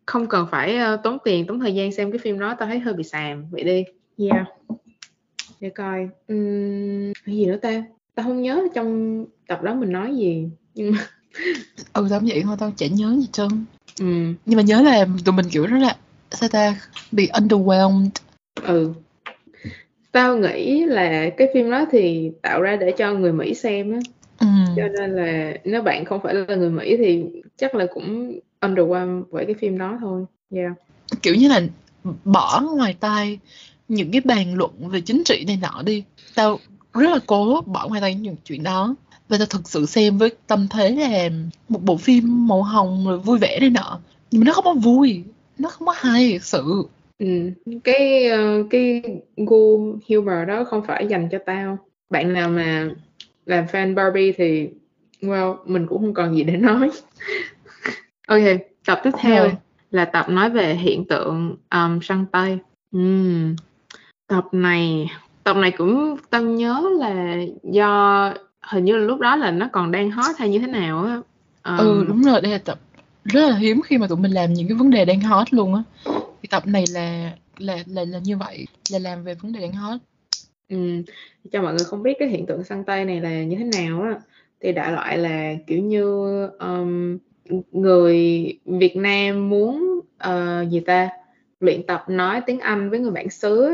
không 0.06 0.26
cần 0.26 0.46
phải 0.50 0.76
ờ, 0.76 0.96
tốn 0.96 1.18
tiền 1.24 1.46
tốn 1.46 1.60
thời 1.60 1.74
gian 1.74 1.92
xem 1.92 2.12
cái 2.12 2.18
phim 2.18 2.38
đó 2.38 2.56
tao 2.58 2.68
thấy 2.68 2.78
hơi 2.78 2.94
bị 2.94 3.04
xàm. 3.04 3.44
Vậy 3.50 3.64
đi. 3.64 3.84
Yeah 4.28 4.46
để 5.62 5.70
coi. 5.70 6.08
Ừm, 6.26 7.12
cái 7.26 7.36
gì 7.36 7.46
nữa 7.46 7.56
ta? 7.62 7.84
Tao 8.14 8.26
không 8.26 8.42
nhớ 8.42 8.68
trong 8.74 9.24
tập 9.48 9.62
đó 9.62 9.74
mình 9.74 9.92
nói 9.92 10.16
gì 10.16 10.48
nhưng 10.74 10.92
mà 10.92 11.06
ừ 11.92 12.06
tao 12.10 12.20
vậy 12.20 12.42
thôi 12.44 12.56
tao 12.58 12.72
chả 12.76 12.86
nhớ 12.86 13.16
gì 13.20 13.26
trơn. 13.32 13.48
Ừm, 13.98 14.34
nhưng 14.46 14.56
mà 14.56 14.62
nhớ 14.62 14.82
là 14.82 15.06
tụi 15.24 15.32
mình 15.34 15.46
kiểu 15.50 15.66
rất 15.66 15.78
là 15.78 15.96
sao 16.30 16.48
ta 16.48 16.76
bị 17.12 17.28
underwhelmed. 17.28 18.08
Ừ 18.62 18.92
tao 20.12 20.36
nghĩ 20.36 20.84
là 20.84 21.30
cái 21.30 21.48
phim 21.54 21.70
đó 21.70 21.86
thì 21.92 22.30
tạo 22.42 22.60
ra 22.62 22.76
để 22.76 22.92
cho 22.98 23.12
người 23.14 23.32
Mỹ 23.32 23.54
xem 23.54 23.92
á. 23.92 23.98
Ừ. 24.40 24.46
cho 24.76 24.88
nên 24.88 25.10
là 25.16 25.52
nếu 25.64 25.82
bạn 25.82 26.04
không 26.04 26.20
phải 26.22 26.34
là 26.34 26.56
người 26.56 26.70
Mỹ 26.70 26.96
thì 26.96 27.24
chắc 27.56 27.74
là 27.74 27.86
cũng 27.94 28.38
underwhelmed 28.60 29.22
với 29.30 29.44
cái 29.44 29.54
phim 29.60 29.78
đó 29.78 29.98
thôi. 30.00 30.24
Yeah. 30.50 30.72
Kiểu 31.22 31.34
như 31.34 31.48
là 31.48 31.60
bỏ 32.24 32.62
ngoài 32.76 32.96
tai 33.00 33.38
những 33.88 34.10
cái 34.10 34.20
bàn 34.24 34.54
luận 34.54 34.70
về 34.88 35.00
chính 35.00 35.22
trị 35.24 35.44
này 35.46 35.58
nọ 35.62 35.82
đi. 35.82 36.04
Tao 36.34 36.58
rất 36.94 37.10
là 37.10 37.18
cố 37.26 37.60
bỏ 37.66 37.88
ngoài 37.88 38.00
tai 38.00 38.14
những 38.14 38.36
chuyện 38.44 38.62
đó. 38.62 38.94
Và 39.28 39.38
tao 39.38 39.46
thực 39.46 39.68
sự 39.68 39.86
xem 39.86 40.18
với 40.18 40.30
tâm 40.46 40.68
thế 40.70 40.90
là 40.90 41.28
một 41.68 41.82
bộ 41.82 41.96
phim 41.96 42.48
màu 42.48 42.62
hồng 42.62 43.04
rồi 43.06 43.18
vui 43.18 43.38
vẻ 43.38 43.58
này 43.60 43.70
nọ. 43.70 44.00
Nhưng 44.30 44.40
mà 44.40 44.44
nó 44.44 44.52
không 44.52 44.64
có 44.64 44.74
vui. 44.74 45.22
Nó 45.58 45.68
không 45.68 45.86
có 45.86 45.94
hay 45.96 46.32
thực 46.32 46.44
sự 46.44 46.84
ừ. 47.22 47.50
cái 47.84 48.28
ờ, 48.28 48.64
cái 48.70 49.02
gu 49.36 49.78
humor 50.08 50.48
đó 50.48 50.64
không 50.64 50.82
phải 50.86 51.06
dành 51.06 51.28
cho 51.32 51.38
tao. 51.46 51.78
Bạn 52.10 52.32
nào 52.32 52.48
mà 52.48 52.90
làm 53.46 53.64
fan 53.64 53.94
Barbie 53.94 54.32
thì 54.32 54.68
well 55.20 55.56
mình 55.66 55.86
cũng 55.86 56.02
không 56.02 56.14
còn 56.14 56.36
gì 56.36 56.44
để 56.44 56.56
nói. 56.56 56.90
Ok 58.28 58.42
tập 58.86 59.00
tiếp 59.04 59.10
theo 59.18 59.42
Rồi. 59.42 59.52
là 59.90 60.04
tập 60.04 60.26
nói 60.28 60.50
về 60.50 60.74
hiện 60.74 61.04
tượng 61.04 61.56
um, 61.70 62.00
săn 62.02 62.26
tay. 62.32 62.58
Ừm, 62.92 63.56
tập 64.26 64.44
này 64.52 65.10
tập 65.44 65.56
này 65.56 65.70
cũng 65.70 66.16
tao 66.30 66.42
nhớ 66.42 66.90
là 66.98 67.36
do 67.62 68.34
hình 68.62 68.84
như 68.84 68.96
là 68.96 69.04
lúc 69.04 69.20
đó 69.20 69.36
là 69.36 69.50
nó 69.50 69.68
còn 69.72 69.92
đang 69.92 70.10
hot 70.10 70.36
hay 70.38 70.48
như 70.48 70.58
thế 70.58 70.66
nào 70.66 71.04
á. 71.04 71.20
Ừ 71.62 71.98
Um, 72.00 72.08
đúng 72.08 72.22
rồi 72.22 72.40
đây 72.40 72.52
là 72.52 72.58
tập 72.58 72.78
rất 73.24 73.48
là 73.48 73.56
hiếm 73.56 73.82
khi 73.82 73.98
mà 73.98 74.06
tụi 74.06 74.18
mình 74.18 74.30
làm 74.32 74.52
những 74.52 74.68
cái 74.68 74.76
vấn 74.76 74.90
đề 74.90 75.04
đang 75.04 75.20
hot 75.20 75.54
luôn 75.54 75.74
á 75.74 75.82
tập 76.50 76.66
này 76.66 76.84
là 76.90 77.36
là 77.58 77.78
là 77.86 78.04
là 78.04 78.18
như 78.18 78.36
vậy 78.36 78.66
là 78.90 78.98
làm 78.98 79.24
về 79.24 79.34
vấn 79.34 79.52
đề 79.52 79.60
đang 79.60 79.72
hot 79.72 80.00
ừ. 80.68 80.76
cho 81.52 81.62
mọi 81.62 81.74
người 81.74 81.84
không 81.84 82.02
biết 82.02 82.16
cái 82.18 82.28
hiện 82.28 82.46
tượng 82.46 82.64
săn 82.64 82.84
tay 82.84 83.04
này 83.04 83.20
là 83.20 83.42
như 83.42 83.56
thế 83.56 83.64
nào 83.64 84.02
á 84.02 84.20
thì 84.60 84.72
đại 84.72 84.92
loại 84.92 85.18
là 85.18 85.54
kiểu 85.66 85.82
như 85.82 86.46
um, 86.46 87.18
người 87.72 88.46
Việt 88.64 88.96
Nam 88.96 89.50
muốn 89.50 90.00
uh, 90.28 90.70
gì 90.70 90.80
ta 90.80 91.08
luyện 91.60 91.86
tập 91.86 92.04
nói 92.08 92.40
tiếng 92.46 92.60
Anh 92.60 92.90
với 92.90 92.98
người 92.98 93.10
bản 93.10 93.30
xứ 93.30 93.70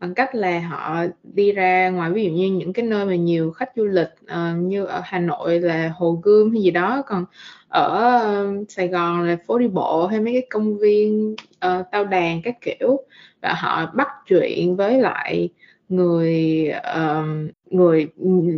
bằng 0.00 0.14
cách 0.14 0.34
là 0.34 0.60
họ 0.60 1.04
đi 1.22 1.52
ra 1.52 1.90
ngoài 1.90 2.10
ví 2.10 2.24
dụ 2.24 2.30
như 2.30 2.52
những 2.52 2.72
cái 2.72 2.84
nơi 2.86 3.06
mà 3.06 3.14
nhiều 3.14 3.50
khách 3.50 3.70
du 3.76 3.84
lịch 3.84 4.08
ờ, 4.26 4.54
như 4.56 4.84
ở 4.84 5.00
Hà 5.04 5.18
Nội 5.18 5.60
là 5.60 5.92
Hồ 5.96 6.20
Gươm 6.22 6.52
hay 6.52 6.62
gì 6.62 6.70
đó 6.70 7.02
còn 7.06 7.24
ở 7.68 8.18
ờ, 8.20 8.46
Sài 8.68 8.88
Gòn 8.88 9.22
là 9.22 9.36
phố 9.46 9.58
đi 9.58 9.68
bộ 9.68 10.06
hay 10.06 10.20
mấy 10.20 10.32
cái 10.32 10.46
công 10.50 10.78
viên 10.78 11.36
ờ, 11.58 11.84
tao 11.92 12.04
đàn 12.04 12.42
các 12.42 12.60
kiểu. 12.60 13.00
Và 13.42 13.54
họ 13.58 13.92
bắt 13.94 14.08
chuyện 14.26 14.76
với 14.76 15.00
lại 15.00 15.48
người 15.88 16.66
ờm, 16.68 17.48
người 17.70 18.08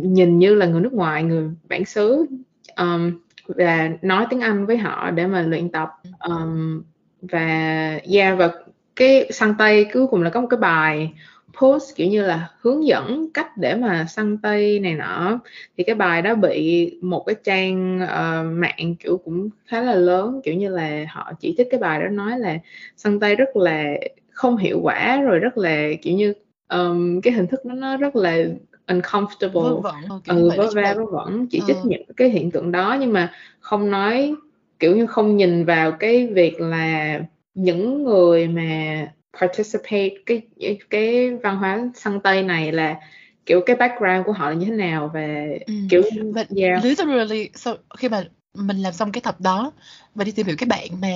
nhìn 0.03 0.39
như 0.39 0.55
là 0.55 0.65
người 0.65 0.81
nước 0.81 0.93
ngoài 0.93 1.23
người 1.23 1.49
bản 1.69 1.85
xứ 1.85 2.25
ờm, 2.75 3.19
và 3.47 3.89
nói 4.01 4.25
tiếng 4.29 4.41
Anh 4.41 4.65
với 4.65 4.77
họ 4.77 5.11
để 5.11 5.27
mà 5.27 5.41
luyện 5.41 5.69
tập. 5.69 5.89
Ờm, 6.19 6.83
và 7.21 7.99
yeah 8.13 8.37
và 8.37 8.51
cái 8.95 9.31
săn 9.31 9.55
tay 9.57 9.85
cuối 9.93 10.07
cùng 10.07 10.21
là 10.21 10.29
có 10.29 10.41
một 10.41 10.47
cái 10.49 10.59
bài 10.59 11.13
post 11.59 11.95
kiểu 11.95 12.07
như 12.07 12.21
là 12.21 12.49
hướng 12.61 12.85
dẫn 12.87 13.27
cách 13.33 13.57
để 13.57 13.75
mà 13.75 14.05
săn 14.09 14.37
tay 14.37 14.79
này 14.79 14.93
nọ. 14.95 15.39
Thì 15.77 15.83
cái 15.83 15.95
bài 15.95 16.21
đó 16.21 16.35
bị 16.35 16.91
một 17.01 17.23
cái 17.25 17.35
trang 17.43 17.99
ờ, 18.09 18.43
mạng 18.43 18.95
kiểu 18.99 19.17
cũng 19.25 19.49
khá 19.65 19.81
là 19.81 19.95
lớn 19.95 20.41
kiểu 20.43 20.53
như 20.55 20.69
là 20.69 21.05
họ 21.09 21.31
chỉ 21.39 21.55
trích 21.57 21.67
cái 21.71 21.79
bài 21.79 22.01
đó 22.01 22.07
nói 22.07 22.39
là 22.39 22.57
săn 22.97 23.19
tay 23.19 23.35
rất 23.35 23.55
là 23.55 23.83
không 24.31 24.57
hiệu 24.57 24.79
quả 24.83 25.21
rồi 25.21 25.39
rất 25.39 25.57
là 25.57 25.87
kiểu 26.01 26.15
như 26.15 26.33
ờm, 26.67 27.21
cái 27.21 27.33
hình 27.33 27.47
thức 27.47 27.65
đó 27.65 27.73
nó 27.75 27.97
rất 27.97 28.15
là 28.15 28.37
uncomfortable. 28.87 29.63
Vớ 29.63 29.79
vẩn 29.79 29.93
như 30.25 30.35
ừ 30.35 30.49
vớ 30.57 30.69
va 30.75 30.95
vẩn 31.11 31.47
chỉ 31.47 31.59
trích 31.67 31.75
Ờ. 31.75 31.81
những 31.83 32.03
cái 32.17 32.29
hiện 32.29 32.51
tượng 32.51 32.71
đó 32.71 32.97
nhưng 32.99 33.13
mà 33.13 33.31
không 33.59 33.91
nói 33.91 34.35
kiểu 34.79 34.95
như 34.95 35.05
không 35.05 35.37
nhìn 35.37 35.65
vào 35.65 35.91
cái 35.91 36.27
việc 36.27 36.61
là 36.61 37.19
những 37.53 38.03
người 38.03 38.47
mà 38.47 39.07
participate 39.39 40.09
cái 40.25 40.41
cái 40.89 41.31
văn 41.43 41.57
hóa 41.57 41.79
săn 41.95 42.19
tây 42.19 42.43
này 42.43 42.71
là 42.71 42.95
kiểu 43.45 43.61
cái 43.65 43.75
background 43.75 44.25
của 44.25 44.31
họ 44.31 44.49
là 44.49 44.55
như 44.55 44.65
thế 44.65 44.71
nào 44.75 45.11
và 45.13 45.21
Ừ. 45.67 45.73
kiểu 45.89 46.01
Và 46.33 46.45
yeah. 46.57 46.83
literally 46.83 47.49
sau 47.55 47.75
khi 47.97 48.09
mà 48.09 48.23
mình 48.53 48.77
làm 48.77 48.93
xong 48.93 49.11
cái 49.11 49.21
tập 49.21 49.41
đó 49.41 49.71
và 50.15 50.23
đi 50.23 50.31
tìm 50.31 50.45
hiểu 50.47 50.55
cái 50.59 50.67
bạn 50.67 51.01
mà 51.01 51.07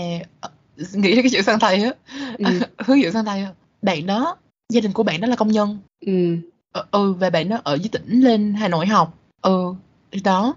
ờ, 0.41 0.49
nghĩ 0.93 1.15
ra 1.15 1.21
cái 1.21 1.31
chuyện 1.31 1.43
sang 1.43 1.59
tay 1.59 1.83
á 1.83 1.91
ừ, 2.37 2.45
hướng 2.77 3.01
dẫn 3.01 3.11
sang 3.13 3.25
tay 3.25 3.41
á 3.41 3.51
bạn 3.81 4.05
đó 4.05 4.37
gia 4.69 4.81
đình 4.81 4.91
của 4.93 5.03
bạn 5.03 5.21
đó 5.21 5.27
là 5.27 5.35
công 5.35 5.51
nhân. 5.51 5.77
Ừ, 6.05 6.37
Ờ, 6.71 6.85
ừ 6.91 7.13
và 7.13 7.29
bạn 7.29 7.49
đó 7.49 7.57
ở 7.63 7.73
dưới 7.75 7.89
tỉnh 7.89 8.21
lên 8.21 8.53
Hà 8.53 8.67
Nội 8.67 8.85
học. 8.87 9.17
Ừ 9.41 9.73
thì 10.11 10.19
đó. 10.21 10.55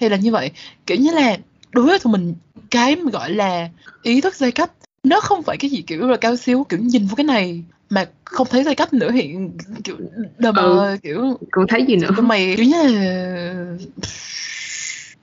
Thì 0.00 0.08
là 0.08 0.16
như 0.16 0.32
vậy. 0.32 0.50
Kiểu 0.86 0.96
như 0.96 1.10
là 1.12 1.36
đối 1.72 1.86
với 1.86 1.98
tụi 1.98 2.12
mình 2.12 2.34
cái 2.70 2.96
mà 2.96 3.10
gọi 3.10 3.30
là 3.30 3.68
ý 4.02 4.20
thức 4.20 4.34
giai 4.34 4.52
cấp 4.52 4.70
nó 5.02 5.20
không 5.20 5.42
phải 5.42 5.56
cái 5.56 5.70
gì 5.70 5.82
kiểu 5.82 6.08
là 6.08 6.16
cao 6.16 6.36
siêu 6.36 6.66
kiểu 6.68 6.80
nhìn 6.80 7.06
vào 7.06 7.16
cái 7.16 7.24
này 7.24 7.62
mà 7.90 8.04
không 8.24 8.46
thấy 8.50 8.64
giai 8.64 8.74
cấp 8.74 8.92
nữa 8.92 9.10
hiện 9.10 9.56
kiểu 9.84 9.96
đờ 10.38 10.52
mờ 10.52 10.96
kiểu 11.02 11.38
còn 11.50 11.66
thấy 11.68 11.84
gì 11.88 11.96
nữa. 11.96 12.10
mày 12.22 12.54
kiểu 12.56 12.66
như 12.66 12.82
là 12.82 13.54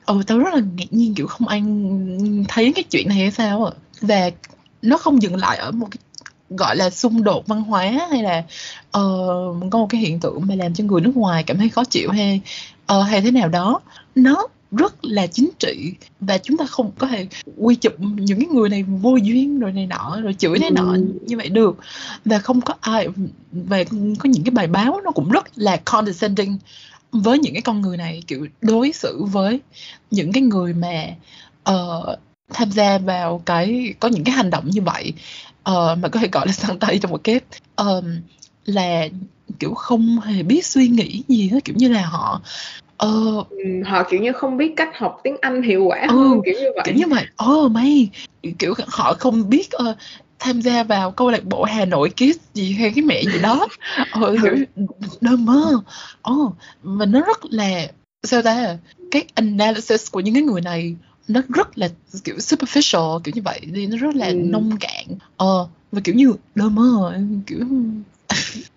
ừ 0.06 0.22
tao 0.28 0.40
rất 0.40 0.54
là 0.54 0.62
ngạc 0.78 0.94
nhiên 0.94 1.16
kiểu 1.16 1.28
không 1.28 1.48
ai 1.48 1.64
thấy 2.48 2.74
cái 2.76 2.84
chuyện 2.84 3.08
này 3.08 3.18
hay 3.18 3.32
sao 3.32 3.66
à 3.66 3.72
và 4.02 4.30
nó 4.82 4.98
không 4.98 5.22
dừng 5.22 5.36
lại 5.36 5.58
ở 5.58 5.72
một 5.72 5.88
cái 5.92 6.00
gọi 6.50 6.76
là 6.76 6.90
xung 6.90 7.24
đột 7.24 7.48
văn 7.48 7.62
hóa 7.62 8.08
hay 8.12 8.24
là 8.24 8.44
ờ, 8.92 9.02
có 9.72 9.80
một 9.80 9.88
cái 9.90 10.02
hiện 10.02 10.20
tượng 10.20 10.42
mà 10.48 10.56
làm 10.56 10.74
cho 10.74 10.84
người 10.84 11.02
nước 11.02 11.18
ngoài 11.18 11.44
cảm 11.44 11.58
thấy 11.58 11.70
khó 11.70 11.84
chịu 11.84 12.12
hay 12.12 12.42
ờ, 12.86 13.02
hay 13.04 13.22
thế 13.22 13.32
nào 13.32 13.50
đó. 13.50 13.82
Nó 14.16 14.48
rất 14.72 15.06
là 15.06 15.28
chính 15.28 15.50
trị 15.60 15.94
và 16.20 16.38
chúng 16.38 16.58
ta 16.58 16.66
không 16.66 16.92
có 16.98 17.08
thể 17.08 17.28
quy 17.58 17.76
chụp 17.76 17.94
những 18.00 18.40
cái 18.40 18.48
người 18.52 18.70
này 18.70 18.84
vô 18.84 19.16
duyên 19.16 19.60
rồi 19.60 19.72
này 19.74 19.88
nọ 19.88 20.18
rồi 20.22 20.34
chửi 20.34 20.60
này 20.60 20.72
nọ 20.72 20.94
Ừ. 20.94 21.04
như 21.26 21.38
vậy 21.38 21.50
được 21.50 21.78
và 22.26 22.40
không 22.40 22.62
có 22.62 22.74
ai 22.82 23.08
và 23.52 23.84
có 24.20 24.30
những 24.30 24.44
cái 24.44 24.52
bài 24.52 24.68
báo 24.68 25.02
nó 25.04 25.12
cũng 25.12 25.30
rất 25.30 25.46
là 25.56 25.78
condescending 25.78 26.58
với 27.12 27.40
những 27.40 27.54
cái 27.54 27.62
con 27.62 27.82
người 27.82 27.98
này 27.98 28.24
kiểu 28.28 28.48
đối 28.62 28.92
xử 28.92 29.24
với 29.24 29.60
những 30.12 30.32
cái 30.32 30.44
người 30.44 30.74
mà 30.74 31.06
ờ, 31.64 32.16
tham 32.54 32.72
gia 32.72 32.98
vào 32.98 33.42
cái 33.46 33.94
có 34.00 34.08
những 34.08 34.24
cái 34.24 34.36
hành 34.36 34.50
động 34.50 34.70
như 34.70 34.82
vậy 34.82 35.14
ờ, 35.64 35.96
mà 36.02 36.10
có 36.10 36.20
thể 36.20 36.28
gọi 36.32 36.48
là 36.48 36.54
sang 36.54 36.80
tay 36.80 37.00
trong 37.00 37.12
một 37.12 37.24
kép 37.24 37.44
ờm, 37.76 38.22
là 38.66 39.08
kiểu 39.60 39.74
không 39.74 40.20
hề 40.20 40.44
biết 40.44 40.66
suy 40.66 40.88
nghĩ 40.88 41.24
gì 41.28 41.50
hết 41.50 41.66
kiểu 41.66 41.76
như 41.80 41.88
là 41.90 42.06
họ 42.06 42.42
ờ 42.98 43.44
Ừm, 43.50 43.82
họ, 43.86 44.04
kiểu 44.10 44.20
như, 44.22 44.32
không 44.34 44.58
biết 44.58 44.74
cách 44.78 44.90
học 44.98 45.20
tiếng 45.24 45.36
Anh 45.42 45.62
hiệu 45.62 45.84
quả 45.86 46.06
Ừ, 46.10 46.16
hơn, 46.16 46.42
kiểu 46.46 46.54
như 46.54 46.62
kiểu 46.64 46.72
vậy. 46.76 46.94
như 46.96 47.08
vậy. 47.16 47.26
Ồ, 47.36 47.68
may! 47.68 48.10
Kiểu, 48.60 48.74
họ 48.88 49.14
không 49.14 49.50
biết, 49.50 49.72
ơ, 49.72 49.96
tham 50.40 50.62
gia 50.62 50.84
vào 50.84 51.12
câu 51.12 51.30
lạc 51.32 51.44
bộ 51.46 51.64
Hà 51.64 51.86
Nội 51.86 52.10
Kids 52.10 52.38
gì 52.54 52.72
hay 52.74 52.92
cái 52.96 53.04
mẹ 53.04 53.22
gì 53.24 53.40
đó. 53.44 53.68
Ờ, 54.12 54.36
kiểu, 54.42 54.56
Ừ. 54.76 54.86
đơ 55.22 55.36
mơ. 55.38 55.72
Ồ, 56.22 56.54
mà 56.84 57.06
nó 57.06 57.22
rất 57.22 57.38
là 57.50 57.88
sao 58.24 58.42
ta? 58.42 58.78
Cái 59.12 59.26
analysis 59.36 60.12
của 60.12 60.20
những 60.20 60.34
cái 60.34 60.44
người 60.44 60.62
này 60.62 60.96
nó 61.28 61.42
rất 61.56 61.78
là 61.78 61.90
kiểu 62.24 62.36
superficial 62.36 63.20
kiểu 63.20 63.34
như 63.36 63.42
vậy 63.42 63.60
đi 63.66 63.88
nó 63.88 63.98
rất 63.98 64.16
là 64.16 64.28
Ừm. 64.28 64.52
nông 64.52 64.78
cạn 64.80 65.06
ờ 65.38 65.68
và 65.92 66.02
kiểu 66.04 66.16
như 66.16 66.34
đơ 66.56 66.70
mơ 66.70 67.18
kiểu 67.48 67.60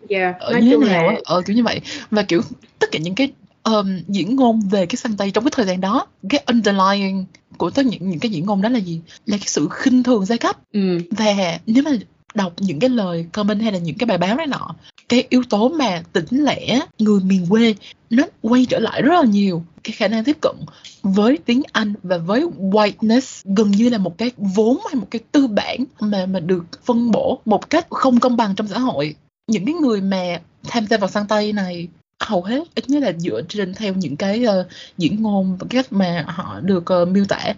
Yeah, 0.08 0.36
ở 0.40 0.52
nói 0.52 0.60
như 0.62 0.66
thế 0.68 0.72
chung 0.74 0.84
nào 0.86 1.06
là 1.06 1.12
á 1.12 1.18
ờ 1.24 1.42
kiểu 1.46 1.56
như 1.56 1.62
vậy 1.64 1.80
và 2.10 2.22
kiểu 2.22 2.40
tất 2.78 2.86
cả 2.92 2.98
những 2.98 3.14
cái 3.14 3.32
um, 3.64 3.98
diễn 4.08 4.36
ngôn 4.36 4.60
về 4.60 4.86
cái 4.86 4.96
sang 4.96 5.16
tây 5.16 5.30
trong 5.30 5.44
cái 5.44 5.52
thời 5.54 5.66
gian 5.66 5.80
đó. 5.80 6.06
Cái 6.28 6.44
underlying 6.46 7.24
của 7.56 7.70
tất 7.70 7.86
những 7.86 8.10
những 8.10 8.20
cái 8.20 8.30
diễn 8.30 8.46
ngôn 8.46 8.62
đó 8.62 8.68
là 8.68 8.78
gì? 8.78 9.00
Là 9.26 9.36
cái 9.36 9.46
sự 9.46 9.68
khinh 9.70 10.02
thường 10.02 10.24
giai 10.24 10.38
cấp. 10.38 10.58
Ừm, 10.72 10.98
và 11.10 11.58
nếu 11.66 11.82
mà 11.82 11.90
đọc 12.34 12.52
những 12.58 12.78
cái 12.78 12.90
lời 12.90 13.26
comment 13.32 13.62
hay 13.62 13.72
là 13.72 13.78
những 13.78 13.98
cái 13.98 14.06
bài 14.06 14.18
báo 14.18 14.36
này 14.36 14.46
nọ 14.46 14.74
cái 15.10 15.26
yếu 15.28 15.42
tố 15.50 15.68
mà 15.68 16.02
tỉnh 16.12 16.26
lẻ 16.30 16.80
người 16.98 17.20
miền 17.20 17.46
quê 17.48 17.74
nó 18.10 18.24
quay 18.42 18.66
trở 18.66 18.78
lại 18.78 19.02
rất 19.02 19.14
là 19.14 19.24
nhiều. 19.24 19.64
Cái 19.84 19.92
khả 19.92 20.08
năng 20.08 20.24
tiếp 20.24 20.36
cận 20.40 20.56
với 21.02 21.38
tiếng 21.44 21.62
Anh 21.72 21.94
và 22.02 22.18
với 22.18 22.46
whiteness 22.58 23.42
gần 23.56 23.70
như 23.70 23.88
là 23.88 23.98
một 23.98 24.18
cái 24.18 24.30
vốn 24.36 24.78
hay 24.84 24.94
một 24.94 25.06
cái 25.10 25.20
tư 25.32 25.46
bản 25.46 25.84
mà 26.00 26.26
mà 26.26 26.40
được 26.40 26.64
phân 26.84 27.10
bổ 27.10 27.40
một 27.44 27.70
cách 27.70 27.86
không 27.90 28.20
công 28.20 28.36
bằng 28.36 28.54
trong 28.54 28.68
xã 28.68 28.78
hội. 28.78 29.14
Những 29.46 29.64
cái 29.64 29.74
người 29.74 30.00
mà 30.00 30.40
tham 30.68 30.86
gia 30.86 30.96
vào 30.96 31.10
sang 31.10 31.26
Tây 31.26 31.52
này 31.52 31.88
hầu 32.20 32.42
hết 32.42 32.62
ít 32.74 32.90
nhất 32.90 33.02
là 33.02 33.12
dựa 33.18 33.42
trên 33.48 33.74
theo 33.74 33.94
những 33.94 34.16
cái 34.16 34.44
uh, 34.46 34.66
diễn 34.98 35.22
ngôn 35.22 35.56
và 35.56 35.66
cách 35.70 35.92
mà 35.92 36.24
họ 36.28 36.60
được 36.60 36.84
uh, 37.02 37.08
miêu 37.08 37.24
tả. 37.24 37.54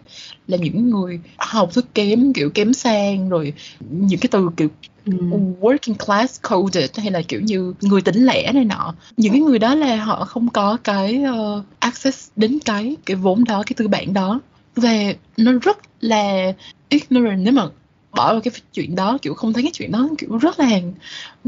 Là 0.48 0.56
những 0.56 0.90
người 0.90 1.20
học 1.36 1.72
thức 1.72 1.86
kém 1.94 2.32
kiểu 2.32 2.50
kém 2.50 2.72
sang 2.72 3.28
rồi 3.28 3.52
những 3.90 4.20
cái 4.20 4.28
từ 4.30 4.48
kiểu 4.56 4.68
ừm, 5.06 5.54
working 5.60 5.94
class 6.06 6.40
coded 6.50 6.90
hay 6.98 7.10
là 7.10 7.22
kiểu 7.28 7.40
như 7.40 7.74
người 7.80 8.00
tỉnh 8.00 8.26
lẻ 8.26 8.52
này 8.52 8.64
nọ. 8.64 8.94
Những 9.16 9.32
cái 9.32 9.40
người 9.40 9.58
đó 9.58 9.74
là 9.74 9.96
họ 9.96 10.24
không 10.24 10.48
có 10.48 10.78
cái 10.84 11.24
uh, 11.30 11.64
access 11.78 12.28
đến 12.36 12.58
cái 12.64 12.96
cái 13.06 13.16
vốn 13.16 13.44
đó 13.44 13.62
cái 13.66 13.74
tư 13.76 13.88
bản 13.88 14.14
đó. 14.14 14.40
Và 14.76 15.12
nó 15.36 15.52
rất 15.62 15.78
là 16.00 16.52
ignorant 16.88 17.40
nếu 17.40 17.52
mà 17.52 17.66
bỏ 18.12 18.32
vào 18.32 18.40
cái 18.40 18.52
chuyện 18.72 18.94
đó 18.94 19.18
kiểu 19.22 19.34
không 19.34 19.52
thấy 19.52 19.62
cái 19.62 19.72
chuyện 19.74 19.92
đó 19.92 20.08
kiểu 20.18 20.36
rất 20.38 20.58
là 20.60 20.80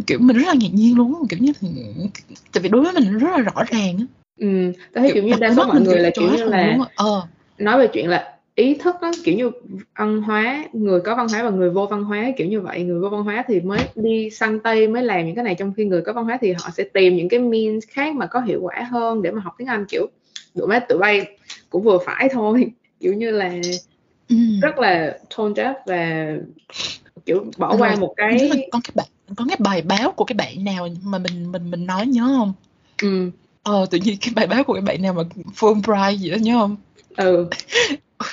kiểu 0.06 0.18
mình 0.18 0.36
rất 0.36 0.46
là 0.46 0.54
ngạc 0.60 0.72
nhiên 0.72 0.96
luôn 0.96 1.14
kiểu 1.28 1.38
như 1.40 1.52
tại 2.52 2.62
vì 2.62 2.68
đối 2.68 2.82
với 2.82 2.92
mình 2.92 3.18
rất 3.18 3.30
là 3.30 3.38
rõ 3.38 3.64
ràng 3.70 3.96
á 3.98 4.04
ừm. 4.40 4.72
Tao 4.72 5.02
thấy, 5.02 5.10
kiểu 5.14 5.22
như, 5.22 5.30
đặt 5.30 5.40
đa 5.40 5.54
số 5.54 5.64
mọi 5.66 5.80
người 5.80 6.00
là, 6.00 6.10
kiểu 6.10 6.28
kiểu 6.30 6.38
như 6.38 6.44
là 6.44 6.78
ờ 6.94 7.26
nói 7.58 7.78
về 7.78 7.86
chuyện 7.92 8.08
là 8.08 8.38
ý 8.54 8.74
thức 8.74 8.94
á, 9.00 9.12
kiểu 9.24 9.36
như, 9.36 9.50
văn 9.98 10.22
hóa 10.22 10.64
người 10.72 11.00
có 11.00 11.14
văn 11.16 11.28
hóa 11.28 11.42
và 11.42 11.50
người 11.50 11.70
vô 11.70 11.86
văn 11.86 12.04
hóa, 12.04 12.30
kiểu 12.36 12.46
như 12.46 12.60
vậy. 12.60 12.82
Người 12.84 13.00
vô 13.00 13.08
văn 13.08 13.22
hóa 13.24 13.44
thì 13.48 13.60
mới 13.60 13.88
đi 13.94 14.30
săn 14.30 14.60
Tây, 14.60 14.88
mới 14.88 15.02
làm 15.02 15.26
những 15.26 15.34
cái 15.34 15.44
này, 15.44 15.54
trong 15.58 15.72
khi 15.76 15.84
người 15.84 16.02
có 16.02 16.12
văn 16.12 16.24
hóa 16.24 16.38
thì 16.40 16.52
họ 16.52 16.70
sẽ 16.70 16.84
tìm 16.94 17.16
những 17.16 17.28
cái 17.28 17.40
means 17.40 17.84
khác 17.88 18.14
mà 18.14 18.26
có 18.26 18.40
hiệu 18.40 18.60
quả 18.62 18.88
hơn 18.90 19.22
để 19.22 19.30
mà 19.30 19.40
học 19.40 19.54
tiếng 19.58 19.68
Anh, 19.68 19.84
kiểu, 19.88 20.06
tụi 20.54 20.66
bay 20.66 20.80
tụi 20.88 20.98
bay 20.98 21.38
cũng 21.70 21.82
vừa 21.82 21.98
phải 22.06 22.28
thôi, 22.32 22.70
kiểu 23.00 23.14
như 23.14 23.30
là, 23.30 23.52
ừm. 24.28 24.60
rất 24.60 24.78
là 24.78 25.18
tone 25.36 25.52
deaf 25.52 25.74
và, 25.86 26.32
kiểu, 27.26 27.44
bỏ 27.58 27.76
qua 27.78 27.96
một 27.96 28.14
cái 28.16 28.68
có 28.72 28.80
cái 28.84 28.92
bạn 28.94 29.06
có 29.36 29.44
cái 29.48 29.56
bài 29.60 29.82
báo 29.82 30.12
của 30.12 30.24
cái 30.24 30.34
bạn 30.34 30.64
nào 30.64 30.88
mà 31.02 31.18
mình 31.18 31.52
mình 31.52 31.70
mình 31.70 31.86
nói 31.86 32.06
nhớ 32.06 32.22
hông? 32.22 32.52
ừm, 33.02 33.30
Ờ, 33.62 33.86
tự 33.90 33.98
nhiên 33.98 34.16
cái 34.20 34.30
bài 34.36 34.46
báo 34.46 34.64
của 34.64 34.72
cái 34.72 34.82
bạn 34.82 35.02
nào 35.02 35.12
mà 35.12 35.22
Fulbright 35.56 36.16
gì 36.16 36.30
đó 36.30 36.36
nhớ 36.36 36.56
hông? 36.56 36.76
ừ, 37.16 37.48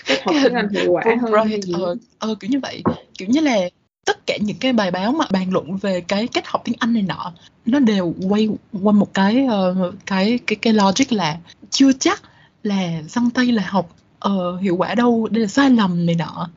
Cái 0.06 0.18
tiếng 0.28 0.40
hình 0.44 0.54
Anh 0.54 0.70
hiệu 0.70 0.92
quả 0.92 1.04
Fulbright, 1.04 1.86
ờ, 1.86 1.96
ờ, 2.20 2.36
kiểu 2.40 2.50
như 2.50 2.60
vậy. 2.60 2.84
Kiểu 3.18 3.28
như 3.28 3.40
là 3.42 3.58
tất 4.06 4.26
cả 4.26 4.38
những 4.42 4.58
cái 4.60 4.74
bài 4.74 4.92
báo 4.92 5.12
mà 5.12 5.26
bàn 5.32 5.52
luận 5.54 5.78
về 5.78 6.02
cái 6.02 6.28
cách 6.28 6.48
học 6.48 6.62
tiếng 6.66 6.76
Anh 6.80 6.94
này 6.94 7.04
nọ, 7.04 7.34
nó 7.66 7.80
đều 7.80 8.14
quay 8.30 8.50
quanh 8.84 9.00
một 9.00 9.14
cái, 9.14 9.46
ờ, 9.50 9.92
cái 10.06 10.40
cái 10.48 10.56
cái 10.62 10.74
logic 10.74 11.12
là 11.14 11.38
chưa 11.70 11.92
chắc 12.00 12.22
là 12.64 13.02
sang 13.08 13.30
Tây 13.30 13.52
là 13.52 13.64
học, 13.68 13.96
ờ, 14.22 14.58
hiệu 14.58 14.76
quả 14.76 14.96
đâu, 14.96 15.28
đây 15.32 15.42
là 15.42 15.48
sai 15.48 15.70
lầm 15.70 16.06
này 16.06 16.16
nọ. 16.16 16.50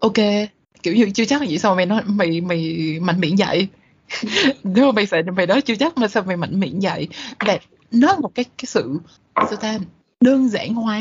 Ô 0.00 0.08
kê, 0.08 0.48
kiểu 0.82 0.94
như, 0.94 1.10
chưa 1.14 1.24
chắc 1.24 1.40
là 1.40 1.46
vậy 1.48 1.58
sao 1.58 1.72
mà 1.72 1.76
mày 1.76 1.86
nói 1.86 2.02
mày 2.06 2.40
mày 2.40 2.98
mạnh 3.00 3.20
miệng 3.20 3.36
vậy? 3.36 3.68
Nếu 4.64 4.86
mà 4.86 4.92
mày 4.92 5.06
sợ 5.06 5.22
mày 5.36 5.46
nói 5.46 5.60
chưa 5.60 5.74
chắc 5.74 5.98
mà 5.98 6.08
sao 6.08 6.22
mày 6.22 6.36
mạnh 6.36 6.60
miệng 6.60 6.80
vậy? 6.80 7.08
Và 7.40 7.58
nó 7.92 8.08
là 8.12 8.18
một 8.18 8.34
cái 8.34 8.44
cái 8.44 8.64
sự, 8.66 8.98
sao 9.36 9.56
ta, 9.56 9.78
đơn 10.20 10.48
giản 10.48 10.74
hóa, 10.74 11.00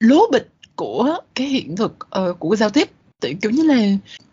lố 0.00 0.20
bịch 0.32 0.48
của 0.76 1.18
cái 1.34 1.46
hiện 1.46 1.76
thực, 1.76 1.96
ờ, 2.10 2.32
của 2.32 2.56
giao 2.56 2.70
tiếp. 2.70 2.90
Tại, 3.20 3.34
kiểu 3.42 3.50
như 3.50 3.62
là, 3.62 3.82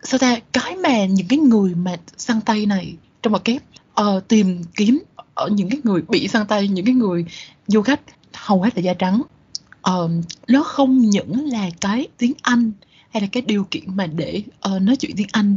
sao 0.02 0.18
ta, 0.18 0.36
cái 0.52 0.76
mà 0.76 1.04
những 1.04 1.28
cái 1.28 1.38
người 1.38 1.74
mà 1.74 1.96
sang 2.16 2.40
Tây 2.40 2.66
này 2.66 2.94
trong 3.22 3.30
ngoặc 3.30 3.44
kép, 3.44 3.62
ờ, 3.94 4.20
tìm 4.28 4.62
kiếm 4.76 5.02
ở 5.34 5.48
những 5.48 5.70
cái 5.70 5.80
người 5.84 6.02
bị 6.08 6.28
sang 6.28 6.46
Tây, 6.46 6.68
những 6.68 6.84
cái 6.84 6.94
người 6.94 7.24
du 7.66 7.82
khách 7.82 8.00
hầu 8.32 8.62
hết 8.62 8.76
là 8.76 8.82
da 8.82 8.94
trắng. 8.94 9.22
Ờm, 9.82 10.22
nó 10.48 10.62
không 10.62 10.98
những 11.00 11.46
là 11.48 11.70
cái 11.80 12.08
tiếng 12.18 12.32
Anh 12.42 12.72
hay 13.10 13.20
là 13.20 13.28
cái 13.32 13.42
điều 13.42 13.66
kiện 13.70 13.96
mà 13.96 14.06
để, 14.06 14.42
uh, 14.74 14.82
nói 14.82 14.96
chuyện 14.96 15.16
tiếng 15.16 15.26
Anh, 15.32 15.56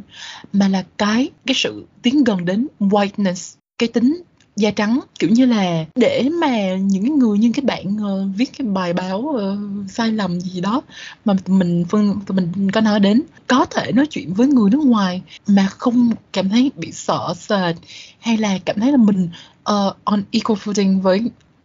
mà 0.53 0.67
là 0.67 0.85
cái 0.97 1.29
cái 1.45 1.55
sự 1.55 1.85
tiến 2.01 2.23
gần 2.23 2.45
đến 2.45 2.67
whiteness, 2.79 3.55
cái 3.77 3.89
tính 3.89 4.21
da 4.55 4.71
trắng. 4.71 4.99
Kiểu 5.19 5.29
như 5.29 5.45
là, 5.45 5.85
để 5.95 6.29
mà 6.41 6.75
những 6.75 7.03
cái 7.03 7.11
người 7.11 7.37
như 7.37 7.51
cái 7.53 7.65
bạn, 7.65 7.95
uh, 7.95 8.35
viết 8.35 8.51
cái 8.57 8.67
bài 8.67 8.93
báo, 8.93 9.19
uh, 9.19 9.91
sai 9.91 10.11
lầm 10.11 10.41
gì 10.41 10.61
đó 10.61 10.81
mà 11.25 11.33
tụi 11.45 11.57
mình 11.57 11.85
phân 11.89 12.19
tụi 12.25 12.35
mình 12.35 12.71
có 12.71 12.81
nói 12.81 12.99
đến, 12.99 13.21
có 13.47 13.65
thể 13.65 13.91
nói 13.91 14.05
chuyện 14.09 14.33
với 14.33 14.47
người 14.47 14.69
nước 14.69 14.81
ngoài 14.85 15.21
mà 15.47 15.67
không 15.67 16.09
cảm 16.33 16.49
thấy 16.49 16.71
bị 16.75 16.91
sợ 16.91 17.33
sệt, 17.37 17.75
hay 18.19 18.37
là 18.37 18.57
cảm 18.65 18.79
thấy 18.79 18.91
là 18.91 18.97
mình, 18.97 19.29
uh, 19.71 19.95
on 20.03 20.23
equal 20.31 20.57
footing 20.57 21.01
với, 21.01 21.19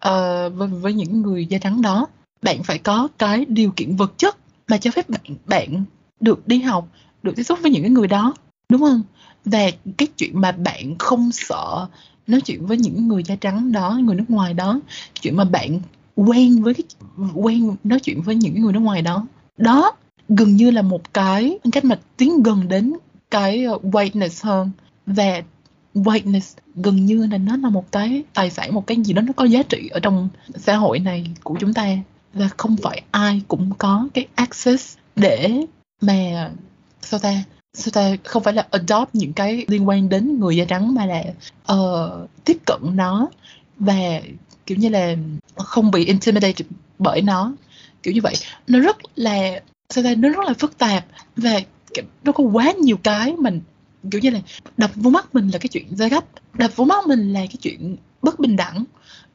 uh, 0.09 0.53
với 0.55 0.69
với 0.69 0.93
những 0.93 1.23
người 1.23 1.47
da 1.47 1.59
trắng 1.59 1.83
đó. 1.83 2.07
Bạn 2.43 2.63
phải 2.63 2.79
có 2.79 3.09
cái 3.19 3.45
điều 3.45 3.71
kiện 3.77 3.97
vật 3.97 4.19
chất 4.19 4.37
mà 4.69 4.77
cho 4.79 4.91
phép 4.91 5.09
bạn 5.09 5.37
bạn 5.47 5.85
được 6.21 6.49
đi 6.49 6.61
học, 6.63 6.89
được 7.23 7.37
tiếp 7.37 7.43
xúc 7.43 7.59
với 7.63 7.71
những 7.71 7.83
cái 7.83 7.91
người 7.91 8.07
đó, 8.07 8.35
đúng 8.69 8.81
không? 8.81 9.03
Và 9.45 9.71
cái 9.97 10.09
chuyện 10.17 10.41
mà 10.41 10.53
bạn 10.53 10.99
không 10.99 11.33
sợ 11.33 11.87
nói 12.27 12.41
chuyện 12.41 12.67
với 12.67 12.77
những 12.77 13.09
người 13.09 13.23
da 13.23 13.37
trắng 13.37 13.73
đó, 13.73 13.99
người 14.03 14.15
nước 14.15 14.25
ngoài 14.29 14.55
đó, 14.55 14.81
chuyện 15.21 15.37
mà 15.37 15.45
bạn 15.45 15.81
quen 16.17 16.63
với 16.63 16.75
cái 16.75 16.85
quen 17.35 17.77
nói 17.85 18.01
chuyện 18.01 18.23
với 18.23 18.35
những 18.35 18.63
người 18.63 18.73
nước 18.73 18.81
ngoài 18.81 19.03
đó, 19.03 19.27
đó 19.57 19.93
gần 20.29 20.57
như 20.57 20.71
là 20.71 20.83
một 20.83 21.15
cái 21.15 21.59
cách 21.73 21.85
mà 21.85 21.99
tiến 22.17 22.43
gần 22.43 22.69
đến 22.69 22.93
cái, 23.31 23.65
ờ, 23.65 23.79
whiteness 23.83 24.47
hơn. 24.47 24.71
Và 25.07 25.43
whiteness 25.95 26.55
gần 26.75 27.07
như 27.07 27.27
là 27.27 27.39
nó 27.39 27.57
là 27.57 27.71
một 27.71 27.93
cái 27.93 28.23
tài 28.35 28.51
sản, 28.51 28.75
một 28.75 28.87
cái 28.87 28.97
gì 29.05 29.13
đó 29.13 29.23
nó 29.23 29.33
có 29.33 29.45
giá 29.45 29.63
trị 29.63 29.89
ở 29.89 30.01
trong 30.01 30.29
xã 30.57 30.77
hội 30.77 30.99
này 30.99 31.27
của 31.45 31.57
chúng 31.61 31.75
ta 31.75 31.97
là 32.35 32.49
không 32.57 32.77
phải 32.77 33.03
ai 33.11 33.43
cũng 33.49 33.71
có 33.79 34.09
cái 34.15 34.27
access 34.35 34.97
để 35.17 35.51
mà, 36.01 36.51
sao 37.01 37.21
ta, 37.21 37.43
sao 37.75 37.91
ta, 37.93 38.17
không 38.25 38.43
phải 38.43 38.55
là 38.55 38.67
adopt 38.71 39.15
những 39.15 39.33
cái 39.33 39.65
liên 39.69 39.89
quan 39.89 40.09
đến 40.09 40.41
người 40.41 40.57
da 40.57 40.65
trắng 40.65 40.95
mà 40.95 41.07
là, 41.07 41.25
uh, 41.73 42.31
tiếp 42.45 42.57
cận 42.67 42.81
nó 42.83 43.29
và, 43.79 44.21
kiểu 44.67 44.79
như 44.79 44.89
là, 44.89 45.17
không 45.57 45.91
bị 45.91 46.05
intimidated 46.05 46.67
bởi 46.99 47.23
nó, 47.23 47.53
kiểu 48.03 48.15
như 48.15 48.21
vậy. 48.21 48.35
Nó 48.67 48.79
rất 48.79 48.97
là, 49.17 49.61
sao 49.89 50.05
ta, 50.05 50.15
nó 50.15 50.29
rất 50.29 50.45
là 50.47 50.55
phức 50.59 50.79
tạp 50.79 51.07
và, 51.37 51.61
nó 52.25 52.33
có 52.33 52.45
quá 52.45 52.73
nhiều 52.73 52.97
cái 53.03 53.33
mình, 53.37 53.61
kiểu 54.11 54.21
như 54.21 54.31
là, 54.31 54.41
đập 54.77 54.91
vô 54.95 55.11
mắt 55.11 55.35
mình 55.35 55.49
là 55.49 55.59
cái 55.59 55.69
chuyện 55.69 55.87
giai 55.91 56.11
cấp, 56.11 56.25
đập 56.55 56.71
vô 56.77 56.85
mắt 56.85 57.07
mình 57.07 57.33
là 57.33 57.41
cái 57.41 57.57
chuyện 57.63 57.97
bất 58.23 58.39
bình 58.41 58.57
đẳng 58.57 58.85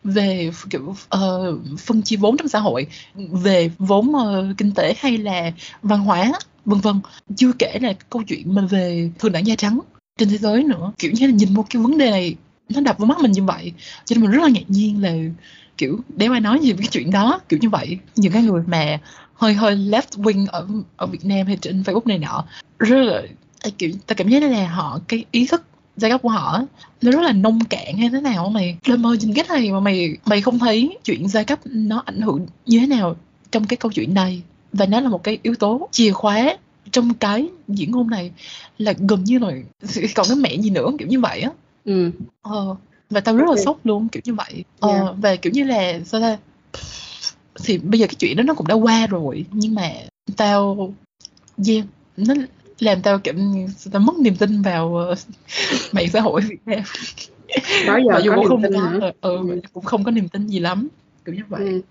về 0.06 0.52
kiểu, 0.70 0.96
uh, 1.16 1.80
phân 1.80 2.02
chia 2.02 2.16
vốn 2.16 2.38
trong 2.38 2.48
xã 2.48 2.60
hội, 2.60 2.88
về 3.16 3.72
vốn, 3.78 4.10
uh, 4.10 4.58
kinh 4.58 4.72
tế 4.72 4.96
hay 4.98 5.18
là 5.18 5.52
văn 5.82 6.00
hóa, 6.00 6.32
vân 6.66 6.80
vân. 6.80 7.00
Chưa 7.36 7.52
kể 7.60 7.80
là 7.82 7.94
câu 8.10 8.24
chuyện 8.24 8.56
mà 8.56 8.62
về 8.62 9.10
thượng 9.20 9.32
đảng 9.32 9.48
da 9.48 9.56
trắng 9.56 9.80
trên 10.20 10.30
thế 10.30 10.38
giới 10.38 10.64
nữa. 10.64 10.94
Kiểu 10.98 11.12
như 11.12 11.28
là, 11.28 11.34
nhìn 11.34 11.54
một 11.54 11.66
cái 11.70 11.82
vấn 11.82 11.98
đề 11.98 12.12
này 12.12 12.36
nó 12.70 12.82
đập 12.82 12.98
vào 12.98 13.06
mắt 13.06 13.20
mình 13.22 13.32
như 13.32 13.44
vậy, 13.44 13.74
cho 14.06 14.14
nên 14.14 14.24
mình 14.24 14.32
rất 14.32 14.44
là 14.44 14.50
ngạc 14.50 14.70
nhiên 14.70 15.02
là, 15.04 15.14
kiểu, 15.78 16.00
để 16.16 16.28
ai 16.32 16.40
nói 16.40 16.60
gì 16.62 16.72
về 16.72 16.78
cái 16.78 16.88
chuyện 16.92 17.12
đó, 17.12 17.40
kiểu 17.50 17.60
như 17.62 17.70
vậy. 17.70 18.00
Những 18.16 18.34
cái 18.34 18.44
người 18.44 18.62
mà 18.68 19.00
hơi 19.34 19.54
hơi 19.54 19.76
left 19.76 20.24
wing 20.24 20.46
ở 20.48 20.68
ở 20.98 21.06
Việt 21.06 21.26
Nam 21.26 21.48
hay 21.48 21.58
trên 21.62 21.82
Facebook 21.82 22.06
này 22.06 22.18
nọ, 22.18 22.46
rất 22.80 22.98
là, 22.98 23.22
à, 23.60 23.70
kiểu, 23.78 23.92
ta 24.08 24.16
cảm 24.16 24.30
giác 24.30 24.44
là 24.44 24.68
họ 24.68 25.00
cái 25.08 25.26
ý 25.32 25.48
thức 25.48 25.62
giai 25.98 26.12
cấp 26.12 26.22
của 26.22 26.30
họ 26.30 26.62
nó 27.02 27.12
rất 27.12 27.22
là 27.22 27.32
nông 27.32 27.60
cạn 27.66 27.98
hay 27.98 28.10
thế 28.10 28.22
nào 28.22 28.50
mày. 28.50 28.78
Đôi 28.88 28.98
mơ 28.98 29.16
nhìn 29.20 29.34
cái 29.34 29.46
này 29.50 29.72
mà 29.72 29.80
mày 29.80 30.18
mày 30.26 30.42
không 30.42 30.60
thấy 30.60 30.98
chuyện 31.04 31.28
giai 31.28 31.44
cấp 31.44 31.60
nó 31.66 32.04
ảnh 32.06 32.22
hưởng 32.22 32.48
như 32.66 32.80
thế 32.80 32.88
nào 32.88 33.16
trong 33.52 33.68
cái 33.68 33.78
câu 33.78 33.92
chuyện 33.92 34.14
này. 34.14 34.42
Và 34.74 34.86
nó 34.86 35.00
là 35.00 35.10
một 35.10 35.24
cái 35.24 35.38
yếu 35.44 35.56
tố 35.56 35.88
chìa 35.92 36.12
khóa 36.12 36.58
trong 36.92 37.14
cái 37.14 37.48
diễn 37.68 37.92
ngôn 37.92 38.10
này 38.10 38.32
là 38.78 38.94
gần 38.98 39.24
như 39.24 39.40
là 39.40 39.52
còn 40.16 40.26
cái 40.28 40.36
mẹ 40.36 40.56
gì 40.56 40.70
nữa, 40.70 40.92
kiểu 41.00 41.08
như 41.08 41.20
vậy 41.20 41.42
á. 41.42 41.50
Ừm. 41.86 42.12
Ờ, 42.42 42.76
và 43.10 43.20
tao 43.20 43.36
rất 43.36 43.50
là 43.50 43.64
sốc 43.66 43.86
luôn, 43.86 44.08
kiểu 44.08 44.22
như 44.26 44.34
vậy. 44.34 44.64
Ờ, 44.80 44.90
Yeah. 44.90 45.16
và, 45.22 45.36
kiểu 45.36 45.54
như 45.54 45.64
là, 45.64 46.00
sao 46.06 46.22
ta, 46.22 46.38
thì 47.64 47.78
bây 47.78 48.00
giờ 48.00 48.08
cái 48.08 48.16
chuyện 48.16 48.38
đó 48.38 48.44
nó 48.44 48.54
cũng 48.54 48.68
đã 48.68 48.76
qua 48.76 49.08
rồi 49.08 49.46
nhưng 49.52 49.76
mà 49.76 49.92
tao 50.38 50.94
yeah, 51.68 51.86
nó 52.18 52.34
làm 52.80 53.02
tao 53.02 53.20
cảm 53.24 53.36
tao 53.92 54.00
mất 54.02 54.14
niềm 54.20 54.36
tin 54.36 54.62
vào 54.62 54.96
ờ, 54.96 55.16
mạng 55.92 56.10
xã 56.14 56.22
hội 56.22 56.42
Việt 56.42 56.60
Nam 56.66 56.80
đó 57.86 57.98
giờ 58.10 58.22
dù 58.24 58.32
có 58.32 58.36
niềm 58.38 58.48
không 58.50 58.62
tin 58.64 58.74
có 58.74 58.80
hả 58.80 59.00
ừ, 59.22 59.38
Ừ. 59.50 59.62
cũng 59.74 59.84
không 59.86 60.04
có 60.04 60.12
niềm 60.12 60.30
tin 60.30 60.48
gì 60.48 60.60
lắm 60.60 60.88
kiểu 61.26 61.36
như 61.36 61.42
vậy 61.50 61.62
Ừ. 61.66 61.82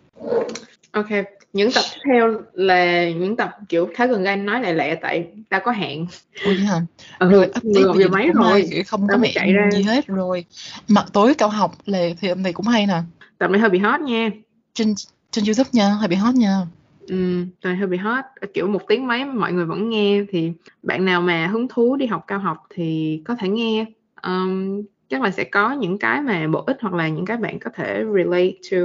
Ok, 0.93 1.07
những 1.53 1.73
tập 1.73 1.85
tiếp 1.95 2.01
theo 2.11 2.41
là 2.53 3.11
những 3.11 3.37
tập 3.37 3.51
kiểu 3.69 3.89
khá 3.95 4.07
gần 4.07 4.25
đây 4.25 4.37
nói 4.37 4.61
lại 4.63 4.75
lẹ 4.75 4.95
tại 4.95 5.27
tao 5.49 5.61
có 5.65 5.73
hẹn. 5.73 6.07
ôi 6.45 6.57
hả 6.57 6.81
Ừ, 7.19 7.31
rồi 7.31 7.47
update 7.47 7.63
11 7.65 7.93
bây 7.93 8.03
giờ 8.03 8.09
giờ 8.09 8.09
mấy 8.09 8.31
rồi. 8.33 8.71
không 8.87 9.09
có 9.09 9.17
mẹ 9.17 9.33
chạy 9.35 9.53
ra. 9.53 9.71
gì 9.73 9.83
hết 9.83 10.07
rồi 10.07 10.45
mặt 10.89 11.07
tối 11.13 11.35
cao 11.35 11.49
học 11.49 11.75
là 11.87 11.99
thì 12.21 12.35
này 12.35 12.53
cũng 12.53 12.67
hay 12.67 12.87
nè 12.87 13.03
Tập 13.39 13.51
này 13.51 13.61
hơi 13.61 13.71
bị 13.71 13.79
hot 13.79 14.01
nha. 14.01 14.31
trên 14.75 14.95
trên 15.31 15.45
youtube 15.45 15.71
nha 15.73 15.89
hay 15.95 16.09
bị 16.09 16.17
hot 16.17 16.35
nha 16.35 16.67
Ừ, 17.09 17.45
tập 17.63 17.69
này 17.69 17.77
hơi 17.77 17.87
bị 17.87 17.97
hot. 17.97 18.25
Kiểu 18.55 18.67
một 18.69 18.81
tiếng 18.89 19.07
mấy 19.07 19.25
mọi 19.25 19.53
người 19.53 19.65
vẫn 19.65 19.91
nghe 19.91 20.25
thì 20.31 20.53
bạn 20.83 21.05
nào 21.05 21.21
mà 21.23 21.47
hứng 21.47 21.69
thú 21.69 21.97
đi 21.97 22.07
học 22.07 22.25
cao 22.27 22.39
học 22.39 22.57
thì 22.71 23.23
có 23.25 23.35
thể 23.35 23.49
nghe. 23.49 23.85
Um, 24.23 24.83
chắc 25.09 25.23
là 25.23 25.31
sẽ 25.31 25.45
có 25.45 25.73
những 25.73 25.99
cái 25.99 26.23
mà 26.23 26.47
bổ 26.49 26.65
ích 26.67 26.77
hoặc 26.81 26.95
là 26.95 27.09
những 27.09 27.27
cái 27.27 27.37
bạn 27.37 27.59
có 27.59 27.71
thể 27.75 28.05
relate 28.17 28.53
to. 28.71 28.79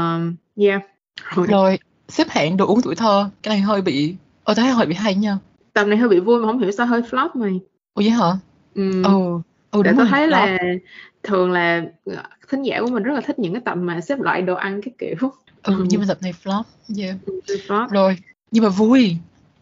Um, 0.00 0.34
yeah. 0.56 0.82
Rồi. 1.34 1.46
rồi 1.46 1.78
xếp 2.08 2.26
hạng 2.30 2.56
đồ 2.56 2.66
uống 2.66 2.80
tuổi 2.82 2.94
thơ 2.94 3.30
cái 3.42 3.54
này 3.54 3.60
hơi 3.60 3.82
bị 3.82 4.14
ờ 4.44 4.54
thấy 4.54 4.70
hơi 4.70 4.86
bị 4.86 4.94
hay 4.94 5.14
nha 5.14 5.38
Tập 5.72 5.84
này 5.84 5.98
hơi 5.98 6.08
bị 6.08 6.20
vui 6.20 6.40
mà 6.40 6.46
không 6.46 6.58
hiểu 6.58 6.70
sao 6.70 6.86
hơi 6.86 7.00
flop 7.02 7.28
mày. 7.34 7.60
ủa 7.94 8.02
vậy 8.02 8.10
hả 8.10 8.26
Ừ. 8.74 9.02
ừ 9.02 9.10
ừ 9.70 9.82
Tại 9.84 9.92
đúng 9.92 9.96
rồi 9.96 10.06
thấy 10.10 10.20
đó. 10.30 10.36
là 10.36 10.58
thường 11.22 11.50
là 11.52 11.84
ờ, 12.04 12.22
thính 12.48 12.62
giả 12.62 12.80
của 12.80 12.86
mình 12.90 13.02
rất 13.02 13.14
là 13.14 13.20
thích 13.20 13.38
những 13.38 13.52
cái 13.52 13.62
tập 13.64 13.74
mà 13.74 14.00
xếp 14.00 14.20
loại 14.20 14.42
đồ 14.42 14.54
ăn 14.54 14.80
cái 14.82 14.94
kiểu 14.98 15.30
ừ 15.62 15.72
Ừ. 15.78 15.84
nhưng 15.88 16.00
mà 16.00 16.06
tập 16.08 16.18
này 16.22 16.34
flop 16.44 16.62
yeah. 16.98 17.16
đó. 17.68 17.88
rồi 17.90 18.16
nhưng 18.50 18.64
mà 18.64 18.70
vui 18.70 19.16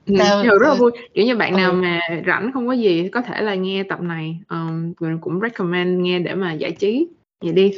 Ừ, 0.06 0.14
Tao- 0.18 0.44
mà 0.44 0.50
rất 0.60 0.68
là 0.68 0.74
vui 0.74 0.90
kiểu 1.14 1.24
như 1.26 1.36
bạn 1.36 1.56
nào 1.56 1.70
Ừ. 1.70 1.74
mà 1.76 2.00
rảnh 2.26 2.50
không 2.54 2.66
có 2.66 2.72
gì 2.72 3.08
có 3.12 3.22
thể 3.22 3.42
là 3.42 3.54
nghe 3.54 3.82
tập 3.82 4.00
này 4.00 4.38
um, 4.48 4.92
mình 5.00 5.18
cũng 5.20 5.40
recommend 5.40 6.00
nghe 6.00 6.18
để 6.18 6.34
mà 6.34 6.52
giải 6.52 6.72
trí 6.72 7.06
vậy 7.40 7.52
đi 7.52 7.72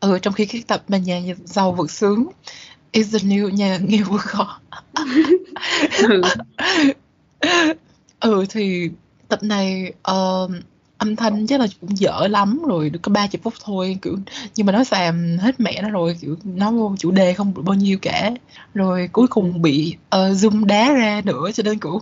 ừ 0.00 0.18
trong 0.22 0.34
khi 0.34 0.46
cái 0.46 0.62
tập 0.66 0.82
mà 0.88 0.98
nhà 0.98 1.20
giàu 1.44 1.72
vượt 1.72 1.90
sướng 1.90 2.26
is 2.92 3.12
the 3.14 3.18
new 3.28 3.48
nhà 3.50 3.78
nghèo 3.88 4.04
vượt 4.08 4.20
khó 4.20 4.60
ừ. 6.08 6.22
ừ 8.20 8.44
thì 8.50 8.90
tập 9.28 9.42
này 9.42 9.92
ờ, 10.02 10.48
âm 10.98 11.16
thanh 11.16 11.46
chắc 11.46 11.60
là 11.60 11.66
cũng 11.80 11.98
dở 11.98 12.26
lắm 12.30 12.62
rồi 12.68 12.90
được 12.90 12.98
có 13.02 13.12
30 13.12 13.40
phút 13.42 13.54
thôi 13.64 13.98
kiểu 14.02 14.16
nhưng 14.56 14.66
mà 14.66 14.72
nó 14.72 14.84
xàm 14.84 15.36
hết 15.40 15.60
mẹ 15.60 15.82
nó 15.82 15.90
rồi 15.90 16.16
kiểu 16.20 16.36
nó 16.44 16.70
vô 16.70 16.94
chủ 16.98 17.10
đề 17.10 17.32
không 17.34 17.52
bao 17.64 17.74
nhiêu 17.74 17.98
cả 18.02 18.30
rồi 18.74 19.08
cuối 19.12 19.26
cùng 19.26 19.62
bị 19.62 19.96
uh, 20.06 20.12
zoom 20.36 20.64
đá 20.66 20.92
ra 20.92 21.22
nữa 21.24 21.50
cho 21.54 21.62
nên 21.62 21.78
cũng 21.78 21.98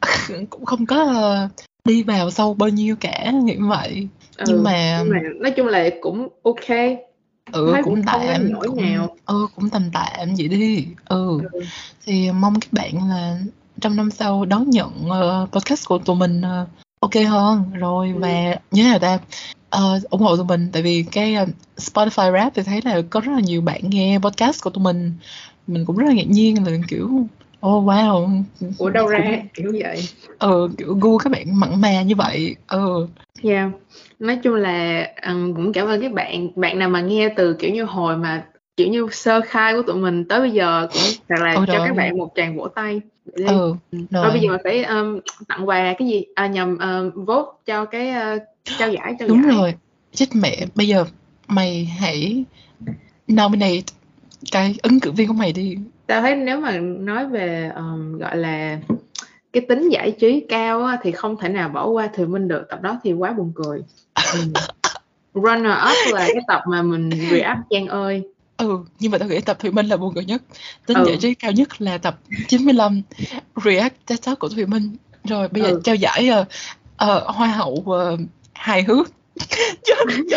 cũng 0.50 0.64
không 0.64 0.86
có 0.86 1.04
ờ, 1.04 1.48
đi 1.84 2.02
vào 2.02 2.30
sâu 2.30 2.54
bao 2.54 2.68
nhiêu 2.68 2.96
cả 3.00 3.32
nghĩ 3.44 3.56
vậy 3.56 4.08
ừ. 4.36 4.44
nhưng 4.48 4.62
mà 4.62 4.98
nhưng 5.04 5.10
mà 5.12 5.20
nói 5.40 5.50
chung 5.50 5.66
là 5.66 5.88
cũng 6.00 6.28
ok 6.42 6.68
ừ 7.52 7.70
thấy 7.72 7.82
cũng 7.82 7.94
cũng 7.94 8.02
tạm 8.06 8.50
cũng 8.60 8.76
nào. 8.76 9.16
ừ 9.26 9.46
cũng 9.56 9.70
tầm 9.70 9.82
tạm 9.92 10.28
vậy 10.38 10.48
đi 10.48 10.86
ừ 11.08 11.40
Ừ. 11.52 11.60
thì 12.06 12.30
mong 12.32 12.60
các 12.60 12.72
bạn 12.72 13.08
là 13.08 13.38
trong 13.80 13.96
năm 13.96 14.10
sau 14.10 14.44
đón 14.44 14.70
nhận 14.70 15.08
ờ, 15.10 15.46
podcast 15.52 15.88
của 15.88 15.98
tụi 15.98 16.16
mình 16.16 16.40
ờ, 16.42 16.66
ok 17.12 17.26
hơn. 17.28 17.64
Rồi 17.74 18.08
Ừ. 18.14 18.20
và 18.20 18.54
như 18.70 18.82
thế 18.82 18.88
nào 18.88 18.98
ta? 18.98 19.18
Ờ, 19.70 20.00
ủng 20.10 20.20
hộ 20.20 20.36
tụi 20.36 20.44
mình 20.44 20.68
tại 20.72 20.82
vì 20.82 21.04
cái 21.12 21.34
ờ, 21.34 21.46
Spotify 21.76 22.32
Rap 22.32 22.52
thì 22.54 22.62
thấy 22.62 22.80
là 22.84 23.02
có 23.10 23.20
rất 23.20 23.32
là 23.32 23.40
nhiều 23.40 23.60
bạn 23.60 23.80
nghe 23.82 24.18
podcast 24.18 24.62
của 24.62 24.70
tụi 24.70 24.84
mình. 24.84 25.12
Mình 25.66 25.84
cũng 25.84 25.96
rất 25.96 26.06
là 26.06 26.12
ngạc 26.12 26.28
nhiên 26.28 26.66
là 26.66 26.72
kiểu 26.88 27.10
oh 27.66 27.84
wow. 27.84 28.42
Của 28.78 28.90
đâu 28.90 29.06
ra 29.06 29.18
cũng, 29.18 29.48
kiểu 29.54 29.72
vậy? 29.82 30.08
Ừ 30.38 30.68
kiểu 30.78 30.94
gu 30.94 31.18
các 31.18 31.32
bạn 31.32 31.60
mặn 31.60 31.80
mà 31.80 32.02
như 32.02 32.16
vậy. 32.16 32.56
Ừ. 32.68 33.06
Yeah. 33.42 33.70
Nói 34.18 34.36
chung 34.42 34.54
là 34.54 35.08
um, 35.28 35.54
cũng 35.54 35.72
cảm 35.72 35.86
ơn 35.86 36.00
các 36.02 36.12
bạn 36.12 36.48
bạn 36.56 36.78
nào 36.78 36.88
mà 36.88 37.00
nghe 37.00 37.28
từ 37.36 37.54
kiểu 37.54 37.70
như 37.70 37.84
hồi 37.84 38.16
mà 38.16 38.44
kiểu 38.78 38.88
như 38.88 39.06
sơ 39.12 39.40
khai 39.40 39.74
của 39.74 39.82
tụi 39.82 39.96
mình 39.96 40.24
tới 40.24 40.40
bây 40.40 40.50
giờ 40.50 40.88
cũng 40.92 41.02
thật 41.28 41.44
là 41.44 41.54
Ôi 41.54 41.66
cho 41.68 41.84
các 41.86 41.96
bạn 41.96 42.18
một 42.18 42.32
tràng 42.34 42.56
vỗ 42.56 42.68
tay 42.68 43.00
đi. 43.36 43.44
ừ 43.44 43.74
Thôi 43.92 44.06
rồi 44.10 44.30
bây 44.30 44.40
giờ 44.40 44.58
phải 44.64 44.84
um, 44.84 45.20
tặng 45.48 45.68
quà 45.68 45.94
cái 45.98 46.08
gì? 46.08 46.24
À, 46.34 46.46
nhầm 46.46 46.78
um, 46.78 47.24
vote 47.24 47.50
cho 47.66 47.84
cái 47.84 48.10
uh, 48.36 48.42
trao 48.78 48.90
giải 48.90 49.14
trao 49.18 49.28
đúng 49.28 49.42
giải. 49.42 49.56
rồi. 49.56 49.74
Chết 50.12 50.26
mẹ. 50.32 50.66
Bây 50.74 50.88
giờ 50.88 51.04
mày 51.48 51.84
hãy 51.84 52.44
nominate 53.32 53.82
cái 54.52 54.74
ứng 54.82 55.00
cử 55.00 55.12
viên 55.12 55.28
của 55.28 55.34
mày 55.34 55.52
đi. 55.52 55.78
Tao 56.06 56.20
thấy 56.20 56.36
nếu 56.36 56.60
mà 56.60 56.78
nói 56.80 57.26
về 57.26 57.70
um, 57.76 58.18
gọi 58.18 58.36
là 58.36 58.78
cái 59.52 59.62
tính 59.68 59.88
giải 59.88 60.10
trí 60.10 60.46
cao 60.48 60.84
á, 60.84 60.98
thì 61.02 61.12
không 61.12 61.36
thể 61.40 61.48
nào 61.48 61.68
bỏ 61.68 61.86
qua 61.88 62.08
Thùy 62.16 62.26
Minh 62.26 62.48
được. 62.48 62.66
Tập 62.70 62.82
đó 62.82 63.00
thì 63.02 63.12
quá 63.12 63.32
buồn 63.32 63.52
cười. 63.54 63.82
Ừ. 64.32 64.40
runner 65.34 65.72
up 65.72 66.14
là 66.14 66.26
cái 66.26 66.42
tập 66.46 66.62
mà 66.68 66.82
mình 66.82 67.10
react 67.30 67.60
Giang 67.70 67.86
ơi 67.86 68.22
ừ 68.58 68.78
nhưng 68.98 69.10
mà 69.12 69.18
tao 69.18 69.28
nghĩ 69.28 69.40
tập 69.40 69.58
Thùy 69.60 69.70
Minh 69.70 69.86
là 69.86 69.96
buồn 69.96 70.14
cười 70.14 70.24
nhất. 70.24 70.42
Tính 70.86 70.98
Ừ. 70.98 71.04
giải 71.06 71.16
trí 71.20 71.34
cao 71.34 71.52
nhất 71.52 71.80
là 71.80 71.98
tập 71.98 72.18
95 72.48 73.02
react 73.64 73.94
Talk 74.24 74.38
của 74.38 74.48
Thùy 74.48 74.66
Minh. 74.66 74.96
Rồi 75.24 75.48
bây 75.48 75.62
giờ 75.62 75.68
Ừ. 75.68 75.80
trao 75.84 75.94
giải 75.94 76.28
ờ, 76.28 76.44
ờ, 76.96 77.24
hoa 77.30 77.48
hậu 77.48 77.82
ờ, 77.86 78.16
hài 78.52 78.82
hước. 78.82 79.10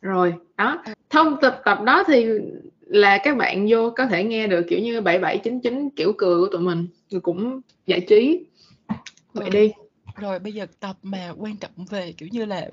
Rồi 0.00 0.34
đó. 0.56 0.82
Thông 1.10 1.36
tập 1.42 1.60
tập 1.64 1.78
đó 1.86 2.04
thì 2.06 2.26
là 2.86 3.18
các 3.18 3.36
bạn 3.36 3.66
vô 3.70 3.90
có 3.96 4.06
thể 4.06 4.24
nghe 4.24 4.46
được 4.46 4.62
kiểu 4.68 4.78
như 4.78 5.00
7799 5.00 5.88
kiểu 5.96 6.12
cười 6.18 6.38
của 6.40 6.46
tụi 6.52 6.60
mình. 6.60 6.86
Rồi 7.10 7.20
cũng 7.20 7.60
giải 7.86 8.00
trí. 8.00 8.44
Vậy 9.32 9.44
Ừ. 9.44 9.50
đi. 9.50 9.72
Rồi 10.16 10.38
bây 10.38 10.52
giờ 10.52 10.66
tập 10.80 10.96
mà 11.02 11.32
quan 11.36 11.56
trọng 11.56 11.70
về 11.90 12.12
kiểu 12.18 12.28
như 12.32 12.44
là 12.44 12.68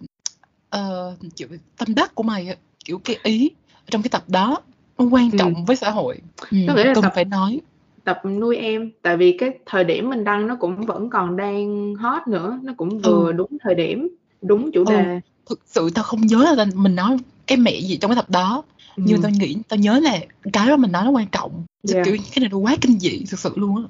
ờ, 0.71 1.15
kiểu 1.35 1.47
tâm 1.77 1.95
đắc 1.95 2.15
của 2.15 2.23
mày 2.23 2.55
kiểu 2.85 3.01
cái 3.03 3.17
ý 3.23 3.51
trong 3.91 4.01
cái 4.01 4.09
tập 4.09 4.23
đó 4.27 4.57
nó 4.97 5.05
quan 5.11 5.31
Ừ. 5.31 5.37
trọng 5.37 5.65
với 5.65 5.75
xã 5.75 5.89
hội 5.91 6.17
ừ, 6.51 6.57
Có 6.67 6.73
nghĩa 6.73 6.83
là 6.83 6.93
cần 6.95 7.01
tập- 7.03 7.11
phải 7.15 7.25
nói 7.25 7.59
tập 8.03 8.21
nuôi 8.25 8.57
em 8.57 8.91
tại 9.01 9.17
vì 9.17 9.35
cái 9.39 9.49
thời 9.65 9.83
điểm 9.83 10.09
mình 10.09 10.23
đăng 10.23 10.47
nó 10.47 10.55
cũng 10.59 10.85
vẫn 10.85 11.09
còn 11.09 11.37
đang 11.37 11.95
hot 11.95 12.27
nữa 12.27 12.59
nó 12.63 12.73
cũng 12.77 12.99
vừa 12.99 13.25
Ừ. 13.25 13.31
đúng 13.31 13.49
thời 13.63 13.75
điểm 13.75 14.07
đúng 14.41 14.71
chủ 14.71 14.85
Ừ. 14.85 14.89
đề 14.89 15.19
thực 15.49 15.59
sự 15.65 15.89
tao 15.95 16.03
không 16.03 16.21
nhớ 16.21 16.53
là 16.57 16.65
mình 16.75 16.95
nói 16.95 17.17
cái 17.47 17.57
mẹ 17.57 17.79
gì 17.81 17.97
trong 17.97 18.11
cái 18.11 18.15
tập 18.15 18.29
đó 18.29 18.63
Ừ. 18.95 19.03
nhưng 19.05 19.21
tao 19.21 19.31
nghĩ 19.31 19.57
tao 19.67 19.77
nhớ 19.77 19.99
là 19.99 20.19
cái 20.53 20.67
đó 20.67 20.77
mình 20.77 20.91
nói 20.91 21.05
nó 21.05 21.11
quan 21.11 21.27
trọng 21.31 21.63
Yeah. 21.93 22.05
kiểu 22.05 22.17
cái 22.17 22.39
này 22.39 22.49
nó 22.49 22.57
quá 22.57 22.75
kinh 22.81 22.99
dị 22.99 23.25
thực 23.29 23.39
sự 23.39 23.51
luôn 23.55 23.75
á 23.77 23.83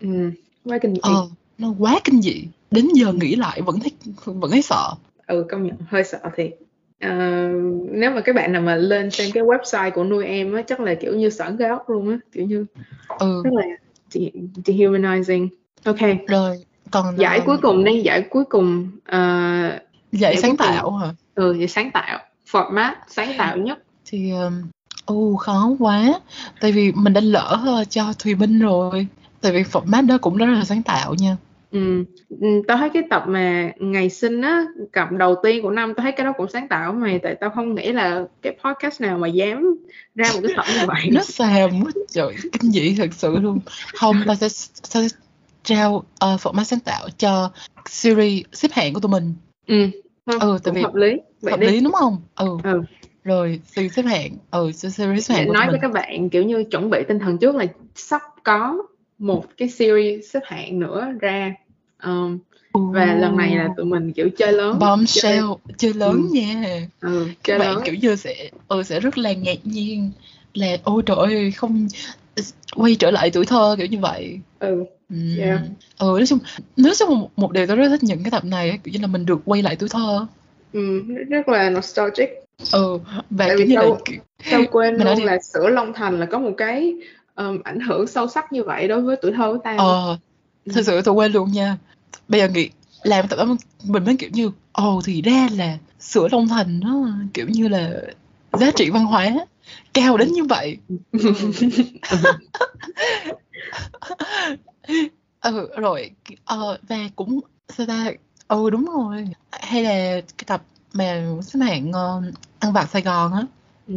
ừ. 0.00 0.30
quá 0.64 0.78
kinh 0.82 0.94
dị 0.94 1.00
ờ 1.02 1.28
nó 1.58 1.74
quá 1.78 2.00
kinh 2.04 2.22
dị 2.22 2.44
đến 2.70 2.88
giờ 2.94 3.12
nghĩ 3.12 3.36
lại 3.36 3.62
vẫn 3.62 3.80
thấy 3.80 3.92
vẫn 4.24 4.50
thấy 4.50 4.62
sợ 4.62 4.94
ừ 5.28 5.46
công 5.50 5.66
nhận 5.66 5.76
hơi 5.88 6.04
sợ 6.04 6.18
thiệt. 6.36 6.50
Ờ, 7.00 7.48
nếu 7.90 8.10
mà 8.10 8.20
các 8.20 8.34
bạn 8.34 8.52
nào 8.52 8.62
mà 8.62 8.76
lên 8.76 9.10
xem 9.10 9.30
cái 9.34 9.42
website 9.42 9.90
của 9.90 10.04
nuôi 10.04 10.26
em 10.26 10.54
á 10.54 10.62
chắc 10.62 10.80
là 10.80 10.94
kiểu 10.94 11.16
như 11.16 11.30
sởn 11.30 11.56
gai 11.56 11.68
ốc 11.68 11.90
luôn 11.90 12.10
á 12.10 12.18
kiểu 12.32 12.46
như 12.46 12.66
ừ. 13.18 13.42
Rất 13.44 13.50
là 13.52 13.62
de- 14.12 14.30
dehumanizing. 14.64 15.48
Ok. 15.84 15.98
Rồi 16.28 16.64
còn 16.90 17.18
giải 17.18 17.38
ờ, 17.38 17.44
cuối 17.46 17.56
cùng 17.62 17.84
đi 17.84 18.00
giải 18.00 18.22
cuối 18.30 18.44
cùng 18.44 18.90
ờ, 19.04 19.18
giải 20.12 20.32
giải 20.32 20.36
sáng 20.36 20.50
cùng. 20.50 20.66
tạo 20.66 20.96
hả? 20.96 21.08
Ừ 21.34 21.52
giải 21.52 21.68
sáng 21.68 21.90
tạo. 21.90 22.18
Format 22.50 22.94
sáng 23.08 23.32
tạo 23.38 23.56
nhất. 23.56 23.78
Thì 24.06 24.30
um, 24.30 24.62
ô 25.04 25.36
khó 25.36 25.70
quá. 25.78 26.20
Tại 26.60 26.72
vì 26.72 26.92
mình 26.92 27.12
đã 27.12 27.20
lỡ 27.20 27.60
ờ, 27.66 27.84
cho 27.84 28.12
Thùy 28.18 28.34
Minh 28.34 28.58
rồi. 28.58 29.06
Tại 29.40 29.52
vì 29.52 29.62
format 29.62 30.06
đó 30.06 30.18
cũng 30.18 30.36
rất 30.36 30.46
là 30.46 30.64
sáng 30.64 30.82
tạo 30.82 31.14
nha 31.14 31.36
ừ. 31.70 32.04
ừ, 32.28 32.62
tao 32.68 32.76
thấy 32.76 32.90
cái 32.90 33.02
tập 33.10 33.24
mà 33.26 33.72
ngày 33.78 34.10
sinh 34.10 34.40
á 34.40 34.64
cặp 34.92 35.12
đầu 35.12 35.36
tiên 35.42 35.62
của 35.62 35.70
năm 35.70 35.94
tao 35.94 36.02
thấy 36.02 36.12
cái 36.12 36.24
đó 36.26 36.32
cũng 36.36 36.48
sáng 36.48 36.68
tạo 36.68 36.92
mày 36.92 37.18
tại 37.18 37.34
tao 37.40 37.50
không 37.50 37.74
nghĩ 37.74 37.92
là 37.92 38.24
cái 38.42 38.56
podcast 38.64 39.00
nào 39.00 39.18
mà 39.18 39.28
dám 39.28 39.76
ra 40.14 40.32
một 40.34 40.40
cái 40.42 40.52
tập 40.56 40.64
như 40.68 40.86
vậy. 40.86 41.08
Nó 41.12 41.22
xàm 41.22 41.70
quá 41.84 41.92
trời 42.08 42.34
kinh 42.60 42.70
dị 42.70 42.94
thật 42.98 43.08
sự 43.12 43.36
luôn. 43.36 43.60
Không 43.94 44.16
ta 44.26 44.34
sẽ, 44.34 44.48
sẽ 44.82 45.00
trao 45.62 46.04
ờ, 46.18 46.36
format 46.36 46.64
sáng 46.64 46.80
tạo 46.80 47.08
cho 47.18 47.50
series 47.90 48.44
xếp 48.52 48.68
hạng 48.72 48.94
của 48.94 49.00
tụi 49.00 49.10
mình. 49.10 49.34
Ừ, 49.66 49.90
không, 50.26 50.40
Ừ, 50.40 50.58
tại 50.64 50.74
vì 50.74 50.82
hợp 50.82 50.94
lý. 50.94 51.16
Vậy 51.40 51.50
hợp 51.50 51.60
đi. 51.60 51.66
lý 51.66 51.80
đúng 51.80 51.92
không? 51.92 52.16
Ừ. 52.36 52.58
Ừ. 52.64 52.82
rồi 53.24 53.60
series 53.66 53.92
xếp 53.94 54.02
hạng. 54.02 54.30
Ừ 54.50 54.72
series 54.72 55.28
xếp 55.28 55.34
hạng 55.34 55.52
nói 55.52 55.66
với 55.66 55.78
các 55.82 55.92
bạn 55.92 56.30
kiểu 56.30 56.42
như 56.42 56.64
chuẩn 56.70 56.90
bị 56.90 56.98
tinh 57.08 57.18
thần 57.18 57.38
trước 57.38 57.54
là 57.54 57.64
sắp 57.94 58.22
có 58.44 58.76
một 59.18 59.44
cái 59.56 59.68
series 59.68 60.30
xếp 60.30 60.40
hạng 60.44 60.78
nữa 60.78 61.06
ra 61.20 61.54
um, 62.04 62.38
và 62.72 63.14
lần 63.14 63.36
này 63.36 63.56
là 63.56 63.68
tụi 63.76 63.86
mình 63.86 64.12
kiểu 64.12 64.28
chơi 64.36 64.52
lớn 64.52 64.78
bombshell 64.78 65.44
chơi 65.78 65.94
lớn 65.94 66.12
Ừ. 66.12 66.34
nha 66.34 66.86
ừ, 67.00 67.26
các 67.28 67.34
chơi 67.44 67.58
bạn 67.58 67.74
lớn 67.74 67.82
kiểu 67.84 67.94
như 67.94 68.16
sẽ 68.16 68.50
ừ, 68.68 68.82
sẽ 68.82 69.00
rất 69.00 69.18
là 69.18 69.32
ngạc 69.32 69.58
nhiên 69.64 70.10
là 70.54 70.76
ôi 70.84 71.02
trời 71.06 71.16
ơi 71.16 71.50
không 71.50 71.88
quay 72.76 72.94
trở 72.94 73.10
lại 73.10 73.30
tuổi 73.30 73.46
thơ 73.46 73.74
kiểu 73.78 73.86
như 73.86 73.98
vậy 73.98 74.38
ừ, 74.58 74.84
ừ. 75.10 75.16
Yeah. 75.38 75.60
ừ 75.98 76.06
nói 76.06 76.26
chung 76.26 76.38
nói 76.76 76.92
chung 76.98 77.20
một, 77.20 77.30
một 77.36 77.52
điều 77.52 77.66
tôi 77.66 77.76
rất 77.76 77.88
thích 77.88 78.02
những 78.02 78.22
cái 78.24 78.30
tập 78.30 78.44
này 78.44 78.78
kiểu 78.84 78.92
như 78.92 78.98
là 79.00 79.06
mình 79.06 79.26
được 79.26 79.38
quay 79.44 79.62
lại 79.62 79.76
tuổi 79.76 79.88
thơ 79.88 80.26
ừ, 80.72 81.00
rất 81.28 81.48
là 81.48 81.70
nostalgic 81.70 82.28
ừ 82.72 82.98
và 83.30 83.46
Tại 83.48 83.54
kiểu 83.58 83.66
như 83.66 83.74
là 83.74 83.80
đâu- 83.82 83.98
kiểu- 84.04 84.20
Sao 84.50 84.64
quên 84.70 84.96
nói 84.98 85.06
luôn 85.06 85.16
đi. 85.18 85.24
là 85.24 85.38
sữa 85.42 85.68
Long 85.68 85.92
Thành 85.92 86.20
là 86.20 86.26
có 86.26 86.38
một 86.38 86.52
cái 86.56 86.94
um, 87.38 87.60
ảnh 87.64 87.80
hưởng 87.80 88.06
sâu 88.06 88.28
sắc 88.28 88.52
như 88.52 88.62
vậy 88.64 88.88
đối 88.88 89.00
với 89.02 89.16
tuổi 89.22 89.32
thơ 89.32 89.52
của 89.52 89.58
tao. 89.64 89.78
ờ 89.78 90.18
Ừ. 90.64 90.72
thật 90.74 90.82
sự 90.86 91.02
tôi 91.02 91.14
quên 91.14 91.32
luôn 91.32 91.52
nha 91.52 91.76
bây 92.28 92.40
giờ 92.40 92.48
nghĩ 92.48 92.70
làm 93.02 93.28
tập 93.28 93.38
mình 93.84 94.04
mới 94.04 94.16
kiểu 94.16 94.30
như 94.32 94.50
ồ 94.72 95.00
thì 95.04 95.22
ra 95.22 95.48
là 95.56 95.78
sữa 96.00 96.28
Long 96.32 96.48
Thành 96.48 96.80
nó 96.80 97.08
kiểu 97.34 97.46
như 97.48 97.68
là 97.68 97.90
giá 98.52 98.70
trị 98.76 98.90
văn 98.90 99.04
hóa 99.04 99.30
cao 99.94 100.16
đến 100.16 100.32
như 100.32 100.44
vậy 100.44 100.78
ừ 105.40 105.68
rồi 105.76 106.10
ờ, 106.44 106.78
và 106.88 106.96
cũng 107.16 107.40
sao 107.68 107.86
ta 107.86 108.10
ừ 108.48 108.70
đúng 108.70 108.84
rồi 108.84 109.28
hay 109.52 109.82
là 109.82 110.20
cái 110.38 110.44
tập 110.46 110.62
mà 110.92 111.26
xếp 111.42 111.58
hạng 111.62 111.92
ờ, 111.92 112.22
ăn 112.58 112.72
vặt 112.72 112.88
Sài 112.92 113.02
Gòn 113.02 113.32
á 113.32 113.42
Ừ. 113.86 113.94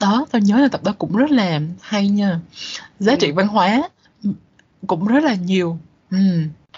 đó 0.00 0.26
tao 0.32 0.40
nhớ 0.40 0.58
là 0.60 0.68
tập 0.68 0.80
đó 0.84 0.94
cũng 0.98 1.16
rất 1.16 1.30
là 1.30 1.60
hay 1.80 2.08
nha 2.08 2.40
giá 3.00 3.16
trị 3.16 3.28
Ừ. 3.28 3.34
văn 3.36 3.48
hóa 3.48 3.88
cũng 4.86 5.06
rất 5.06 5.24
là 5.24 5.34
nhiều 5.34 5.78
ừ 6.10 6.18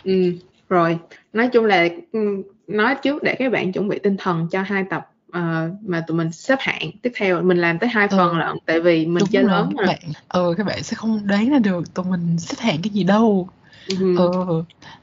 Ừ. 0.05 0.33
Rồi, 0.69 0.99
nói 1.33 1.49
chung 1.53 1.65
là 1.65 1.89
ừ, 2.13 2.43
nói 2.67 2.95
trước 3.03 3.23
để 3.23 3.35
các 3.39 3.53
bạn 3.53 3.73
chuẩn 3.73 3.89
bị 3.89 3.99
tinh 4.03 4.17
thần 4.19 4.49
cho 4.51 4.63
hai 4.63 4.85
tập 4.91 5.07
ờ, 5.33 5.71
mà 5.87 6.05
tụi 6.07 6.17
mình 6.17 6.33
xếp 6.33 6.57
hạng 6.61 6.91
tiếp 7.03 7.13
theo 7.17 7.43
mình 7.43 7.59
làm 7.59 7.79
tới 7.79 7.89
hai 7.89 8.09
Ừ. 8.11 8.17
phần 8.17 8.39
lận 8.39 8.57
tại 8.67 8.81
vì 8.81 9.07
mình 9.07 9.19
đúng 9.21 9.29
chơi 9.33 9.43
rồi 9.45 9.53
lớn 9.53 9.71
các 9.77 9.83
mà. 9.83 9.87
bạn 9.87 9.99
ừ 10.29 10.55
các 10.59 10.67
bạn 10.67 10.83
sẽ 10.83 10.95
không 10.97 11.27
đoán 11.27 11.51
ra 11.51 11.59
được 11.59 11.95
tụi 11.95 12.05
mình 12.05 12.39
xếp 12.39 12.57
hạng 12.61 12.83
cái 12.83 12.91
gì 12.91 13.05
đâu 13.05 13.49
Ừ. 13.87 14.17
ừ 14.17 14.31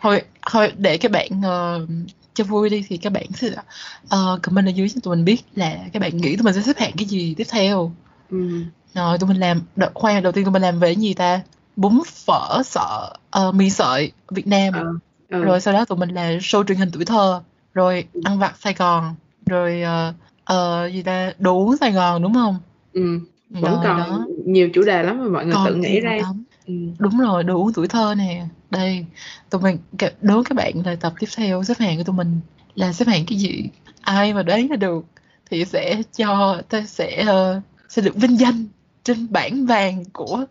thôi 0.02 0.22
thôi 0.52 0.74
để 0.78 0.98
các 0.98 1.12
bạn 1.12 1.30
ờ, 1.44 1.86
cho 2.34 2.44
vui 2.44 2.70
đi 2.70 2.86
thì 2.90 2.98
các 2.98 3.14
bạn 3.14 3.26
sẽ 3.36 3.48
uh, 4.06 4.42
comment 4.44 4.68
ở 4.68 4.72
dưới 4.72 4.90
cho 4.90 5.00
tụi 5.04 5.16
mình 5.16 5.26
biết 5.26 5.42
là 5.56 5.78
các 5.94 6.02
bạn 6.02 6.18
nghĩ 6.18 6.36
tụi 6.36 6.44
mình 6.44 6.54
sẽ 6.54 6.62
xếp 6.62 6.78
hạng 6.78 6.92
cái 6.98 7.06
gì 7.06 7.34
tiếp 7.38 7.44
theo 7.52 7.92
Ừ. 8.32 8.38
rồi 8.94 9.18
tụi 9.18 9.28
mình 9.30 9.38
làm 9.38 9.62
đợt 9.76 9.92
khoan 9.94 10.24
đầu 10.24 10.32
tiên 10.32 10.46
tụi 10.46 10.52
mình 10.54 10.62
làm 10.62 10.80
về 10.80 10.94
cái 10.96 11.02
gì 11.04 11.14
ta 11.14 11.42
bún 11.76 12.00
phở 12.26 12.62
sợ 12.66 13.14
ờ, 13.30 13.52
mì 13.52 13.70
sợi 13.70 14.12
Việt 14.32 14.48
Nam 14.48 14.74
Ờ. 14.74 14.84
Ừ. 15.30 15.44
rồi 15.44 15.62
sau 15.62 15.74
đó 15.74 15.86
tụi 15.86 15.98
mình 15.98 16.10
là 16.10 16.32
show 16.32 16.64
truyền 16.64 16.78
hình 16.78 16.90
tuổi 16.94 17.06
thơ 17.06 17.42
rồi 17.74 18.06
Ừ. 18.14 18.22
ăn 18.26 18.40
vặt 18.40 18.54
Sài 18.60 18.74
Gòn 18.74 19.16
rồi 19.46 19.82
ờ, 19.82 20.14
ờ, 20.44 20.88
gì 20.94 21.04
ta 21.04 21.32
đồ 21.40 21.54
uống 21.58 21.78
Sài 21.78 21.92
Gòn 21.92 22.22
đúng 22.24 22.34
không 22.34 22.58
Ừ. 22.94 23.20
Vẫn 23.50 23.64
rồi 23.74 23.80
còn 23.84 23.98
đó 23.98 24.26
nhiều 24.46 24.70
chủ 24.74 24.84
đề 24.84 25.04
lắm 25.04 25.20
mà 25.24 25.30
mọi 25.30 25.46
người 25.46 25.54
tự 25.66 25.72
còn 25.72 25.82
nghĩ 25.82 25.92
nhiều 25.92 26.02
ra. 26.04 26.16
lắm 26.18 26.44
Ừ. 26.68 26.74
đúng 27.00 27.20
rồi 27.20 27.44
đồ 27.44 27.56
uống 27.58 27.74
tuổi 27.74 27.88
thơ 27.88 28.16
nè 28.18 28.46
đây 28.70 29.06
tụi 29.50 29.62
mình 29.62 29.78
đố 30.22 30.44
các 30.44 30.56
bạn 30.56 30.74
là 30.86 30.96
tập 30.96 31.14
tiếp 31.20 31.28
theo 31.38 31.64
xếp 31.64 31.74
hạng 31.80 31.98
của 31.98 32.04
tụi 32.04 32.16
mình 32.16 32.40
là 32.76 32.94
xếp 32.94 33.08
hạng 33.08 33.26
cái 33.26 33.38
gì 33.38 33.70
ai 34.02 34.34
mà 34.34 34.44
đoán 34.44 34.68
ra 34.68 34.76
được 34.76 35.06
thì 35.50 35.66
sẽ 35.66 36.02
cho 36.18 36.62
ta 36.70 36.82
sẽ 36.88 37.24
ờ, 37.28 37.62
sẽ 37.90 38.02
được 38.02 38.16
vinh 38.16 38.40
danh 38.40 38.66
trên 39.04 39.28
bảng 39.30 39.66
vàng 39.66 40.04
của 40.14 40.46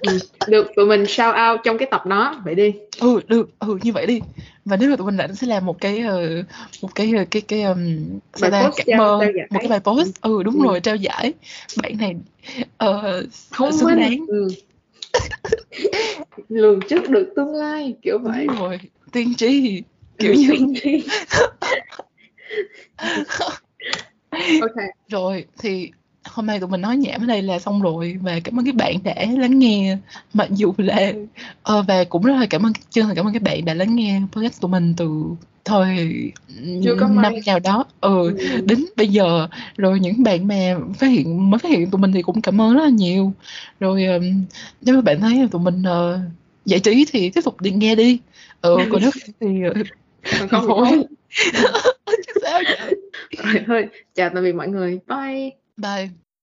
Ừ. 0.00 0.18
Được 0.48 0.66
tụi 0.76 0.86
mình 0.86 1.06
shout 1.06 1.34
out 1.50 1.60
trong 1.64 1.78
cái 1.78 1.88
tập 1.90 2.06
đó 2.06 2.40
vậy 2.44 2.54
đi. 2.54 2.74
ừ 3.00 3.20
được 3.28 3.50
ừ 3.58 3.78
như 3.82 3.92
vậy 3.92 4.06
đi 4.06 4.20
và 4.64 4.76
nếu 4.76 4.90
mà 4.90 4.96
tụi 4.96 5.06
mình 5.06 5.16
rảnh 5.16 5.34
sẽ 5.34 5.46
làm 5.46 5.66
một 5.66 5.80
cái 5.80 5.98
ờ, 6.00 6.42
một 6.82 6.94
cái 6.94 7.12
ờ, 7.16 7.24
cái 7.30 7.42
cái 7.42 7.62
um, 7.62 7.78
sao 8.34 8.50
Bài 8.50 8.62
ta 8.62 8.66
post 8.70 8.80
cảm 8.86 9.00
ơn 9.00 9.20
một 9.50 9.58
cái 9.60 9.68
bài 9.68 9.80
post 9.80 10.20
ừ 10.22 10.42
đúng 10.42 10.54
Ừ. 10.58 10.66
rồi 10.66 10.80
trao 10.80 10.96
giải 10.96 11.32
bạn 11.82 11.92
này 11.98 12.14
ờ, 12.76 13.22
Thông 13.52 13.72
xứng 13.72 13.96
đáng 13.96 14.26
Ừ. 14.28 14.48
Lường 16.48 16.80
trước 16.88 17.10
được 17.10 17.32
tương 17.36 17.54
lai 17.54 17.94
kiểu 18.02 18.18
vậy. 18.18 18.46
đúng 18.46 18.56
rồi 18.58 18.80
tiên 19.12 19.34
tri 19.34 19.82
kiểu 20.18 20.32
Ừ, 20.32 20.38
như 20.38 20.48
tiên 20.50 20.74
tri. 20.82 21.04
Ok. 24.62 24.76
Rồi 25.08 25.44
thì 25.58 25.90
hôm 26.24 26.46
nay 26.46 26.60
tụi 26.60 26.68
mình 26.68 26.80
nói 26.80 26.96
nhảm 26.96 27.22
ở 27.22 27.26
đây 27.26 27.42
là 27.42 27.58
xong 27.58 27.82
rồi. 27.82 28.18
Và 28.22 28.40
cảm 28.44 28.58
ơn 28.58 28.66
các 28.66 28.74
bạn 28.74 28.96
đã 29.04 29.14
lắng 29.38 29.58
nghe. 29.58 29.96
Mặc 30.34 30.48
dù 30.50 30.74
là 30.78 31.12
ờ, 31.62 31.82
và 31.82 32.04
cũng 32.04 32.22
rất 32.22 32.34
là 32.40 32.46
cảm 32.46 32.66
ơn 32.66 32.72
thành 32.94 33.14
cảm 33.16 33.26
ơn 33.26 33.32
các 33.32 33.42
bạn 33.42 33.64
đã 33.64 33.74
lắng 33.74 33.94
nghe 33.96 34.20
podcast 34.32 34.60
tụi 34.60 34.70
mình 34.70 34.94
từ 34.96 35.22
thời 35.64 36.32
Chưa 36.84 36.96
có 37.00 37.08
năm 37.08 37.32
nào 37.46 37.58
đó. 37.58 37.84
Ừ, 38.00 38.38
Ừ. 38.38 38.60
đến 38.66 38.84
bây 38.96 39.08
giờ. 39.08 39.48
Rồi 39.76 40.00
những 40.00 40.22
bạn 40.22 40.48
mà 40.48 40.76
phát 40.98 41.06
hiện 41.06 41.50
mới 41.50 41.58
phát 41.58 41.68
hiện 41.68 41.90
tụi 41.90 42.00
mình 42.00 42.12
thì 42.12 42.22
cũng 42.22 42.42
cảm 42.42 42.60
ơn 42.60 42.74
rất 42.74 42.82
là 42.82 42.90
nhiều. 42.90 43.32
Rồi 43.80 44.06
nếu 44.80 44.94
mà 44.94 45.00
bạn 45.00 45.20
thấy 45.20 45.38
là 45.38 45.46
tụi 45.50 45.62
mình 45.62 45.82
ờ, 45.82 46.20
giải 46.64 46.80
trí 46.80 47.06
thì 47.12 47.30
tiếp 47.30 47.40
tục 47.44 47.60
đi 47.60 47.70
nghe 47.70 47.94
đi. 47.94 48.18
Ừ, 48.60 48.76
còn 48.90 49.02
nếu 49.02 49.10
không 49.10 49.34
thì 49.40 49.62
ờ, 49.62 49.82
Còn 50.38 50.66
không 50.66 51.02
chứ 52.26 52.32
sao 52.42 52.60
vậy? 52.64 52.94
Rồi 53.38 53.64
thôi, 53.66 53.88
chào 54.14 54.30
tạm 54.34 54.44
biệt 54.44 54.52
mọi 54.52 54.68
người. 54.68 54.98
Bye. 55.08 55.61
Bye 55.78 56.21